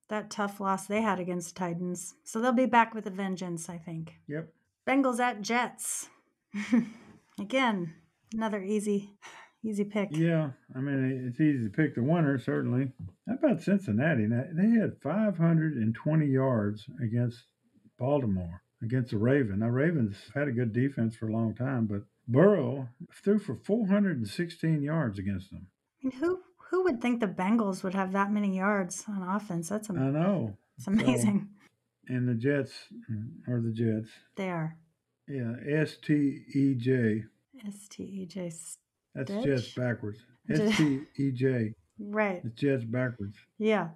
that 0.09 0.31
tough 0.31 0.61
loss 0.61 0.87
they 0.87 1.03
had 1.03 1.19
against 1.19 1.57
Titans. 1.57 2.15
So 2.23 2.41
they'll 2.41 2.53
be 2.53 2.67
back 2.67 2.95
with 2.95 3.07
a 3.07 3.11
vengeance, 3.11 3.69
I 3.69 3.79
think. 3.79 4.15
Yep. 4.29 4.49
Bengals 4.87 5.19
at 5.19 5.43
Jets. 5.43 6.09
Again, 7.41 7.95
another 8.37 8.63
easy 8.63 9.11
easy 9.65 9.85
pick. 9.85 10.11
Yeah, 10.13 10.51
I 10.75 10.81
mean 10.81 11.27
it's 11.29 11.41
easy 11.41 11.65
to 11.65 11.71
pick 11.71 11.95
the 11.95 12.03
winner 12.03 12.39
certainly. 12.39 12.93
How 13.27 13.35
about 13.35 13.63
Cincinnati? 13.63 14.27
Now, 14.27 14.45
They 14.53 14.79
had 14.79 15.01
520 15.03 16.27
yards 16.27 16.87
against 17.03 17.45
Baltimore 17.99 18.63
against 18.83 19.11
the 19.11 19.19
Ravens. 19.19 19.59
Now 19.61 19.69
Ravens 19.69 20.17
had 20.35 20.49
a 20.49 20.53
good 20.53 20.73
defense 20.73 21.17
for 21.17 21.29
a 21.29 21.33
long 21.33 21.55
time, 21.55 21.87
but 21.87 22.03
Burrow 22.29 22.89
threw 23.25 23.39
for 23.39 23.57
416 23.57 24.83
yards 24.83 25.19
against 25.19 25.51
them. 25.51 25.67
I 26.03 26.09
mean, 26.09 26.19
who 26.21 26.41
who 26.71 26.83
would 26.85 27.01
think 27.01 27.21
the 27.21 27.27
Bengals 27.29 27.83
would 27.85 27.95
have 27.95 28.13
that 28.13 28.33
many 28.33 28.57
yards 28.57 29.05
on 29.09 29.23
offense? 29.23 29.69
That's 29.69 29.89
am- 29.91 29.99
I 29.99 30.11
know. 30.11 30.57
it's 30.77 30.87
amazing. 30.87 31.49
And 32.09 32.29
the 32.29 32.35
Jets 32.35 32.73
are 33.49 33.61
the 33.61 33.73
Jets. 33.73 34.11
they 34.37 34.49
are. 34.51 34.77
Yeah, 35.27 35.55
S 35.69 35.97
T 35.97 36.43
E 36.55 36.75
J. 36.77 37.25
S 37.67 37.89
T 37.89 38.03
E 38.03 38.27
J. 38.27 38.53
That's? 39.15 39.31
Jets 39.45 39.75
backwards. 39.75 40.19
S 40.51 40.77
T 40.77 41.01
E 41.19 41.31
J. 41.33 41.73
Right. 41.99 42.43
It's 42.45 42.61
Jets 42.61 42.85
backwards. 42.85 43.37
Yeah. 43.59 43.89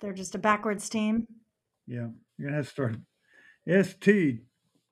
They're 0.00 0.12
just 0.12 0.34
a 0.34 0.38
backwards 0.38 0.88
team. 0.88 1.26
Yeah, 1.86 2.08
you're 2.36 2.48
gonna 2.48 2.56
have 2.56 2.66
to 2.66 2.70
start 2.70 2.96
S 3.66 3.94
T 4.00 4.40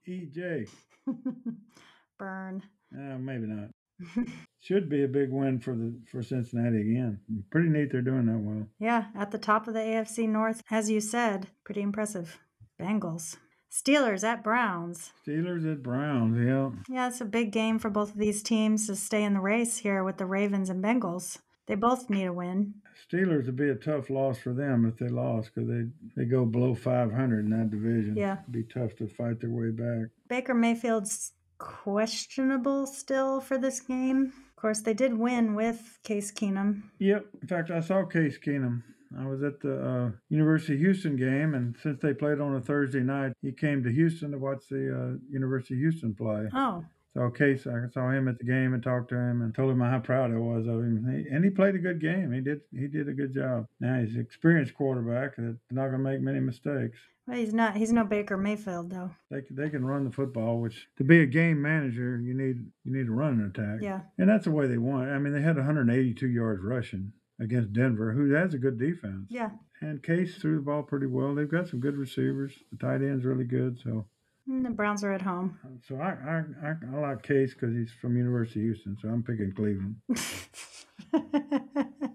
E 0.07 0.27
J. 0.33 0.66
Burn. 2.18 2.62
Uh, 2.96 3.18
maybe 3.18 3.46
not. 3.46 3.70
Should 4.61 4.88
be 4.88 5.05
a 5.05 5.09
big 5.09 5.31
win 5.31 5.61
for 5.61 5.74
the 5.74 5.94
for 6.11 6.22
Cincinnati 6.22 6.81
again. 6.81 7.20
Pretty 7.50 7.68
neat 7.68 7.92
they're 7.92 8.03
doing 8.03 8.27
that 8.27 8.38
well. 8.38 8.66
Yeah, 8.79 9.07
at 9.14 9.31
the 9.31 9.38
top 9.38 9.68
of 9.68 9.74
the 9.74 9.81
AFC 9.81 10.29
North, 10.29 10.62
as 10.70 10.90
you 10.90 11.00
said, 11.00 11.48
pretty 11.64 11.83
impressive. 11.83 12.38
Bengals. 12.81 13.37
Steelers 13.74 14.22
at 14.22 14.44
Browns. 14.44 15.12
Steelers 15.26 15.70
at 15.70 15.82
Browns. 15.82 16.38
Yeah, 16.38 16.70
Yeah, 16.88 17.08
it's 17.08 17.20
a 17.20 17.24
big 17.24 17.50
game 17.50 17.80
for 17.80 17.90
both 17.90 18.10
of 18.12 18.18
these 18.18 18.40
teams 18.40 18.87
to 18.87 18.94
stay 18.94 19.24
in 19.24 19.34
the 19.34 19.40
race 19.40 19.78
here 19.78 20.04
with 20.04 20.16
the 20.16 20.26
Ravens 20.26 20.70
and 20.70 20.82
Bengals. 20.82 21.38
They 21.66 21.74
both 21.74 22.08
need 22.08 22.26
a 22.26 22.32
win. 22.32 22.74
Steelers 23.10 23.46
would 23.46 23.56
be 23.56 23.70
a 23.70 23.74
tough 23.74 24.10
loss 24.10 24.38
for 24.38 24.52
them 24.52 24.87
if 24.87 24.98
they 24.98 25.08
lost 25.08 25.50
because 25.52 25.68
they 25.68 25.87
they 26.14 26.24
go 26.24 26.44
below 26.44 26.74
500 26.74 27.44
in 27.44 27.50
that 27.50 27.70
division. 27.70 28.16
Yeah. 28.16 28.38
It'd 28.42 28.52
be 28.52 28.62
tough 28.62 28.94
to 28.96 29.08
fight 29.08 29.40
their 29.40 29.50
way 29.50 29.70
back. 29.70 30.10
Baker 30.28 30.54
Mayfield's 30.54 31.32
questionable 31.58 32.87
still 32.87 33.40
for 33.40 33.58
this 33.58 33.80
game. 33.80 34.32
Of 34.50 34.56
course, 34.56 34.82
they 34.82 34.94
did 34.94 35.18
win 35.18 35.54
with 35.54 35.98
Case 36.04 36.30
Keenum. 36.30 36.82
Yep. 36.98 37.26
In 37.42 37.48
fact, 37.48 37.70
I 37.70 37.80
saw 37.80 38.04
Case 38.04 38.38
Keenum. 38.38 38.82
I 39.19 39.27
was 39.27 39.43
at 39.43 39.61
the 39.61 39.77
uh, 39.87 40.11
University 40.29 40.75
of 40.75 40.81
Houston 40.81 41.17
game, 41.17 41.55
and 41.55 41.77
since 41.83 42.01
they 42.01 42.14
played 42.14 42.40
on 42.40 42.57
a 42.57 42.61
Thursday 42.61 43.01
night, 43.01 43.33
he 43.43 43.53
came 43.53 43.83
to 43.85 43.90
Houston 43.90 44.31
to 44.33 44.38
watch 44.38 44.64
the 44.69 44.95
uh, 45.14 45.19
University 45.31 45.75
of 45.75 45.81
Houston 45.81 46.14
play. 46.14 46.49
Oh, 46.53 46.85
So 47.14 47.31
Case, 47.31 47.67
I 47.67 47.88
saw 47.93 48.11
him 48.11 48.27
at 48.29 48.38
the 48.38 48.45
game 48.45 48.75
and 48.75 48.83
talked 48.83 49.11
to 49.11 49.17
him 49.17 49.43
and 49.43 49.55
told 49.55 49.71
him 49.71 49.81
how 49.81 50.01
proud 50.01 50.33
I 50.33 50.37
was 50.37 50.67
of 50.67 50.81
him. 50.81 51.07
He, 51.25 51.33
and 51.35 51.45
he 51.45 51.51
played 51.51 51.75
a 51.77 51.79
good 51.79 52.01
game. 52.01 52.33
He 52.33 52.40
did. 52.40 52.62
He 52.77 52.88
did 52.88 53.09
a 53.09 53.12
good 53.12 53.33
job. 53.35 53.69
Now 53.81 54.01
he's 54.01 54.14
an 54.17 54.21
experienced 54.21 54.75
quarterback 54.75 55.35
that's 55.37 55.59
not 55.71 55.88
going 55.90 56.03
to 56.05 56.11
make 56.11 56.21
many 56.21 56.40
mistakes. 56.40 56.99
well, 57.29 57.37
he's 57.38 57.55
not. 57.55 57.77
He's 57.77 57.93
no 57.93 58.03
Baker 58.05 58.37
Mayfield 58.37 58.90
though. 58.90 59.11
They 59.31 59.43
can- 59.43 59.55
they 59.57 59.71
can 59.71 59.85
run 59.87 60.05
the 60.05 60.11
football, 60.11 60.61
which 60.61 60.88
to 60.98 61.05
be 61.05 61.21
a 61.21 61.27
game 61.27 61.63
manager, 61.63 62.21
you 62.21 62.35
need 62.35 62.57
you 62.85 62.92
need 62.96 63.07
to 63.07 63.13
run 63.13 63.35
an 63.40 63.46
attack. 63.46 63.79
Yeah. 63.81 64.00
And 64.19 64.29
that's 64.29 64.44
the 64.44 64.50
way 64.50 64.67
they 64.67 64.79
want. 64.79 65.09
I 65.11 65.19
mean, 65.21 65.33
they 65.33 65.40
had 65.42 65.57
182 65.57 66.27
yards 66.27 66.63
rushing 66.65 67.13
against 67.40 67.72
Denver, 67.72 68.12
who 68.12 68.32
has 68.32 68.54
a 68.54 68.58
good 68.58 68.78
defense. 68.78 69.26
Yeah. 69.28 69.50
And 69.80 70.02
Case 70.02 70.37
threw 70.37 70.56
the 70.56 70.62
ball 70.62 70.82
pretty 70.82 71.06
well. 71.06 71.35
They've 71.35 71.50
got 71.50 71.68
some 71.68 71.80
good 71.80 71.96
receivers. 71.96 72.52
The 72.72 72.78
tight 72.78 73.02
end's 73.02 73.24
really 73.24 73.44
good. 73.44 73.78
So 73.82 74.06
And 74.46 74.64
the 74.64 74.70
Browns 74.70 75.04
are 75.04 75.12
at 75.12 75.22
home. 75.22 75.58
Uh, 75.64 75.68
so 75.87 75.96
I 75.96 76.10
I, 76.10 76.42
I, 76.68 76.74
I 76.94 77.00
like 77.00 77.22
Case 77.22 77.54
because 77.54 77.74
he's 77.74 77.92
from 78.00 78.16
University 78.16 78.60
of 78.60 78.64
Houston. 78.66 78.96
So 79.00 79.08
I'm 79.08 79.22
picking 79.22 79.52
Cleveland. 79.52 79.96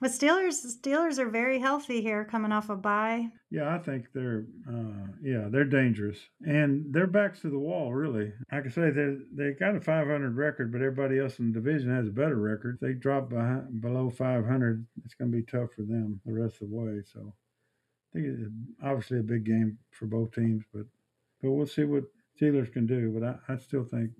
But 0.00 0.10
Steelers, 0.10 0.64
Steelers 0.66 1.18
are 1.18 1.28
very 1.28 1.58
healthy 1.58 2.02
here, 2.02 2.24
coming 2.24 2.52
off 2.52 2.68
a 2.68 2.76
bye. 2.76 3.28
Yeah, 3.50 3.74
I 3.74 3.78
think 3.78 4.06
they're 4.12 4.44
uh, 4.68 5.06
yeah 5.22 5.48
they're 5.50 5.64
dangerous 5.64 6.18
and 6.44 6.92
their 6.92 7.06
backs 7.06 7.40
to 7.40 7.50
the 7.50 7.58
wall 7.58 7.94
really. 7.94 8.32
I 8.50 8.58
I 8.58 8.68
say, 8.68 8.90
they 8.90 9.16
they 9.32 9.52
got 9.52 9.76
a 9.76 9.80
500 9.80 10.36
record, 10.36 10.72
but 10.72 10.82
everybody 10.82 11.18
else 11.18 11.38
in 11.38 11.52
the 11.52 11.60
division 11.60 11.94
has 11.94 12.08
a 12.08 12.12
better 12.12 12.36
record. 12.36 12.74
If 12.74 12.80
they 12.80 12.92
drop 12.94 13.30
behind, 13.30 13.80
below 13.80 14.10
500, 14.10 14.86
it's 15.04 15.14
going 15.14 15.30
to 15.30 15.36
be 15.36 15.44
tough 15.44 15.72
for 15.72 15.82
them 15.82 16.20
the 16.26 16.32
rest 16.32 16.60
of 16.60 16.70
the 16.70 16.76
way. 16.76 17.02
So 17.12 17.32
I 17.32 18.18
think 18.18 18.26
it's 18.26 18.50
obviously 18.82 19.20
a 19.20 19.22
big 19.22 19.44
game 19.44 19.78
for 19.90 20.06
both 20.06 20.34
teams, 20.34 20.64
but 20.74 20.86
but 21.40 21.50
we'll 21.52 21.66
see 21.66 21.84
what 21.84 22.04
Steelers 22.40 22.72
can 22.72 22.86
do. 22.86 23.16
But 23.18 23.26
I, 23.48 23.54
I 23.54 23.56
still 23.58 23.84
think 23.84 24.10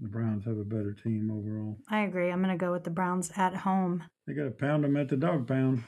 the 0.00 0.08
Browns 0.08 0.44
have 0.44 0.58
a 0.58 0.64
better 0.64 0.92
team 0.92 1.30
overall. 1.30 1.78
I 1.90 2.00
agree. 2.02 2.30
I'm 2.30 2.42
going 2.42 2.56
to 2.56 2.62
go 2.62 2.72
with 2.72 2.84
the 2.84 2.90
Browns 2.90 3.30
at 3.36 3.54
home. 3.54 4.02
They 4.26 4.34
got 4.34 4.44
to 4.46 4.50
pound 4.50 4.82
them 4.82 4.96
at 4.96 5.08
the 5.08 5.16
dog 5.16 5.46
pound. 5.46 5.84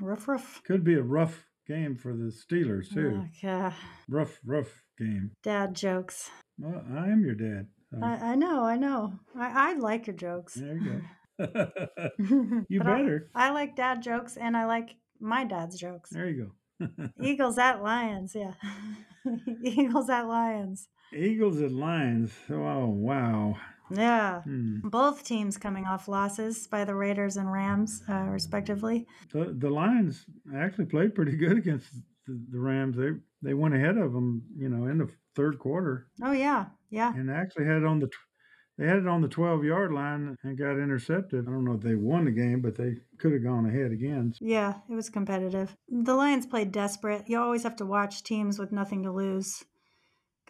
ruff, 0.00 0.26
ruff. 0.26 0.60
Could 0.66 0.82
be 0.82 0.94
a 0.94 1.02
rough 1.02 1.46
game 1.68 1.94
for 1.96 2.12
the 2.12 2.32
Steelers 2.32 2.92
too. 2.92 3.22
Oh, 3.22 3.26
yeah. 3.40 3.72
Rough, 4.08 4.40
rough 4.44 4.82
game. 4.98 5.30
Dad 5.44 5.76
jokes. 5.76 6.28
Well, 6.58 6.82
I 6.92 7.06
am 7.08 7.24
your 7.24 7.36
dad. 7.36 7.68
so 7.92 7.98
I, 8.02 8.32
I 8.32 8.34
know, 8.34 8.64
I 8.64 8.76
know. 8.76 9.12
I, 9.38 9.70
I 9.70 9.74
like 9.74 10.08
your 10.08 10.16
jokes. 10.16 10.54
there 10.54 10.76
you 10.76 11.02
go. 11.38 11.46
you 12.68 12.78
But 12.80 12.86
I- 12.88 12.96
better. 12.98 13.30
I 13.32 13.50
like 13.50 13.76
dad 13.76 14.02
jokes 14.02 14.36
and 14.36 14.56
I 14.56 14.66
like 14.66 14.96
my 15.20 15.44
dad's 15.44 15.78
jokes. 15.78 16.10
There 16.10 16.28
you 16.28 16.50
go. 16.80 17.08
Eagles 17.22 17.58
at 17.58 17.80
Lions, 17.80 18.34
yeah. 18.34 18.54
Eagles 19.62 20.10
at 20.10 20.26
Lions. 20.26 20.88
Eagles 21.14 21.60
at 21.60 21.72
Lions. 21.72 22.32
Oh 22.50 22.86
wow. 22.86 23.56
Yeah. 23.90 24.42
Hmm. 24.42 24.78
Both 24.84 25.24
teams 25.24 25.56
coming 25.58 25.84
off 25.84 26.06
losses 26.06 26.66
by 26.68 26.84
the 26.84 26.94
Raiders 26.94 27.36
and 27.36 27.50
Rams, 27.50 28.02
uh, 28.08 28.26
respectively. 28.30 29.06
The 29.32 29.54
the 29.58 29.70
Lions 29.70 30.24
actually 30.54 30.86
played 30.86 31.14
pretty 31.14 31.36
good 31.36 31.58
against 31.58 31.92
the, 32.26 32.40
the 32.50 32.60
Rams. 32.60 32.96
They 32.96 33.10
they 33.42 33.54
went 33.54 33.74
ahead 33.74 33.96
of 33.96 34.12
them, 34.12 34.42
you 34.56 34.68
know, 34.68 34.86
in 34.86 34.98
the 34.98 35.10
third 35.34 35.58
quarter, 35.58 36.06
Oh 36.22 36.32
yeah, 36.32 36.66
yeah. 36.90 37.12
and 37.14 37.30
actually 37.30 37.64
had 37.66 37.78
it 37.78 37.84
on 37.86 37.98
the 37.98 38.08
they 38.78 38.86
had 38.86 38.98
it 38.98 39.08
on 39.08 39.20
the 39.20 39.28
twelve 39.28 39.64
yard 39.64 39.92
line 39.92 40.36
and 40.42 40.58
got 40.58 40.78
intercepted. 40.78 41.46
I 41.46 41.50
don't 41.50 41.64
know 41.64 41.74
if 41.74 41.80
they 41.82 41.96
won 41.96 42.24
the 42.26 42.30
game, 42.30 42.60
but 42.62 42.76
they 42.76 42.94
could 43.18 43.32
have 43.32 43.42
gone 43.42 43.66
ahead 43.66 43.90
again. 43.92 44.32
Yeah, 44.40 44.74
it 44.88 44.94
was 44.94 45.10
competitive. 45.10 45.74
The 45.88 46.14
Lions 46.14 46.46
played 46.46 46.72
desperate. 46.72 47.24
You 47.28 47.40
always 47.40 47.62
have 47.64 47.76
to 47.76 47.86
watch 47.86 48.22
teams 48.22 48.58
with 48.58 48.72
nothing 48.72 49.02
to 49.02 49.12
lose 49.12 49.64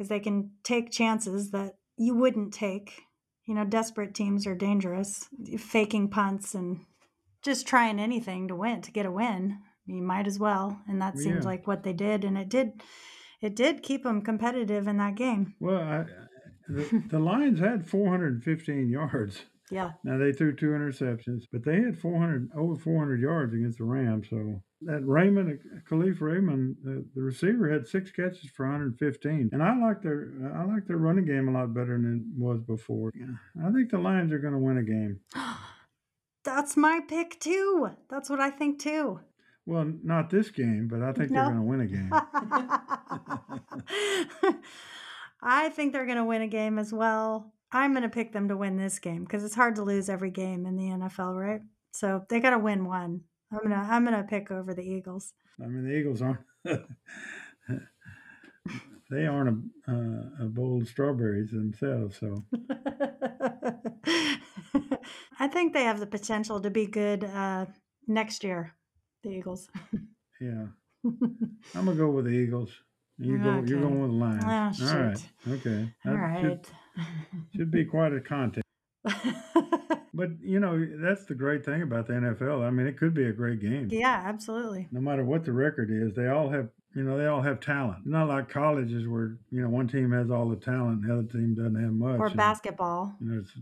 because 0.00 0.08
they 0.08 0.18
can 0.18 0.50
take 0.64 0.90
chances 0.90 1.50
that 1.50 1.74
you 1.98 2.14
wouldn't 2.14 2.54
take. 2.54 3.02
You 3.44 3.54
know, 3.54 3.66
desperate 3.66 4.14
teams 4.14 4.46
are 4.46 4.54
dangerous, 4.54 5.28
faking 5.58 6.08
punts 6.08 6.54
and 6.54 6.86
just 7.44 7.66
trying 7.66 8.00
anything 8.00 8.48
to 8.48 8.56
win, 8.56 8.80
to 8.80 8.92
get 8.92 9.04
a 9.04 9.10
win. 9.10 9.58
You 9.84 10.02
might 10.02 10.26
as 10.26 10.38
well. 10.38 10.80
And 10.88 11.02
that 11.02 11.16
Well, 11.16 11.22
seemed 11.22 11.42
yeah. 11.42 11.50
like 11.50 11.66
what 11.66 11.82
they 11.82 11.92
did. 11.92 12.24
And 12.24 12.38
it 12.38 12.48
did. 12.48 12.80
It 13.42 13.54
did 13.54 13.82
keep 13.82 14.04
them 14.04 14.22
competitive 14.22 14.88
in 14.88 14.96
that 14.96 15.16
game. 15.16 15.54
Well, 15.60 15.82
I, 15.82 16.04
the, 16.66 17.02
the 17.10 17.18
Lions 17.18 17.60
had 17.60 17.86
415 17.86 18.88
yards. 18.88 19.42
Yeah. 19.70 19.90
Now 20.02 20.16
they 20.16 20.32
threw 20.32 20.56
two 20.56 20.70
interceptions, 20.70 21.42
but 21.52 21.62
they 21.66 21.76
had 21.82 21.98
400 21.98 22.48
over 22.56 22.74
400 22.74 23.20
yards 23.20 23.52
against 23.52 23.76
the 23.76 23.84
Rams. 23.84 24.28
So 24.30 24.62
that 24.82 25.02
Raymond, 25.04 25.60
Kalif 25.88 26.20
Raymond, 26.20 26.76
the, 26.82 27.04
the 27.14 27.22
receiver 27.22 27.70
had 27.70 27.86
six 27.86 28.10
catches 28.10 28.50
for 28.50 28.66
115, 28.66 29.50
and 29.52 29.62
I 29.62 29.76
like 29.76 30.02
their 30.02 30.32
I 30.54 30.64
like 30.64 30.86
their 30.86 30.96
running 30.96 31.26
game 31.26 31.48
a 31.48 31.52
lot 31.52 31.74
better 31.74 31.98
than 31.98 32.16
it 32.16 32.22
was 32.40 32.62
before. 32.62 33.12
I 33.62 33.70
think 33.70 33.90
the 33.90 33.98
Lions 33.98 34.32
are 34.32 34.38
going 34.38 34.54
to 34.54 34.58
win 34.58 34.78
a 34.78 34.82
game. 34.82 35.20
That's 36.44 36.76
my 36.76 37.00
pick 37.06 37.38
too. 37.38 37.90
That's 38.08 38.30
what 38.30 38.40
I 38.40 38.50
think 38.50 38.80
too. 38.80 39.20
Well, 39.66 39.92
not 40.02 40.30
this 40.30 40.50
game, 40.50 40.88
but 40.90 41.02
I 41.02 41.12
think 41.12 41.30
they're 41.30 41.44
going 41.44 41.56
to 41.56 41.62
win 41.62 41.80
a 41.80 41.86
game. 41.86 42.10
I 45.42 45.68
think 45.68 45.92
they're 45.92 46.06
going 46.06 46.16
to 46.16 46.24
win 46.24 46.42
a 46.42 46.48
game 46.48 46.78
as 46.78 46.92
well. 46.92 47.52
I'm 47.72 47.92
going 47.92 48.02
to 48.02 48.08
pick 48.08 48.32
them 48.32 48.48
to 48.48 48.56
win 48.56 48.76
this 48.76 48.98
game 48.98 49.24
because 49.24 49.44
it's 49.44 49.54
hard 49.54 49.76
to 49.76 49.82
lose 49.82 50.08
every 50.08 50.30
game 50.30 50.66
in 50.66 50.76
the 50.76 50.84
NFL, 50.84 51.38
right? 51.38 51.60
So 51.92 52.24
they 52.28 52.40
got 52.40 52.50
to 52.50 52.58
win 52.58 52.84
one. 52.84 53.22
I'm 53.52 53.58
gonna 53.62 53.76
I'm 53.90 54.04
gonna 54.04 54.24
pick 54.28 54.50
over 54.50 54.74
the 54.74 54.82
Eagles. 54.82 55.32
I 55.62 55.66
mean, 55.66 55.84
the 55.84 55.94
Eagles 55.96 56.22
aren't. 56.22 56.40
they 59.10 59.26
aren't 59.26 59.48
a, 59.88 59.92
uh, 59.92 60.44
a 60.44 60.48
bowl 60.48 60.80
of 60.80 60.88
strawberries 60.88 61.50
themselves, 61.50 62.16
so 62.18 62.44
I 65.38 65.48
think 65.48 65.72
they 65.72 65.84
have 65.84 65.98
the 66.00 66.06
potential 66.06 66.60
to 66.60 66.70
be 66.70 66.86
good 66.86 67.24
uh, 67.24 67.66
next 68.06 68.44
year. 68.44 68.74
The 69.22 69.30
Eagles. 69.30 69.68
yeah. 70.40 70.66
I'm 71.04 71.58
gonna 71.74 71.94
go 71.94 72.10
with 72.10 72.26
the 72.26 72.30
Eagles. 72.30 72.70
You 73.18 73.38
go. 73.38 73.62
You're 73.66 73.78
Okay. 73.78 73.88
going 73.88 74.00
with 74.02 74.10
the 74.12 74.16
Lions. 74.16 74.80
Ah, 74.80 74.92
All 74.92 74.98
right. 75.02 75.28
Okay. 75.48 75.92
All 76.06 76.12
That 76.12 76.18
right. 76.18 76.40
Should, 76.42 76.66
should 77.56 77.70
be 77.70 77.84
quite 77.84 78.12
a 78.14 78.20
contest. 78.20 78.64
But 80.20 80.32
you 80.42 80.60
know, 80.60 80.86
that's 80.98 81.24
the 81.24 81.34
great 81.34 81.64
thing 81.64 81.80
about 81.80 82.06
the 82.06 82.12
NFL. 82.12 82.62
I 82.62 82.68
mean, 82.68 82.86
it 82.86 82.98
could 82.98 83.14
be 83.14 83.24
a 83.24 83.32
great 83.32 83.58
game. 83.58 83.88
yeah, 83.90 84.22
absolutely. 84.26 84.86
No 84.92 85.00
matter 85.00 85.24
what 85.24 85.46
the 85.46 85.52
record 85.52 85.90
is, 85.90 86.14
they 86.14 86.28
all 86.28 86.50
have. 86.50 86.68
You 86.94 87.04
know, 87.04 87.16
they 87.16 87.26
all 87.26 87.40
have 87.40 87.60
talent. 87.60 88.04
Not 88.04 88.28
like 88.28 88.48
colleges 88.50 89.06
where 89.08 89.38
you 89.50 89.62
know 89.62 89.70
one 89.70 89.88
team 89.88 90.12
has 90.12 90.30
all 90.30 90.48
the 90.48 90.56
talent, 90.56 91.02
and 91.02 91.08
the 91.08 91.14
other 91.14 91.28
team 91.28 91.54
doesn't 91.54 91.80
have 91.80 91.92
much. 91.92 92.20
Or 92.20 92.26
and, 92.26 92.36
basketball. 92.36 93.14
you 93.20 93.30
know, 93.30 93.40
it's, 93.40 93.52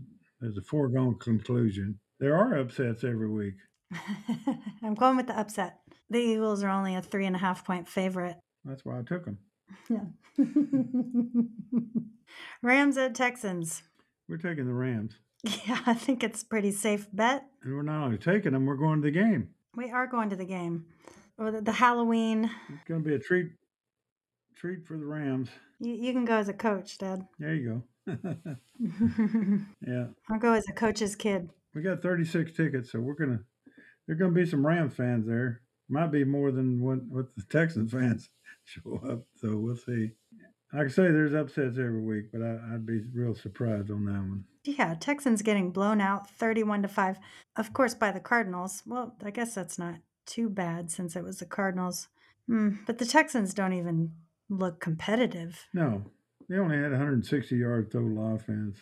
there's 0.41 0.57
a 0.57 0.61
foregone 0.63 1.15
conclusion. 1.19 1.97
There 2.19 2.35
are 2.35 2.57
upsets 2.57 3.05
every 3.05 3.29
week. 3.29 3.53
I'm 4.83 4.95
going 4.95 5.15
with 5.15 5.27
the 5.27 5.39
upset. 5.39 5.79
The 6.09 6.19
Eagles 6.19 6.61
are 6.63 6.69
only 6.69 6.95
a 6.95 7.01
three 7.01 7.25
and 7.25 7.35
a 7.35 7.39
half 7.39 7.63
point 7.63 7.87
favorite. 7.87 8.35
That's 8.65 8.83
why 8.83 8.99
I 8.99 9.03
took 9.03 9.25
them. 9.25 9.37
Yeah. 9.87 10.05
Rams 12.63 12.97
at 12.97 13.15
Texans. 13.15 13.83
We're 14.27 14.37
taking 14.37 14.65
the 14.65 14.73
Rams, 14.73 15.13
Yeah, 15.67 15.79
I 15.85 15.93
think 15.93 16.23
it's 16.23 16.43
a 16.43 16.45
pretty 16.45 16.71
safe 16.71 17.07
bet. 17.13 17.45
and 17.63 17.73
we're 17.73 17.81
not 17.81 18.03
only 18.03 18.17
taking 18.17 18.51
them, 18.51 18.65
we're 18.65 18.75
going 18.75 19.01
to 19.01 19.05
the 19.05 19.11
game. 19.11 19.49
We 19.75 19.89
are 19.89 20.05
going 20.07 20.29
to 20.31 20.35
the 20.35 20.45
game. 20.45 20.85
Or 21.37 21.51
the, 21.51 21.61
the 21.61 21.71
Halloween. 21.71 22.49
It's 22.67 22.83
going 22.85 23.01
to 23.01 23.07
be 23.09 23.15
a 23.15 23.19
treat, 23.19 23.47
treat 24.57 24.85
for 24.85 24.97
the 24.97 25.05
Rams. 25.05 25.47
You, 25.79 25.93
you 25.93 26.11
can 26.11 26.25
go 26.25 26.35
as 26.35 26.49
a 26.49 26.53
coach, 26.53 26.97
Dad. 26.97 27.25
There 27.39 27.55
you 27.55 27.83
go. 28.05 28.17
yeah, 29.87 30.07
I'll 30.29 30.39
go 30.39 30.51
as 30.53 30.65
a 30.67 30.73
coach's 30.73 31.15
kid. 31.15 31.49
we 31.73 31.81
got 31.81 32.01
36 32.01 32.51
tickets, 32.51 32.91
so 32.91 32.99
we're 32.99 33.13
gonna. 33.13 33.39
There're 34.07 34.17
gonna 34.17 34.31
be 34.31 34.45
some 34.45 34.65
Ram 34.65 34.89
fans 34.89 35.27
there. 35.27 35.61
Might 35.87 36.11
be 36.11 36.23
more 36.25 36.51
than 36.51 36.81
what 36.81 37.03
what 37.05 37.27
the 37.37 37.43
Texans 37.43 37.91
fans 37.91 38.29
show 38.65 38.99
up. 39.09 39.19
So 39.35 39.55
we'll 39.57 39.77
see. 39.77 40.11
Like 40.73 40.81
I 40.81 40.83
can 40.83 40.89
say, 40.89 41.03
there's 41.03 41.33
upsets 41.33 41.77
every 41.77 42.01
week, 42.01 42.25
but 42.33 42.41
I, 42.41 42.59
I'd 42.73 42.85
be 42.85 43.01
real 43.13 43.35
surprised 43.35 43.91
on 43.91 44.05
that 44.05 44.13
one. 44.13 44.43
Yeah, 44.63 44.95
Texans 44.99 45.41
getting 45.41 45.71
blown 45.71 46.01
out 46.01 46.29
31 46.29 46.81
to 46.83 46.87
5. 46.87 47.17
Of 47.55 47.73
course, 47.73 47.95
by 47.95 48.11
the 48.11 48.19
Cardinals. 48.19 48.83
Well, 48.85 49.15
I 49.23 49.31
guess 49.31 49.55
that's 49.55 49.79
not 49.79 49.95
too 50.25 50.49
bad 50.49 50.91
since 50.91 51.15
it 51.15 51.23
was 51.23 51.39
the 51.39 51.45
Cardinals. 51.45 52.07
Hmm, 52.47 52.69
but 52.85 52.97
the 52.97 53.05
Texans 53.05 53.53
don't 53.53 53.73
even 53.73 54.13
look 54.49 54.79
competitive. 54.79 55.67
No, 55.73 56.03
they 56.49 56.57
only 56.57 56.77
had 56.77 56.91
160 56.91 57.55
yards 57.55 57.93
total 57.93 58.35
offense, 58.35 58.77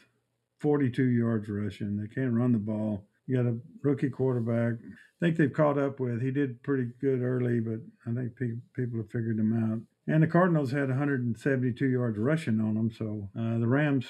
42 0.62 1.04
yards 1.04 1.50
rushing. 1.50 1.98
They 1.98 2.08
can't 2.08 2.34
run 2.34 2.54
the 2.54 2.60
ball. 2.60 3.06
You 3.28 3.38
got 3.38 3.46
a 3.46 3.58
rookie 3.84 4.10
quarterback. 4.10 4.80
I 4.82 5.26
think 5.26 5.36
they've 5.36 5.52
caught 5.52 5.78
up 5.78 6.00
with. 6.00 6.22
He 6.22 6.32
did 6.32 6.64
pretty 6.64 6.92
good 7.02 7.22
early, 7.22 7.60
but 7.60 7.80
I 8.06 8.14
think 8.14 8.36
pe- 8.36 8.62
people 8.74 9.00
have 9.00 9.12
figured 9.12 9.40
him 9.40 9.72
out. 9.72 9.82
And 10.14 10.24
the 10.24 10.28
Cardinals 10.28 10.72
had 10.72 10.88
172 10.88 11.86
yards 11.86 12.18
rushing 12.18 12.62
on 12.62 12.76
them. 12.76 12.90
So 12.90 13.30
uh, 13.38 13.60
the 13.60 13.68
Rams, 13.68 14.08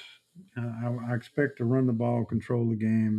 I, 0.56 1.12
I 1.12 1.14
expect 1.14 1.58
to 1.58 1.64
run 1.64 1.86
the 1.86 1.92
ball, 1.92 2.24
control 2.24 2.68
the 2.68 2.76
game, 2.76 3.18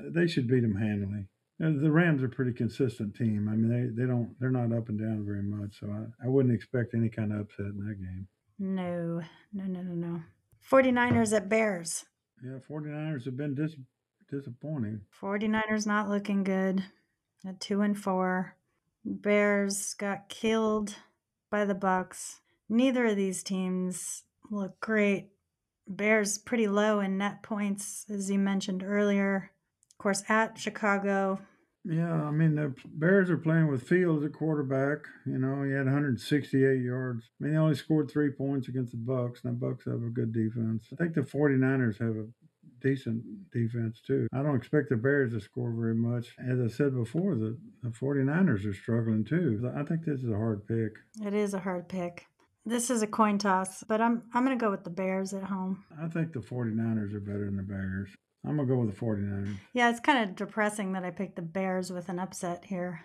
and 0.00 0.14
they 0.14 0.26
should 0.26 0.48
beat 0.48 0.60
them 0.60 0.76
handily. 0.76 1.26
Uh, 1.62 1.80
The 1.82 1.90
Rams 1.90 2.22
are 2.22 2.26
a 2.26 2.30
pretty 2.30 2.52
consistent 2.52 3.14
team. 3.14 3.48
I 3.50 3.56
mean, 3.56 3.68
they, 3.68 4.02
they 4.02 4.06
don't 4.08 4.34
they're 4.40 4.50
not 4.50 4.72
up 4.76 4.88
and 4.88 4.98
down 4.98 5.24
very 5.26 5.42
much. 5.42 5.78
So 5.80 5.88
I, 5.88 6.26
I 6.26 6.28
wouldn't 6.28 6.54
expect 6.54 6.94
any 6.94 7.08
kind 7.08 7.32
of 7.32 7.40
upset 7.40 7.66
in 7.66 7.78
that 7.86 7.98
game. 8.00 8.26
No, 8.58 9.20
no, 9.52 9.64
no, 9.64 9.82
no, 9.82 9.94
no. 9.94 10.22
49ers 10.70 11.34
at 11.36 11.48
Bears. 11.48 12.04
Yeah, 12.44 12.58
49ers 12.68 13.24
have 13.24 13.36
been 13.36 13.54
dis- 13.54 13.76
disappointing. 14.30 15.00
49ers 15.20 15.86
not 15.86 16.08
looking 16.08 16.44
good 16.44 16.84
at 17.46 17.60
2 17.60 17.80
and 17.82 17.98
4. 17.98 18.56
Bears 19.04 19.94
got 19.94 20.28
killed 20.28 20.94
by 21.50 21.64
the 21.64 21.74
Bucs. 21.74 22.40
Neither 22.68 23.06
of 23.06 23.16
these 23.16 23.42
teams 23.42 24.24
look 24.50 24.78
great. 24.80 25.30
Bears 25.90 26.38
pretty 26.38 26.68
low 26.68 27.00
in 27.00 27.18
net 27.18 27.42
points 27.42 28.06
as 28.08 28.30
you 28.30 28.38
mentioned 28.38 28.82
earlier. 28.82 29.50
Of 29.92 29.98
course 29.98 30.22
at 30.28 30.58
Chicago. 30.58 31.40
Yeah, 31.84 32.12
I 32.12 32.30
mean 32.30 32.54
the 32.54 32.74
Bears 32.86 33.30
are 33.30 33.38
playing 33.38 33.68
with 33.68 33.88
Fields 33.88 34.24
at 34.24 34.32
quarterback. 34.32 34.98
You 35.26 35.38
know, 35.38 35.62
he 35.62 35.72
had 35.72 35.86
168 35.86 36.82
yards. 36.82 37.24
I 37.40 37.44
mean, 37.44 37.52
they 37.52 37.58
only 37.58 37.74
scored 37.74 38.10
three 38.10 38.30
points 38.30 38.68
against 38.68 38.92
the 38.92 38.98
Bucs. 38.98 39.44
and 39.44 39.58
the 39.58 39.66
Bucs 39.66 39.84
have 39.90 40.02
a 40.02 40.10
good 40.10 40.32
defense. 40.32 40.88
I 40.92 40.96
think 40.96 41.14
the 41.14 41.22
49ers 41.22 41.98
have 41.98 42.16
a 42.16 42.26
decent 42.80 43.50
defense 43.50 44.00
too. 44.06 44.26
I 44.32 44.42
don't 44.42 44.56
expect 44.56 44.90
the 44.90 44.96
Bears 44.96 45.32
to 45.32 45.40
score 45.40 45.70
very 45.72 45.94
much. 45.94 46.34
As 46.38 46.60
I 46.60 46.68
said 46.68 46.94
before, 46.94 47.34
the, 47.34 47.56
the 47.82 47.90
49ers 47.90 48.66
are 48.66 48.74
struggling 48.74 49.24
too. 49.24 49.70
I 49.76 49.82
think 49.82 50.04
this 50.04 50.22
is 50.22 50.30
a 50.30 50.36
hard 50.36 50.66
pick. 50.66 50.92
It 51.24 51.34
is 51.34 51.54
a 51.54 51.60
hard 51.60 51.88
pick. 51.88 52.26
This 52.66 52.90
is 52.90 53.02
a 53.02 53.06
coin 53.06 53.38
toss, 53.38 53.82
but 53.84 54.00
I'm 54.00 54.22
I'm 54.34 54.44
going 54.44 54.58
to 54.58 54.62
go 54.62 54.70
with 54.70 54.84
the 54.84 54.90
Bears 54.90 55.32
at 55.32 55.44
home. 55.44 55.84
I 56.00 56.08
think 56.08 56.32
the 56.32 56.40
49ers 56.40 57.14
are 57.14 57.20
better 57.20 57.46
than 57.46 57.56
the 57.56 57.62
Bears. 57.62 58.10
I'm 58.44 58.56
going 58.56 58.68
to 58.68 58.74
go 58.74 58.80
with 58.80 58.94
the 58.94 59.00
49ers. 59.00 59.56
Yeah, 59.72 59.90
it's 59.90 60.00
kind 60.00 60.28
of 60.28 60.36
depressing 60.36 60.92
that 60.92 61.04
I 61.04 61.10
picked 61.10 61.36
the 61.36 61.42
Bears 61.42 61.90
with 61.90 62.08
an 62.08 62.18
upset 62.18 62.64
here. 62.64 63.04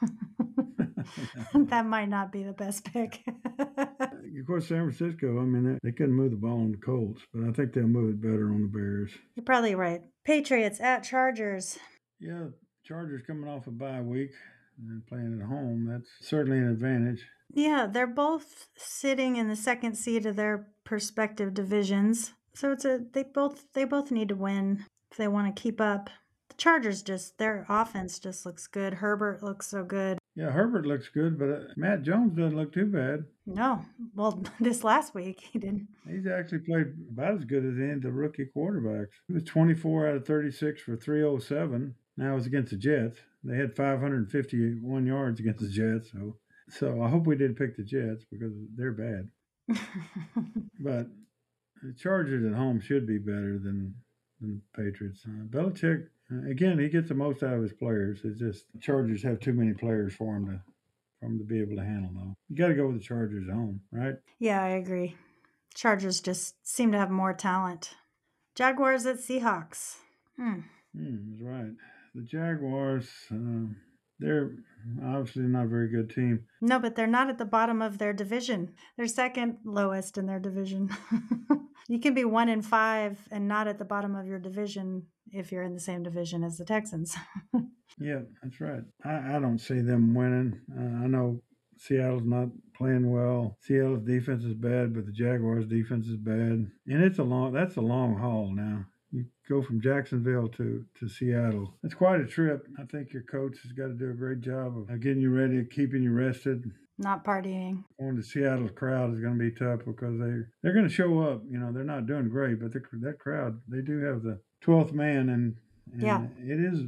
that 1.54 1.86
might 1.86 2.08
not 2.08 2.32
be 2.32 2.42
the 2.42 2.52
best 2.52 2.84
pick. 2.92 3.22
of 3.58 4.46
course, 4.46 4.68
San 4.68 4.90
Francisco, 4.90 5.40
I 5.40 5.44
mean, 5.44 5.64
they, 5.64 5.78
they 5.82 5.92
couldn't 5.92 6.14
move 6.14 6.32
the 6.32 6.36
ball 6.36 6.60
on 6.60 6.72
the 6.72 6.78
Colts, 6.78 7.22
but 7.32 7.48
I 7.48 7.52
think 7.52 7.72
they'll 7.72 7.86
move 7.86 8.10
it 8.10 8.20
better 8.20 8.50
on 8.50 8.62
the 8.62 8.68
Bears. 8.68 9.12
You're 9.34 9.44
probably 9.44 9.74
right. 9.74 10.02
Patriots 10.24 10.80
at 10.80 11.04
Chargers. 11.04 11.78
Yeah, 12.18 12.46
Chargers 12.84 13.22
coming 13.26 13.48
off 13.48 13.66
a 13.66 13.70
bye 13.70 14.00
week 14.00 14.30
and 14.78 15.06
playing 15.06 15.38
at 15.40 15.46
home. 15.46 15.86
That's 15.90 16.08
certainly 16.28 16.58
an 16.58 16.68
advantage. 16.68 17.24
Yeah, 17.52 17.86
they're 17.90 18.06
both 18.06 18.68
sitting 18.76 19.36
in 19.36 19.48
the 19.48 19.56
second 19.56 19.94
seed 19.96 20.26
of 20.26 20.36
their 20.36 20.68
respective 20.90 21.54
divisions. 21.54 22.32
So 22.54 22.72
it's 22.72 22.84
a 22.84 23.00
they 23.12 23.22
both 23.22 23.66
they 23.72 23.84
both 23.84 24.10
need 24.10 24.28
to 24.28 24.34
win 24.34 24.84
if 25.10 25.16
they 25.16 25.28
want 25.28 25.54
to 25.54 25.62
keep 25.62 25.80
up. 25.80 26.10
The 26.48 26.54
Chargers 26.56 27.02
just 27.02 27.38
their 27.38 27.66
offense 27.68 28.18
just 28.18 28.46
looks 28.46 28.66
good. 28.66 28.94
Herbert 28.94 29.42
looks 29.42 29.68
so 29.68 29.84
good. 29.84 30.18
Yeah, 30.34 30.50
Herbert 30.50 30.84
looks 30.84 31.08
good, 31.08 31.38
but 31.38 31.48
uh, 31.48 31.60
Mac 31.76 32.02
Jones 32.02 32.36
doesn't 32.36 32.56
look 32.56 32.72
too 32.72 32.86
bad. 32.86 33.24
No, 33.46 33.80
well, 34.14 34.42
this 34.60 34.84
last 34.84 35.14
week 35.14 35.40
he 35.40 35.58
didn't. 35.58 35.88
He's 36.08 36.26
actually 36.26 36.58
played 36.58 36.88
about 37.10 37.38
as 37.38 37.44
good 37.44 37.64
as 37.64 37.78
any 37.78 37.92
of 37.92 38.02
the 38.02 38.12
rookie 38.12 38.48
quarterbacks. 38.54 39.08
He 39.28 39.34
was 39.34 39.44
24 39.44 40.08
out 40.08 40.16
of 40.16 40.26
36 40.26 40.82
for 40.82 40.96
307. 40.96 41.94
Now 42.18 42.36
it's 42.36 42.46
against 42.46 42.70
the 42.70 42.76
Jets. 42.76 43.18
They 43.44 43.56
had 43.56 43.76
551 43.76 45.06
yards 45.06 45.40
against 45.40 45.60
the 45.60 45.68
Jets, 45.68 46.12
so 46.12 46.36
so 46.68 47.02
I 47.02 47.08
hope 47.08 47.26
we 47.26 47.36
did 47.36 47.56
pick 47.56 47.76
the 47.76 47.82
Jets 47.82 48.24
because 48.30 48.52
they're 48.76 48.92
bad. 48.92 49.28
but 50.80 51.06
the 51.82 51.92
Chargers 51.98 52.44
at 52.44 52.56
home 52.56 52.80
should 52.80 53.06
be 53.06 53.18
better 53.18 53.58
than 53.58 53.94
than 54.40 54.62
Patriots. 54.76 55.22
Uh, 55.26 55.46
Belichick 55.46 56.08
uh, 56.32 56.48
again, 56.48 56.78
he 56.78 56.88
gets 56.88 57.08
the 57.08 57.14
most 57.14 57.42
out 57.42 57.54
of 57.54 57.62
his 57.62 57.72
players. 57.72 58.20
It's 58.24 58.38
just 58.38 58.72
the 58.72 58.80
Chargers 58.80 59.22
have 59.22 59.40
too 59.40 59.52
many 59.52 59.72
players 59.72 60.14
for 60.14 60.36
him 60.36 60.46
to 60.46 60.60
for 61.20 61.26
him 61.26 61.38
to 61.38 61.44
be 61.44 61.60
able 61.60 61.76
to 61.76 61.84
handle 61.84 62.10
though. 62.14 62.36
You 62.48 62.56
got 62.56 62.68
to 62.68 62.74
go 62.74 62.88
with 62.88 62.98
the 62.98 63.04
Chargers 63.04 63.48
at 63.48 63.54
home, 63.54 63.80
right? 63.92 64.16
Yeah, 64.38 64.62
I 64.62 64.68
agree. 64.70 65.16
Chargers 65.74 66.20
just 66.20 66.54
seem 66.66 66.92
to 66.92 66.98
have 66.98 67.10
more 67.10 67.32
talent. 67.32 67.94
Jaguars 68.54 69.06
at 69.06 69.18
Seahawks. 69.18 69.96
Hmm. 70.36 70.60
Hmm, 70.96 71.30
that's 71.30 71.42
right. 71.42 71.72
The 72.14 72.22
Jaguars. 72.22 73.08
Uh, 73.30 73.72
they're 74.18 74.50
obviously 75.04 75.42
not 75.42 75.64
a 75.64 75.68
very 75.68 75.88
good 75.88 76.10
team. 76.10 76.44
No, 76.60 76.78
but 76.78 76.96
they're 76.96 77.06
not 77.06 77.28
at 77.28 77.38
the 77.38 77.44
bottom 77.44 77.82
of 77.82 77.98
their 77.98 78.12
division. 78.12 78.72
They're 78.96 79.06
second 79.06 79.58
lowest 79.64 80.18
in 80.18 80.26
their 80.26 80.38
division. 80.38 80.90
you 81.88 81.98
can 81.98 82.14
be 82.14 82.24
one 82.24 82.48
in 82.48 82.62
five 82.62 83.18
and 83.30 83.48
not 83.48 83.68
at 83.68 83.78
the 83.78 83.84
bottom 83.84 84.14
of 84.14 84.26
your 84.26 84.38
division 84.38 85.06
if 85.32 85.52
you're 85.52 85.62
in 85.62 85.74
the 85.74 85.80
same 85.80 86.02
division 86.02 86.44
as 86.44 86.56
the 86.56 86.64
Texans. 86.64 87.16
yeah, 87.98 88.20
that's 88.42 88.60
right. 88.60 88.82
I, 89.04 89.36
I 89.36 89.38
don't 89.40 89.58
see 89.58 89.80
them 89.80 90.14
winning. 90.14 90.60
Uh, 90.70 91.04
I 91.04 91.08
know 91.08 91.42
Seattle's 91.78 92.24
not 92.24 92.48
playing 92.74 93.10
well. 93.10 93.56
Seattle's 93.60 94.02
defense 94.02 94.44
is 94.44 94.54
bad, 94.54 94.94
but 94.94 95.06
the 95.06 95.12
Jaguars' 95.12 95.66
defense 95.66 96.06
is 96.06 96.16
bad, 96.16 96.36
and 96.36 96.72
it's 96.86 97.18
a 97.18 97.24
long. 97.24 97.52
That's 97.52 97.76
a 97.76 97.82
long 97.82 98.16
haul 98.16 98.52
now 98.54 98.86
go 99.48 99.62
from 99.62 99.80
Jacksonville 99.80 100.48
to, 100.48 100.84
to 100.98 101.08
Seattle. 101.08 101.74
It's 101.82 101.94
quite 101.94 102.20
a 102.20 102.26
trip. 102.26 102.66
I 102.78 102.84
think 102.84 103.12
your 103.12 103.22
coach 103.22 103.58
has 103.62 103.72
got 103.72 103.88
to 103.88 103.94
do 103.94 104.10
a 104.10 104.14
great 104.14 104.40
job 104.40 104.76
of 104.76 105.00
getting 105.00 105.20
you 105.20 105.30
ready, 105.30 105.64
keeping 105.64 106.02
you 106.02 106.12
rested. 106.12 106.70
Not 106.98 107.24
partying. 107.24 107.84
Going 108.00 108.16
to 108.16 108.22
Seattle's 108.22 108.70
crowd 108.70 109.12
is 109.12 109.20
going 109.20 109.38
to 109.38 109.50
be 109.50 109.50
tough 109.50 109.80
because 109.84 110.18
they 110.18 110.32
they're 110.62 110.72
going 110.72 110.88
to 110.88 110.94
show 110.94 111.20
up. 111.20 111.42
You 111.48 111.58
know, 111.58 111.70
they're 111.70 111.84
not 111.84 112.06
doing 112.06 112.28
great, 112.28 112.58
but 112.60 112.72
that 112.72 113.18
crowd 113.18 113.60
they 113.68 113.82
do 113.82 113.98
have 114.00 114.22
the 114.22 114.40
twelfth 114.62 114.94
man, 114.94 115.28
and, 115.28 115.56
and 115.92 116.02
yeah, 116.02 116.22
it 116.38 116.58
is 116.58 116.80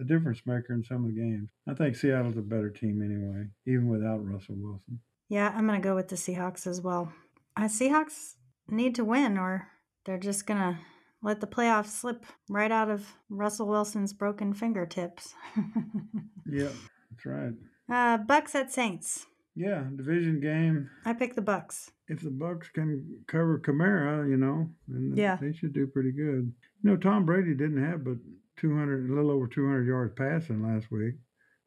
a 0.00 0.04
difference 0.04 0.40
maker 0.46 0.74
in 0.74 0.82
some 0.82 1.04
of 1.04 1.14
the 1.14 1.20
games. 1.20 1.48
I 1.68 1.74
think 1.74 1.94
Seattle's 1.94 2.36
a 2.36 2.42
better 2.42 2.70
team 2.70 3.00
anyway, 3.00 3.46
even 3.66 3.88
without 3.88 4.18
Russell 4.18 4.56
Wilson. 4.58 5.00
Yeah, 5.28 5.52
I'm 5.54 5.66
going 5.66 5.80
to 5.80 5.88
go 5.88 5.94
with 5.94 6.08
the 6.08 6.16
Seahawks 6.16 6.66
as 6.66 6.80
well. 6.80 7.12
Uh, 7.56 7.62
Seahawks 7.64 8.34
need 8.68 8.96
to 8.96 9.04
win, 9.04 9.38
or 9.38 9.68
they're 10.04 10.18
just 10.18 10.44
going 10.46 10.60
to 10.60 10.78
let 11.26 11.40
the 11.40 11.46
playoffs 11.46 11.88
slip 11.88 12.24
right 12.48 12.70
out 12.70 12.88
of 12.88 13.04
Russell 13.28 13.66
Wilson's 13.66 14.12
broken 14.12 14.54
fingertips. 14.54 15.34
yeah, 16.48 16.68
that's 17.10 17.26
right. 17.26 17.52
Uh, 17.90 18.18
Bucs 18.18 18.54
at 18.54 18.72
Saints. 18.72 19.26
Yeah, 19.56 19.82
division 19.96 20.38
game. 20.38 20.88
I 21.04 21.14
pick 21.14 21.34
the 21.34 21.42
Bucs. 21.42 21.90
If 22.06 22.20
the 22.20 22.30
Bucs 22.30 22.72
can 22.72 23.24
cover 23.26 23.58
Kamara, 23.58 24.30
you 24.30 24.36
know, 24.36 24.70
then 24.86 25.14
yeah. 25.16 25.36
they 25.40 25.52
should 25.52 25.72
do 25.72 25.88
pretty 25.88 26.12
good. 26.12 26.52
You 26.82 26.90
know, 26.90 26.96
Tom 26.96 27.26
Brady 27.26 27.54
didn't 27.54 27.84
have 27.84 28.04
but 28.04 28.18
200, 28.58 29.10
a 29.10 29.12
little 29.12 29.32
over 29.32 29.48
200 29.48 29.84
yards 29.84 30.14
passing 30.16 30.62
last 30.62 30.92
week, 30.92 31.14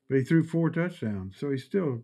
but 0.08 0.20
he 0.20 0.24
threw 0.24 0.42
four 0.42 0.70
touchdowns, 0.70 1.36
so 1.38 1.52
he's 1.52 1.66
still 1.66 2.04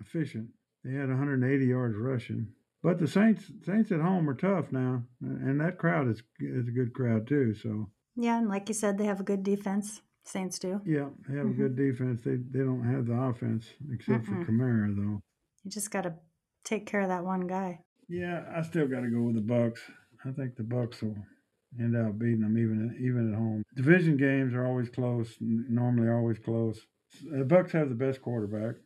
efficient. 0.00 0.48
They 0.84 0.92
had 0.92 1.10
180 1.10 1.66
yards 1.66 1.96
rushing. 1.98 2.48
But 2.82 2.98
the 2.98 3.08
Saints 3.08 3.50
Saints 3.66 3.90
at 3.90 4.00
home 4.00 4.28
are 4.30 4.34
tough 4.34 4.66
now, 4.70 5.02
and 5.20 5.60
that 5.60 5.78
crowd 5.78 6.08
is 6.08 6.22
is 6.40 6.68
a 6.68 6.72
good 6.72 6.94
crowd 6.94 7.26
too. 7.26 7.54
So 7.54 7.90
yeah, 8.16 8.38
and 8.38 8.48
like 8.48 8.68
you 8.68 8.74
said, 8.74 8.98
they 8.98 9.06
have 9.06 9.20
a 9.20 9.24
good 9.24 9.42
defense. 9.42 10.00
Saints 10.24 10.58
do. 10.58 10.80
Yeah, 10.84 11.08
they 11.28 11.36
have 11.36 11.46
mm-hmm. 11.46 11.62
a 11.62 11.68
good 11.68 11.76
defense. 11.76 12.20
They 12.24 12.36
they 12.36 12.64
don't 12.64 12.84
have 12.84 13.06
the 13.06 13.14
offense 13.14 13.66
except 13.92 14.24
Mm-mm. 14.24 14.44
for 14.44 14.52
Kamara 14.52 14.94
though. 14.94 15.20
You 15.64 15.70
just 15.70 15.90
got 15.90 16.02
to 16.02 16.14
take 16.64 16.86
care 16.86 17.00
of 17.00 17.08
that 17.08 17.24
one 17.24 17.46
guy. 17.46 17.80
Yeah, 18.08 18.44
I 18.54 18.62
still 18.62 18.86
got 18.86 19.00
to 19.00 19.10
go 19.10 19.22
with 19.22 19.34
the 19.34 19.40
Bucs. 19.40 19.80
I 20.24 20.30
think 20.30 20.56
the 20.56 20.62
Bucs 20.62 21.02
will 21.02 21.16
end 21.78 21.96
up 21.96 22.18
beating 22.18 22.42
them 22.42 22.56
even 22.58 22.96
even 23.00 23.32
at 23.32 23.38
home. 23.38 23.64
Division 23.74 24.16
games 24.16 24.54
are 24.54 24.66
always 24.66 24.88
close. 24.88 25.36
Normally, 25.40 26.08
always 26.08 26.38
close. 26.38 26.80
The 27.24 27.44
Bucs 27.44 27.72
have 27.72 27.88
the 27.88 27.94
best 27.96 28.22
quarterback. 28.22 28.76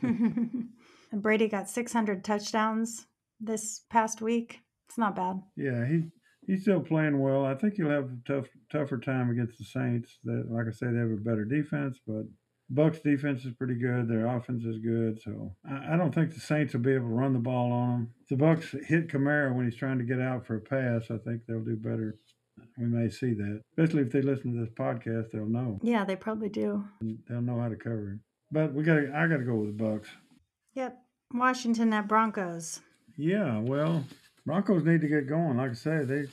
and 0.00 0.68
Brady 1.12 1.48
got 1.48 1.68
600 1.68 2.24
touchdowns 2.24 3.06
this 3.40 3.82
past 3.90 4.20
week. 4.20 4.60
It's 4.88 4.98
not 4.98 5.16
bad. 5.16 5.42
Yeah, 5.56 5.86
he 5.86 6.04
he's 6.46 6.62
still 6.62 6.80
playing 6.80 7.20
well. 7.20 7.44
I 7.44 7.54
think 7.54 7.74
he'll 7.74 7.90
have 7.90 8.10
a 8.10 8.18
tough 8.26 8.46
tougher 8.72 8.98
time 8.98 9.30
against 9.30 9.58
the 9.58 9.64
Saints. 9.64 10.18
That 10.24 10.46
like 10.50 10.66
I 10.66 10.72
say, 10.72 10.86
they 10.86 10.98
have 10.98 11.10
a 11.10 11.16
better 11.16 11.44
defense, 11.44 12.00
but 12.06 12.24
Bucs 12.72 13.02
defense 13.02 13.44
is 13.44 13.52
pretty 13.54 13.74
good. 13.74 14.08
Their 14.08 14.26
offense 14.26 14.64
is 14.64 14.78
good, 14.78 15.20
so 15.22 15.54
I, 15.68 15.94
I, 15.94 15.96
don't 15.96 16.14
think 16.14 16.34
the 16.34 16.40
Saints 16.40 16.74
will 16.74 16.80
be 16.80 16.92
able 16.92 17.08
to 17.08 17.14
run 17.14 17.32
the 17.32 17.38
ball 17.38 17.72
on 17.72 17.90
them. 17.90 18.10
If 18.22 18.38
the 18.38 18.44
Bucs 18.44 18.86
hit 18.86 19.08
Kamara 19.08 19.54
when 19.54 19.64
he's 19.64 19.78
trying 19.78 19.98
to 19.98 20.04
get 20.04 20.20
out 20.20 20.46
for 20.46 20.56
a 20.56 20.60
pass, 20.60 21.10
I 21.10 21.16
think 21.18 21.42
they'll 21.46 21.64
do 21.64 21.76
better. 21.76 22.18
We 22.76 22.86
may 22.86 23.08
see 23.08 23.34
that, 23.34 23.62
especially 23.72 24.02
if 24.02 24.10
they 24.10 24.20
listen 24.20 24.52
to 24.52 24.60
this 24.60 24.74
podcast. 24.78 25.30
They'll 25.32 25.46
know. 25.46 25.78
Yeah, 25.82 26.04
they 26.04 26.16
probably 26.16 26.48
do. 26.48 26.84
They'll 27.28 27.40
know 27.40 27.60
how 27.60 27.68
to 27.68 27.76
cover 27.76 28.14
it. 28.14 28.18
But 28.50 28.74
we 28.74 28.82
got. 28.82 28.98
I 28.98 29.26
got 29.28 29.38
to 29.38 29.44
go 29.44 29.54
with 29.54 29.76
the 29.76 29.84
Bucs. 29.84 30.08
Yep, 30.74 30.98
Washington 31.32 31.92
at 31.92 32.08
Broncos. 32.08 32.80
Yeah, 33.18 33.58
well, 33.58 34.04
Broncos 34.46 34.84
need 34.84 35.00
to 35.00 35.08
get 35.08 35.28
going. 35.28 35.56
Like 35.56 35.72
I 35.72 35.74
say, 35.74 36.04
they 36.04 36.26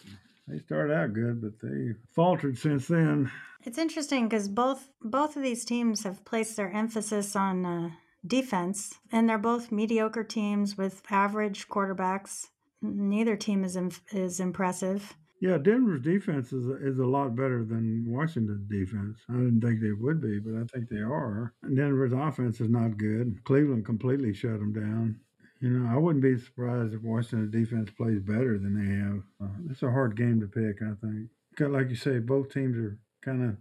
they 0.47 0.59
started 0.59 0.93
out 0.93 1.13
good, 1.13 1.41
but 1.41 1.59
they 1.59 1.93
faltered 2.13 2.57
since 2.57 2.87
then. 2.87 3.31
It's 3.63 3.79
interesting 3.79 4.29
because 4.29 4.47
both 4.47 4.87
both 5.01 5.35
of 5.35 5.41
these 5.41 5.65
teams 5.65 6.03
have 6.03 6.23
placed 6.23 6.55
their 6.55 6.71
emphasis 6.71 7.35
on 7.35 7.65
uh, 7.65 7.89
defense, 8.25 8.93
and 9.11 9.27
they're 9.27 9.39
both 9.39 9.71
mediocre 9.71 10.23
teams 10.23 10.77
with 10.77 11.01
average 11.09 11.67
quarterbacks. 11.67 12.45
Neither 12.83 13.35
team 13.35 13.63
is 13.63 13.77
is 14.11 14.39
impressive. 14.39 15.15
Yeah, 15.41 15.57
Denver's 15.57 16.01
defense 16.01 16.53
is 16.53 16.67
a, 16.67 16.75
is 16.87 16.99
a 16.99 17.05
lot 17.05 17.35
better 17.35 17.65
than 17.65 18.05
Washington's 18.07 18.69
defense. 18.69 19.17
I 19.29 19.33
didn't 19.33 19.61
think 19.61 19.81
they 19.81 19.91
would 19.91 20.21
be, 20.21 20.39
but 20.39 20.53
I 20.55 20.63
think 20.65 20.87
they 20.89 21.01
are. 21.01 21.53
Denver's 21.63 22.13
offense 22.13 22.61
is 22.61 22.69
not 22.69 22.97
good. 22.97 23.43
Cleveland 23.43 23.85
completely 23.85 24.33
shut 24.33 24.59
them 24.59 24.71
down. 24.71 25.19
You 25.61 25.69
know, 25.69 25.93
I 25.93 25.97
wouldn't 25.97 26.23
be 26.23 26.37
surprised 26.37 26.93
if 26.93 27.01
Washington's 27.01 27.51
defense 27.51 27.89
plays 27.95 28.19
better 28.19 28.57
than 28.57 28.75
they 28.75 28.95
have. 28.95 29.49
Uh, 29.49 29.71
it's 29.71 29.83
a 29.83 29.91
hard 29.91 30.17
game 30.17 30.39
to 30.41 30.47
pick, 30.47 30.81
I 30.81 30.93
think. 31.01 31.29
Like 31.59 31.89
you 31.89 31.95
say, 31.95 32.19
both 32.19 32.53
teams 32.53 32.77
are 32.77 32.99
kind 33.23 33.43
of 33.43 33.57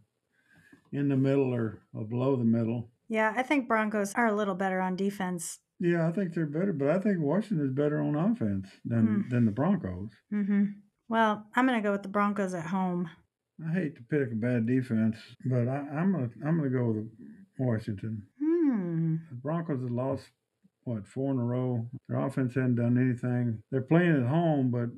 in 0.92 1.08
the 1.08 1.16
middle 1.16 1.54
or, 1.54 1.80
or 1.94 2.04
below 2.04 2.36
the 2.36 2.44
middle. 2.44 2.90
Yeah, 3.08 3.32
I 3.36 3.42
think 3.42 3.68
Broncos 3.68 4.12
are 4.14 4.26
a 4.26 4.34
little 4.34 4.54
better 4.54 4.80
on 4.80 4.96
defense. 4.96 5.60
Yeah, 5.78 6.08
I 6.08 6.12
think 6.12 6.34
they're 6.34 6.46
better, 6.46 6.72
but 6.72 6.88
I 6.88 6.98
think 6.98 7.20
Washington 7.20 7.66
is 7.66 7.72
better 7.72 8.00
on 8.00 8.14
offense 8.14 8.68
than 8.84 9.06
mm. 9.06 9.30
than 9.30 9.44
the 9.44 9.50
Broncos. 9.50 10.10
Mm-hmm. 10.32 10.64
Well, 11.08 11.44
I'm 11.54 11.66
going 11.66 11.80
to 11.80 11.86
go 11.86 11.92
with 11.92 12.02
the 12.02 12.08
Broncos 12.08 12.54
at 12.54 12.66
home. 12.66 13.10
I 13.64 13.72
hate 13.72 13.96
to 13.96 14.02
pick 14.02 14.32
a 14.32 14.34
bad 14.34 14.66
defense, 14.66 15.16
but 15.44 15.68
I, 15.68 15.78
am 15.92 16.12
gonna 16.12 16.30
I'm 16.44 16.58
gonna 16.58 16.70
go 16.70 16.86
with 16.86 17.08
Washington. 17.58 18.22
Hmm. 18.42 19.16
The 19.30 19.36
Broncos 19.36 19.80
have 19.80 19.90
lost 19.90 20.24
what 20.84 21.06
four 21.06 21.32
in 21.32 21.38
a 21.38 21.44
row. 21.44 21.86
Their 22.08 22.20
offense 22.20 22.54
hadn't 22.54 22.76
done 22.76 22.98
anything. 22.98 23.62
They're 23.70 23.82
playing 23.82 24.16
at 24.16 24.28
home, 24.28 24.70
but 24.70 24.90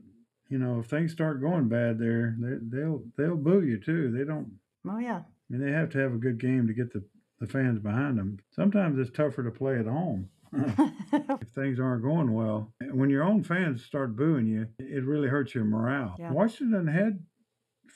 you 0.48 0.58
know, 0.58 0.80
if 0.80 0.86
things 0.86 1.12
start 1.12 1.40
going 1.40 1.68
bad 1.68 1.98
there, 1.98 2.36
they, 2.38 2.56
they'll 2.60 3.02
they'll 3.16 3.36
boo 3.36 3.62
you 3.62 3.78
too. 3.78 4.10
They 4.10 4.24
don't. 4.24 4.52
Oh 4.88 4.98
yeah. 4.98 5.18
I 5.18 5.22
mean, 5.48 5.64
they 5.64 5.72
have 5.72 5.90
to 5.90 5.98
have 5.98 6.12
a 6.12 6.18
good 6.18 6.38
game 6.38 6.66
to 6.66 6.74
get 6.74 6.92
the 6.92 7.02
the 7.40 7.46
fans 7.46 7.78
behind 7.78 8.18
them. 8.18 8.38
Sometimes 8.54 8.98
it's 8.98 9.16
tougher 9.16 9.42
to 9.42 9.50
play 9.50 9.78
at 9.78 9.86
home. 9.86 10.30
if 10.52 11.48
things 11.54 11.78
aren't 11.78 12.02
going 12.02 12.32
well, 12.32 12.72
when 12.92 13.10
your 13.10 13.24
own 13.24 13.42
fans 13.42 13.84
start 13.84 14.16
booing 14.16 14.46
you, 14.46 14.66
it 14.78 15.04
really 15.04 15.28
hurts 15.28 15.54
your 15.54 15.64
morale. 15.64 16.16
Yeah. 16.18 16.30
Washington 16.32 16.86
had 16.86 17.20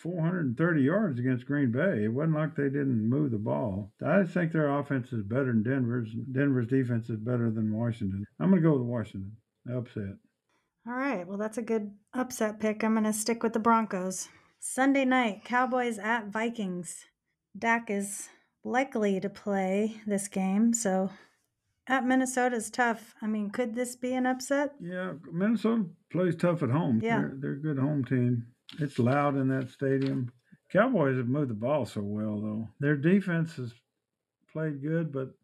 430 0.03 0.83
yards 0.83 1.19
against 1.19 1.47
Green 1.47 1.71
Bay. 1.71 2.05
It 2.05 2.13
wasn't 2.13 2.37
like 2.37 2.57
they 2.57 2.65
didn't 2.65 3.09
move 3.09 3.33
the 3.33 3.39
ball. 3.39 3.93
I 4.05 4.23
just 4.23 4.35
think 4.35 4.53
their 4.53 4.79
offense 4.79 5.13
is 5.13 5.23
better 5.23 5.47
than 5.47 5.63
Denver's. 5.63 6.09
Denver's 6.33 6.67
defense 6.67 7.11
is 7.11 7.19
better 7.19 7.51
than 7.51 7.73
Washington. 7.73 8.25
I'm 8.39 8.51
going 8.51 8.63
to 8.63 8.69
go 8.69 8.77
with 8.77 8.87
Washington. 8.87 9.37
Upset. 9.71 10.17
All 10.87 10.95
right. 10.95 11.27
Well, 11.27 11.37
that's 11.37 11.59
a 11.59 11.63
good 11.63 11.91
upset 12.15 12.61
pick. 12.61 12.83
I'm 12.83 12.95
going 12.95 13.05
to 13.05 13.13
stick 13.13 13.43
with 13.43 13.53
the 13.53 13.59
Broncos. 13.59 14.29
Sunday 14.59 15.05
night, 15.05 15.45
Cowboys 15.45 15.99
at 15.99 16.29
Vikings. 16.29 17.05
Dak 17.59 17.91
is 17.91 18.29
likely 18.65 19.21
to 19.21 19.29
play 19.29 20.01
this 20.07 20.29
game, 20.29 20.73
so 20.73 21.11
at 21.87 22.07
Minnesota 22.07 22.57
is 22.57 22.71
tough. 22.71 23.15
I 23.21 23.27
mean, 23.27 23.51
could 23.51 23.75
this 23.75 23.97
be 23.97 24.15
an 24.15 24.27
upset? 24.27 24.75
Yeah, 24.81 25.15
Minnesota 25.33 25.87
plays 26.11 26.37
tough 26.37 26.63
at 26.63 26.71
home. 26.71 27.01
Yeah. 27.03 27.19
They're, 27.19 27.37
they're 27.39 27.53
a 27.53 27.57
good 27.57 27.79
home 27.79 28.05
team. 28.05 28.47
It's 28.79 28.99
loud 28.99 29.37
in 29.37 29.49
that 29.49 29.71
stadium. 29.71 30.33
Cowboys 30.73 31.17
have 31.17 31.29
moved 31.29 31.51
the 31.51 31.55
ball 31.55 31.85
so 31.85 32.01
well, 32.01 32.41
though. 32.41 32.69
Their 32.79 32.97
defense 32.97 33.57
has 33.57 33.73
played 34.53 34.83
good, 34.83 35.13
but 35.13 35.35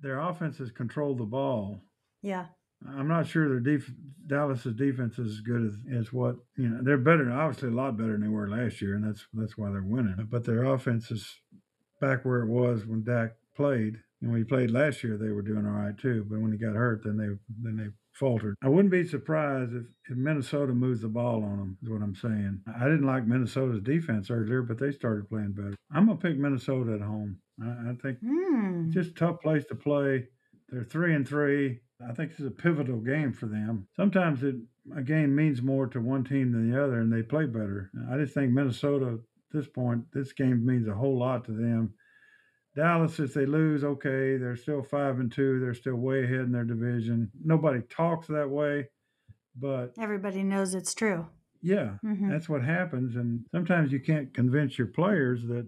their 0.00 0.18
offense 0.20 0.58
has 0.58 0.70
controlled 0.70 1.18
the 1.18 1.24
ball. 1.24 1.80
Yeah. 2.20 2.46
I'm 2.86 3.08
not 3.08 3.26
sure 3.26 3.48
their 3.48 3.60
def- 3.60 3.92
Dallas's 4.26 4.74
defense 4.74 5.18
is 5.18 5.32
as 5.34 5.40
good 5.40 5.64
as, 5.64 5.98
as 6.00 6.12
what 6.12 6.36
you 6.56 6.68
know. 6.68 6.80
They're 6.82 6.98
better, 6.98 7.30
obviously 7.30 7.68
a 7.68 7.72
lot 7.72 7.96
better 7.96 8.12
than 8.12 8.22
they 8.22 8.28
were 8.28 8.48
last 8.48 8.82
year, 8.82 8.96
and 8.96 9.04
that's 9.04 9.26
that's 9.32 9.56
why 9.56 9.70
they're 9.70 9.82
winning. 9.82 10.26
But 10.28 10.44
their 10.44 10.64
offense 10.64 11.10
is 11.10 11.36
back 12.00 12.24
where 12.24 12.42
it 12.42 12.48
was 12.48 12.84
when 12.84 13.04
Dak 13.04 13.36
played. 13.56 14.00
And 14.20 14.30
when 14.30 14.40
he 14.40 14.44
played 14.44 14.70
last 14.70 15.02
year, 15.02 15.16
they 15.16 15.30
were 15.30 15.42
doing 15.42 15.64
all 15.64 15.72
right 15.72 15.96
too. 15.96 16.26
But 16.28 16.40
when 16.40 16.52
he 16.52 16.58
got 16.58 16.74
hurt, 16.74 17.02
then 17.04 17.16
they 17.16 17.28
then 17.62 17.76
they 17.76 17.88
faltered. 18.12 18.54
I 18.62 18.68
wouldn't 18.68 18.90
be 18.92 19.06
surprised 19.06 19.74
if, 19.74 19.84
if 20.10 20.16
Minnesota 20.16 20.72
moves 20.72 21.00
the 21.02 21.08
ball 21.08 21.42
on 21.44 21.58
them. 21.58 21.78
Is 21.82 21.88
what 21.90 22.02
I'm 22.02 22.14
saying. 22.14 22.60
I 22.78 22.84
didn't 22.84 23.06
like 23.06 23.26
Minnesota's 23.26 23.80
defense 23.82 24.30
earlier, 24.30 24.62
but 24.62 24.78
they 24.78 24.92
started 24.92 25.28
playing 25.28 25.52
better. 25.52 25.74
I'm 25.92 26.06
gonna 26.06 26.18
pick 26.18 26.36
Minnesota 26.38 26.94
at 26.94 27.00
home. 27.00 27.38
I, 27.62 27.90
I 27.90 27.94
think 28.02 28.18
Hmm. 28.22 28.90
just 28.90 29.10
a 29.10 29.14
tough 29.14 29.40
place 29.40 29.64
to 29.66 29.74
play. 29.74 30.28
They're 30.68 30.84
three 30.84 31.14
and 31.14 31.26
three. 31.26 31.80
I 32.06 32.12
think 32.14 32.30
this 32.30 32.40
is 32.40 32.46
a 32.46 32.50
pivotal 32.50 32.98
game 33.00 33.32
for 33.32 33.46
them. 33.46 33.86
Sometimes 33.96 34.42
it, 34.42 34.56
a 34.96 35.02
game 35.02 35.34
means 35.34 35.62
more 35.62 35.86
to 35.88 36.00
one 36.00 36.24
team 36.24 36.50
than 36.52 36.70
the 36.70 36.82
other, 36.82 37.00
and 37.00 37.12
they 37.12 37.22
play 37.22 37.46
better. 37.46 37.90
I 38.10 38.16
just 38.18 38.34
think 38.34 38.52
Minnesota 38.52 39.06
at 39.14 39.20
this 39.52 39.68
point, 39.68 40.04
this 40.12 40.32
game 40.32 40.64
means 40.66 40.88
a 40.88 40.94
whole 40.94 41.16
lot 41.18 41.44
to 41.44 41.52
them. 41.52 41.94
Dallas, 42.74 43.18
if 43.18 43.34
they 43.34 43.44
lose, 43.46 43.84
okay, 43.84 44.36
they're 44.38 44.56
still 44.56 44.82
five 44.82 45.20
and 45.20 45.30
two. 45.30 45.60
They're 45.60 45.74
still 45.74 45.96
way 45.96 46.24
ahead 46.24 46.40
in 46.40 46.52
their 46.52 46.64
division. 46.64 47.30
Nobody 47.44 47.82
talks 47.82 48.26
that 48.28 48.48
way, 48.48 48.88
but 49.54 49.92
Everybody 49.98 50.42
knows 50.42 50.74
it's 50.74 50.94
true. 50.94 51.26
yeah, 51.60 51.98
Mhm. 52.04 52.30
that's 52.30 52.48
what 52.48 52.62
happens. 52.62 53.16
And 53.16 53.44
sometimes 53.50 53.92
you 53.92 54.00
can't 54.00 54.32
convince 54.32 54.78
your 54.78 54.86
players 54.86 55.44
that 55.48 55.66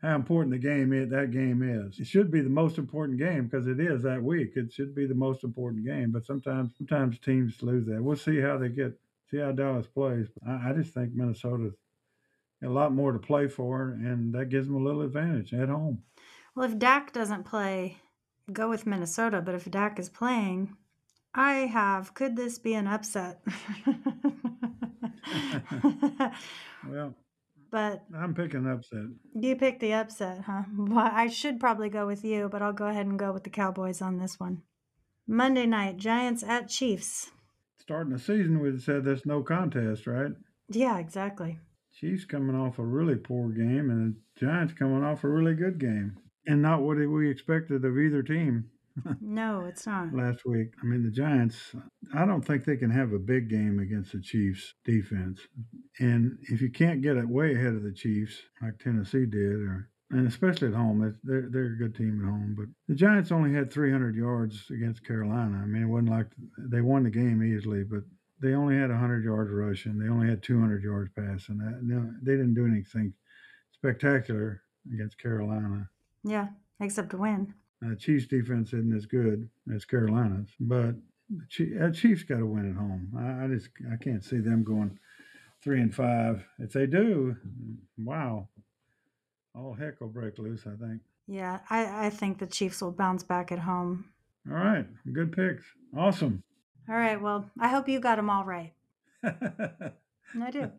how 0.00 0.14
important 0.14 0.52
the 0.52 0.58
game 0.58 0.92
is. 0.92 1.10
That 1.10 1.32
game 1.32 1.62
is. 1.62 1.98
It 1.98 2.06
should 2.06 2.30
be 2.30 2.40
the 2.40 2.48
most 2.48 2.78
important 2.78 3.18
game 3.18 3.44
because 3.44 3.66
it 3.66 3.80
is 3.80 4.02
that 4.04 4.22
week. 4.22 4.52
It 4.56 4.72
should 4.72 4.94
be 4.94 5.06
the 5.06 5.14
most 5.14 5.42
important 5.44 5.84
game. 5.84 6.12
But 6.12 6.24
sometimes, 6.24 6.72
sometimes 6.78 7.18
teams 7.18 7.60
lose 7.62 7.84
that. 7.86 8.02
We'll 8.02 8.16
see 8.16 8.40
how 8.40 8.56
they 8.58 8.68
get. 8.68 8.98
See 9.30 9.38
how 9.38 9.52
Dallas 9.52 9.86
plays. 9.88 10.28
I, 10.46 10.70
I 10.70 10.72
just 10.72 10.94
think 10.94 11.12
Minnesota's 11.14 11.74
a 12.62 12.68
lot 12.68 12.94
more 12.94 13.12
to 13.12 13.18
play 13.18 13.46
for, 13.48 13.90
and 13.90 14.32
that 14.34 14.48
gives 14.48 14.66
them 14.68 14.76
a 14.76 14.82
little 14.82 15.02
advantage 15.02 15.52
at 15.52 15.68
home. 15.68 16.02
Well, 16.58 16.68
if 16.68 16.76
Dak 16.76 17.12
doesn't 17.12 17.44
play, 17.44 17.98
go 18.52 18.68
with 18.68 18.84
Minnesota. 18.84 19.40
But 19.40 19.54
if 19.54 19.70
Dak 19.70 20.00
is 20.00 20.08
playing, 20.08 20.74
I 21.32 21.52
have. 21.52 22.14
Could 22.14 22.34
this 22.34 22.58
be 22.58 22.74
an 22.74 22.88
upset? 22.88 23.40
Well, 26.88 27.14
but 27.70 28.04
I'm 28.16 28.34
picking 28.34 28.66
upset. 28.66 29.04
you 29.34 29.56
picked 29.56 29.80
the 29.80 29.92
upset, 29.92 30.42
huh? 30.46 30.62
Well, 30.76 31.10
I 31.12 31.28
should 31.28 31.60
probably 31.60 31.90
go 31.90 32.06
with 32.06 32.24
you, 32.24 32.48
but 32.50 32.62
I'll 32.62 32.72
go 32.72 32.86
ahead 32.86 33.06
and 33.06 33.18
go 33.18 33.32
with 33.32 33.44
the 33.44 33.50
Cowboys 33.50 34.00
on 34.00 34.18
this 34.18 34.40
one. 34.40 34.62
Monday 35.26 35.66
night, 35.66 35.96
Giants 35.96 36.42
at 36.42 36.68
Chiefs. 36.68 37.30
Starting 37.78 38.12
the 38.12 38.18
season, 38.18 38.60
we 38.60 38.78
said 38.78 39.04
that's 39.04 39.26
no 39.26 39.42
contest, 39.42 40.06
right? 40.06 40.32
Yeah, 40.70 40.98
exactly. 40.98 41.58
Chiefs 41.92 42.24
coming 42.24 42.56
off 42.56 42.78
a 42.78 42.84
really 42.84 43.16
poor 43.16 43.50
game, 43.50 43.90
and 43.90 44.14
the 44.34 44.46
Giants 44.46 44.72
coming 44.72 45.04
off 45.04 45.24
a 45.24 45.28
really 45.28 45.54
good 45.54 45.78
game, 45.78 46.16
and 46.48 46.60
not 46.60 46.82
what 46.82 46.96
we 46.96 47.30
expected 47.30 47.84
of 47.84 47.96
either 47.98 48.22
team 48.22 48.64
No, 49.20 49.64
it's 49.66 49.86
not. 49.86 50.12
last 50.12 50.44
week. 50.44 50.68
I 50.82 50.86
mean, 50.86 51.04
the 51.04 51.10
Giants. 51.10 51.74
I 52.14 52.24
don't 52.26 52.44
think 52.44 52.64
they 52.64 52.76
can 52.76 52.90
have 52.90 53.12
a 53.12 53.18
big 53.18 53.48
game 53.48 53.78
against 53.78 54.12
the 54.12 54.20
Chiefs 54.20 54.74
defense, 54.84 55.40
and 56.00 56.38
if 56.50 56.60
you 56.60 56.70
can't 56.70 57.02
get 57.02 57.16
it 57.16 57.28
way 57.28 57.54
ahead 57.54 57.74
of 57.74 57.82
the 57.82 57.92
Chiefs 57.92 58.36
like 58.62 58.78
Tennessee 58.78 59.26
did, 59.26 59.60
or 59.60 59.88
and 60.10 60.26
especially 60.26 60.68
at 60.68 60.74
home, 60.74 61.14
they're 61.22 61.48
they're 61.50 61.74
a 61.74 61.78
good 61.78 61.94
team 61.94 62.20
at 62.20 62.28
home. 62.28 62.54
But 62.58 62.66
the 62.88 62.94
Giants 62.94 63.30
only 63.30 63.52
had 63.52 63.72
300 63.72 64.16
yards 64.16 64.70
against 64.70 65.06
Carolina. 65.06 65.60
I 65.62 65.66
mean, 65.66 65.82
it 65.82 65.86
wasn't 65.86 66.10
like 66.10 66.26
they 66.58 66.80
won 66.80 67.04
the 67.04 67.10
game 67.10 67.42
easily, 67.42 67.84
but 67.84 68.02
they 68.40 68.54
only 68.54 68.76
had 68.76 68.90
100 68.90 69.24
yards 69.24 69.50
rushing. 69.52 69.98
They 69.98 70.08
only 70.08 70.28
had 70.28 70.42
200 70.42 70.82
yards 70.82 71.10
passing. 71.16 71.58
That 71.58 71.80
no, 71.82 72.10
they 72.22 72.32
didn't 72.32 72.54
do 72.54 72.66
anything 72.66 73.12
spectacular 73.72 74.62
against 74.92 75.18
Carolina. 75.18 75.88
Yeah, 76.28 76.48
except 76.80 77.10
to 77.10 77.16
win. 77.16 77.54
Uh, 77.84 77.94
Chiefs 77.94 78.26
defense 78.26 78.72
isn't 78.72 78.94
as 78.94 79.06
good 79.06 79.48
as 79.74 79.84
Carolina's, 79.84 80.50
but 80.60 80.94
the 81.30 81.86
uh, 81.86 81.90
Chiefs 81.90 82.24
got 82.24 82.38
to 82.38 82.46
win 82.46 82.70
at 82.70 82.76
home. 82.76 83.12
I, 83.16 83.44
I 83.44 83.48
just 83.48 83.70
I 83.90 83.96
can't 83.96 84.24
see 84.24 84.38
them 84.38 84.64
going 84.64 84.98
three 85.62 85.80
and 85.80 85.94
five. 85.94 86.44
If 86.58 86.72
they 86.72 86.86
do, 86.86 87.36
wow, 87.96 88.48
all 89.54 89.74
heck 89.74 90.00
will 90.00 90.08
break 90.08 90.38
loose. 90.38 90.66
I 90.66 90.76
think. 90.84 91.00
Yeah, 91.26 91.60
I, 91.70 92.06
I 92.06 92.10
think 92.10 92.38
the 92.38 92.46
Chiefs 92.46 92.80
will 92.82 92.92
bounce 92.92 93.22
back 93.22 93.52
at 93.52 93.60
home. 93.60 94.06
All 94.50 94.56
right, 94.56 94.86
good 95.12 95.32
picks. 95.32 95.64
Awesome. 95.96 96.42
All 96.88 96.96
right, 96.96 97.20
well, 97.20 97.50
I 97.60 97.68
hope 97.68 97.88
you 97.88 98.00
got 98.00 98.16
them 98.16 98.30
all 98.30 98.44
right. 98.44 98.72
I 99.22 100.50
do. 100.50 100.70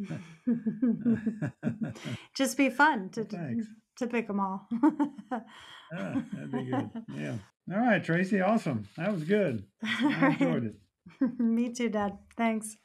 Just 2.34 2.56
be 2.56 2.70
fun 2.70 3.10
to 3.10 3.24
Thanks. 3.24 3.66
To 3.98 4.06
pick 4.06 4.26
them 4.26 4.40
all. 4.40 4.68
yeah, 4.72 6.20
that'd 6.32 6.52
be 6.52 6.64
good. 6.64 6.90
Yeah. 7.14 7.34
All 7.72 7.78
right, 7.80 8.02
Tracy. 8.02 8.40
Awesome. 8.40 8.88
That 8.96 9.12
was 9.12 9.24
good. 9.24 9.64
I 9.82 10.36
enjoyed 10.40 10.64
it. 10.64 10.74
Me 11.38 11.72
too, 11.72 11.88
Dad. 11.90 12.18
Thanks. 12.36 12.76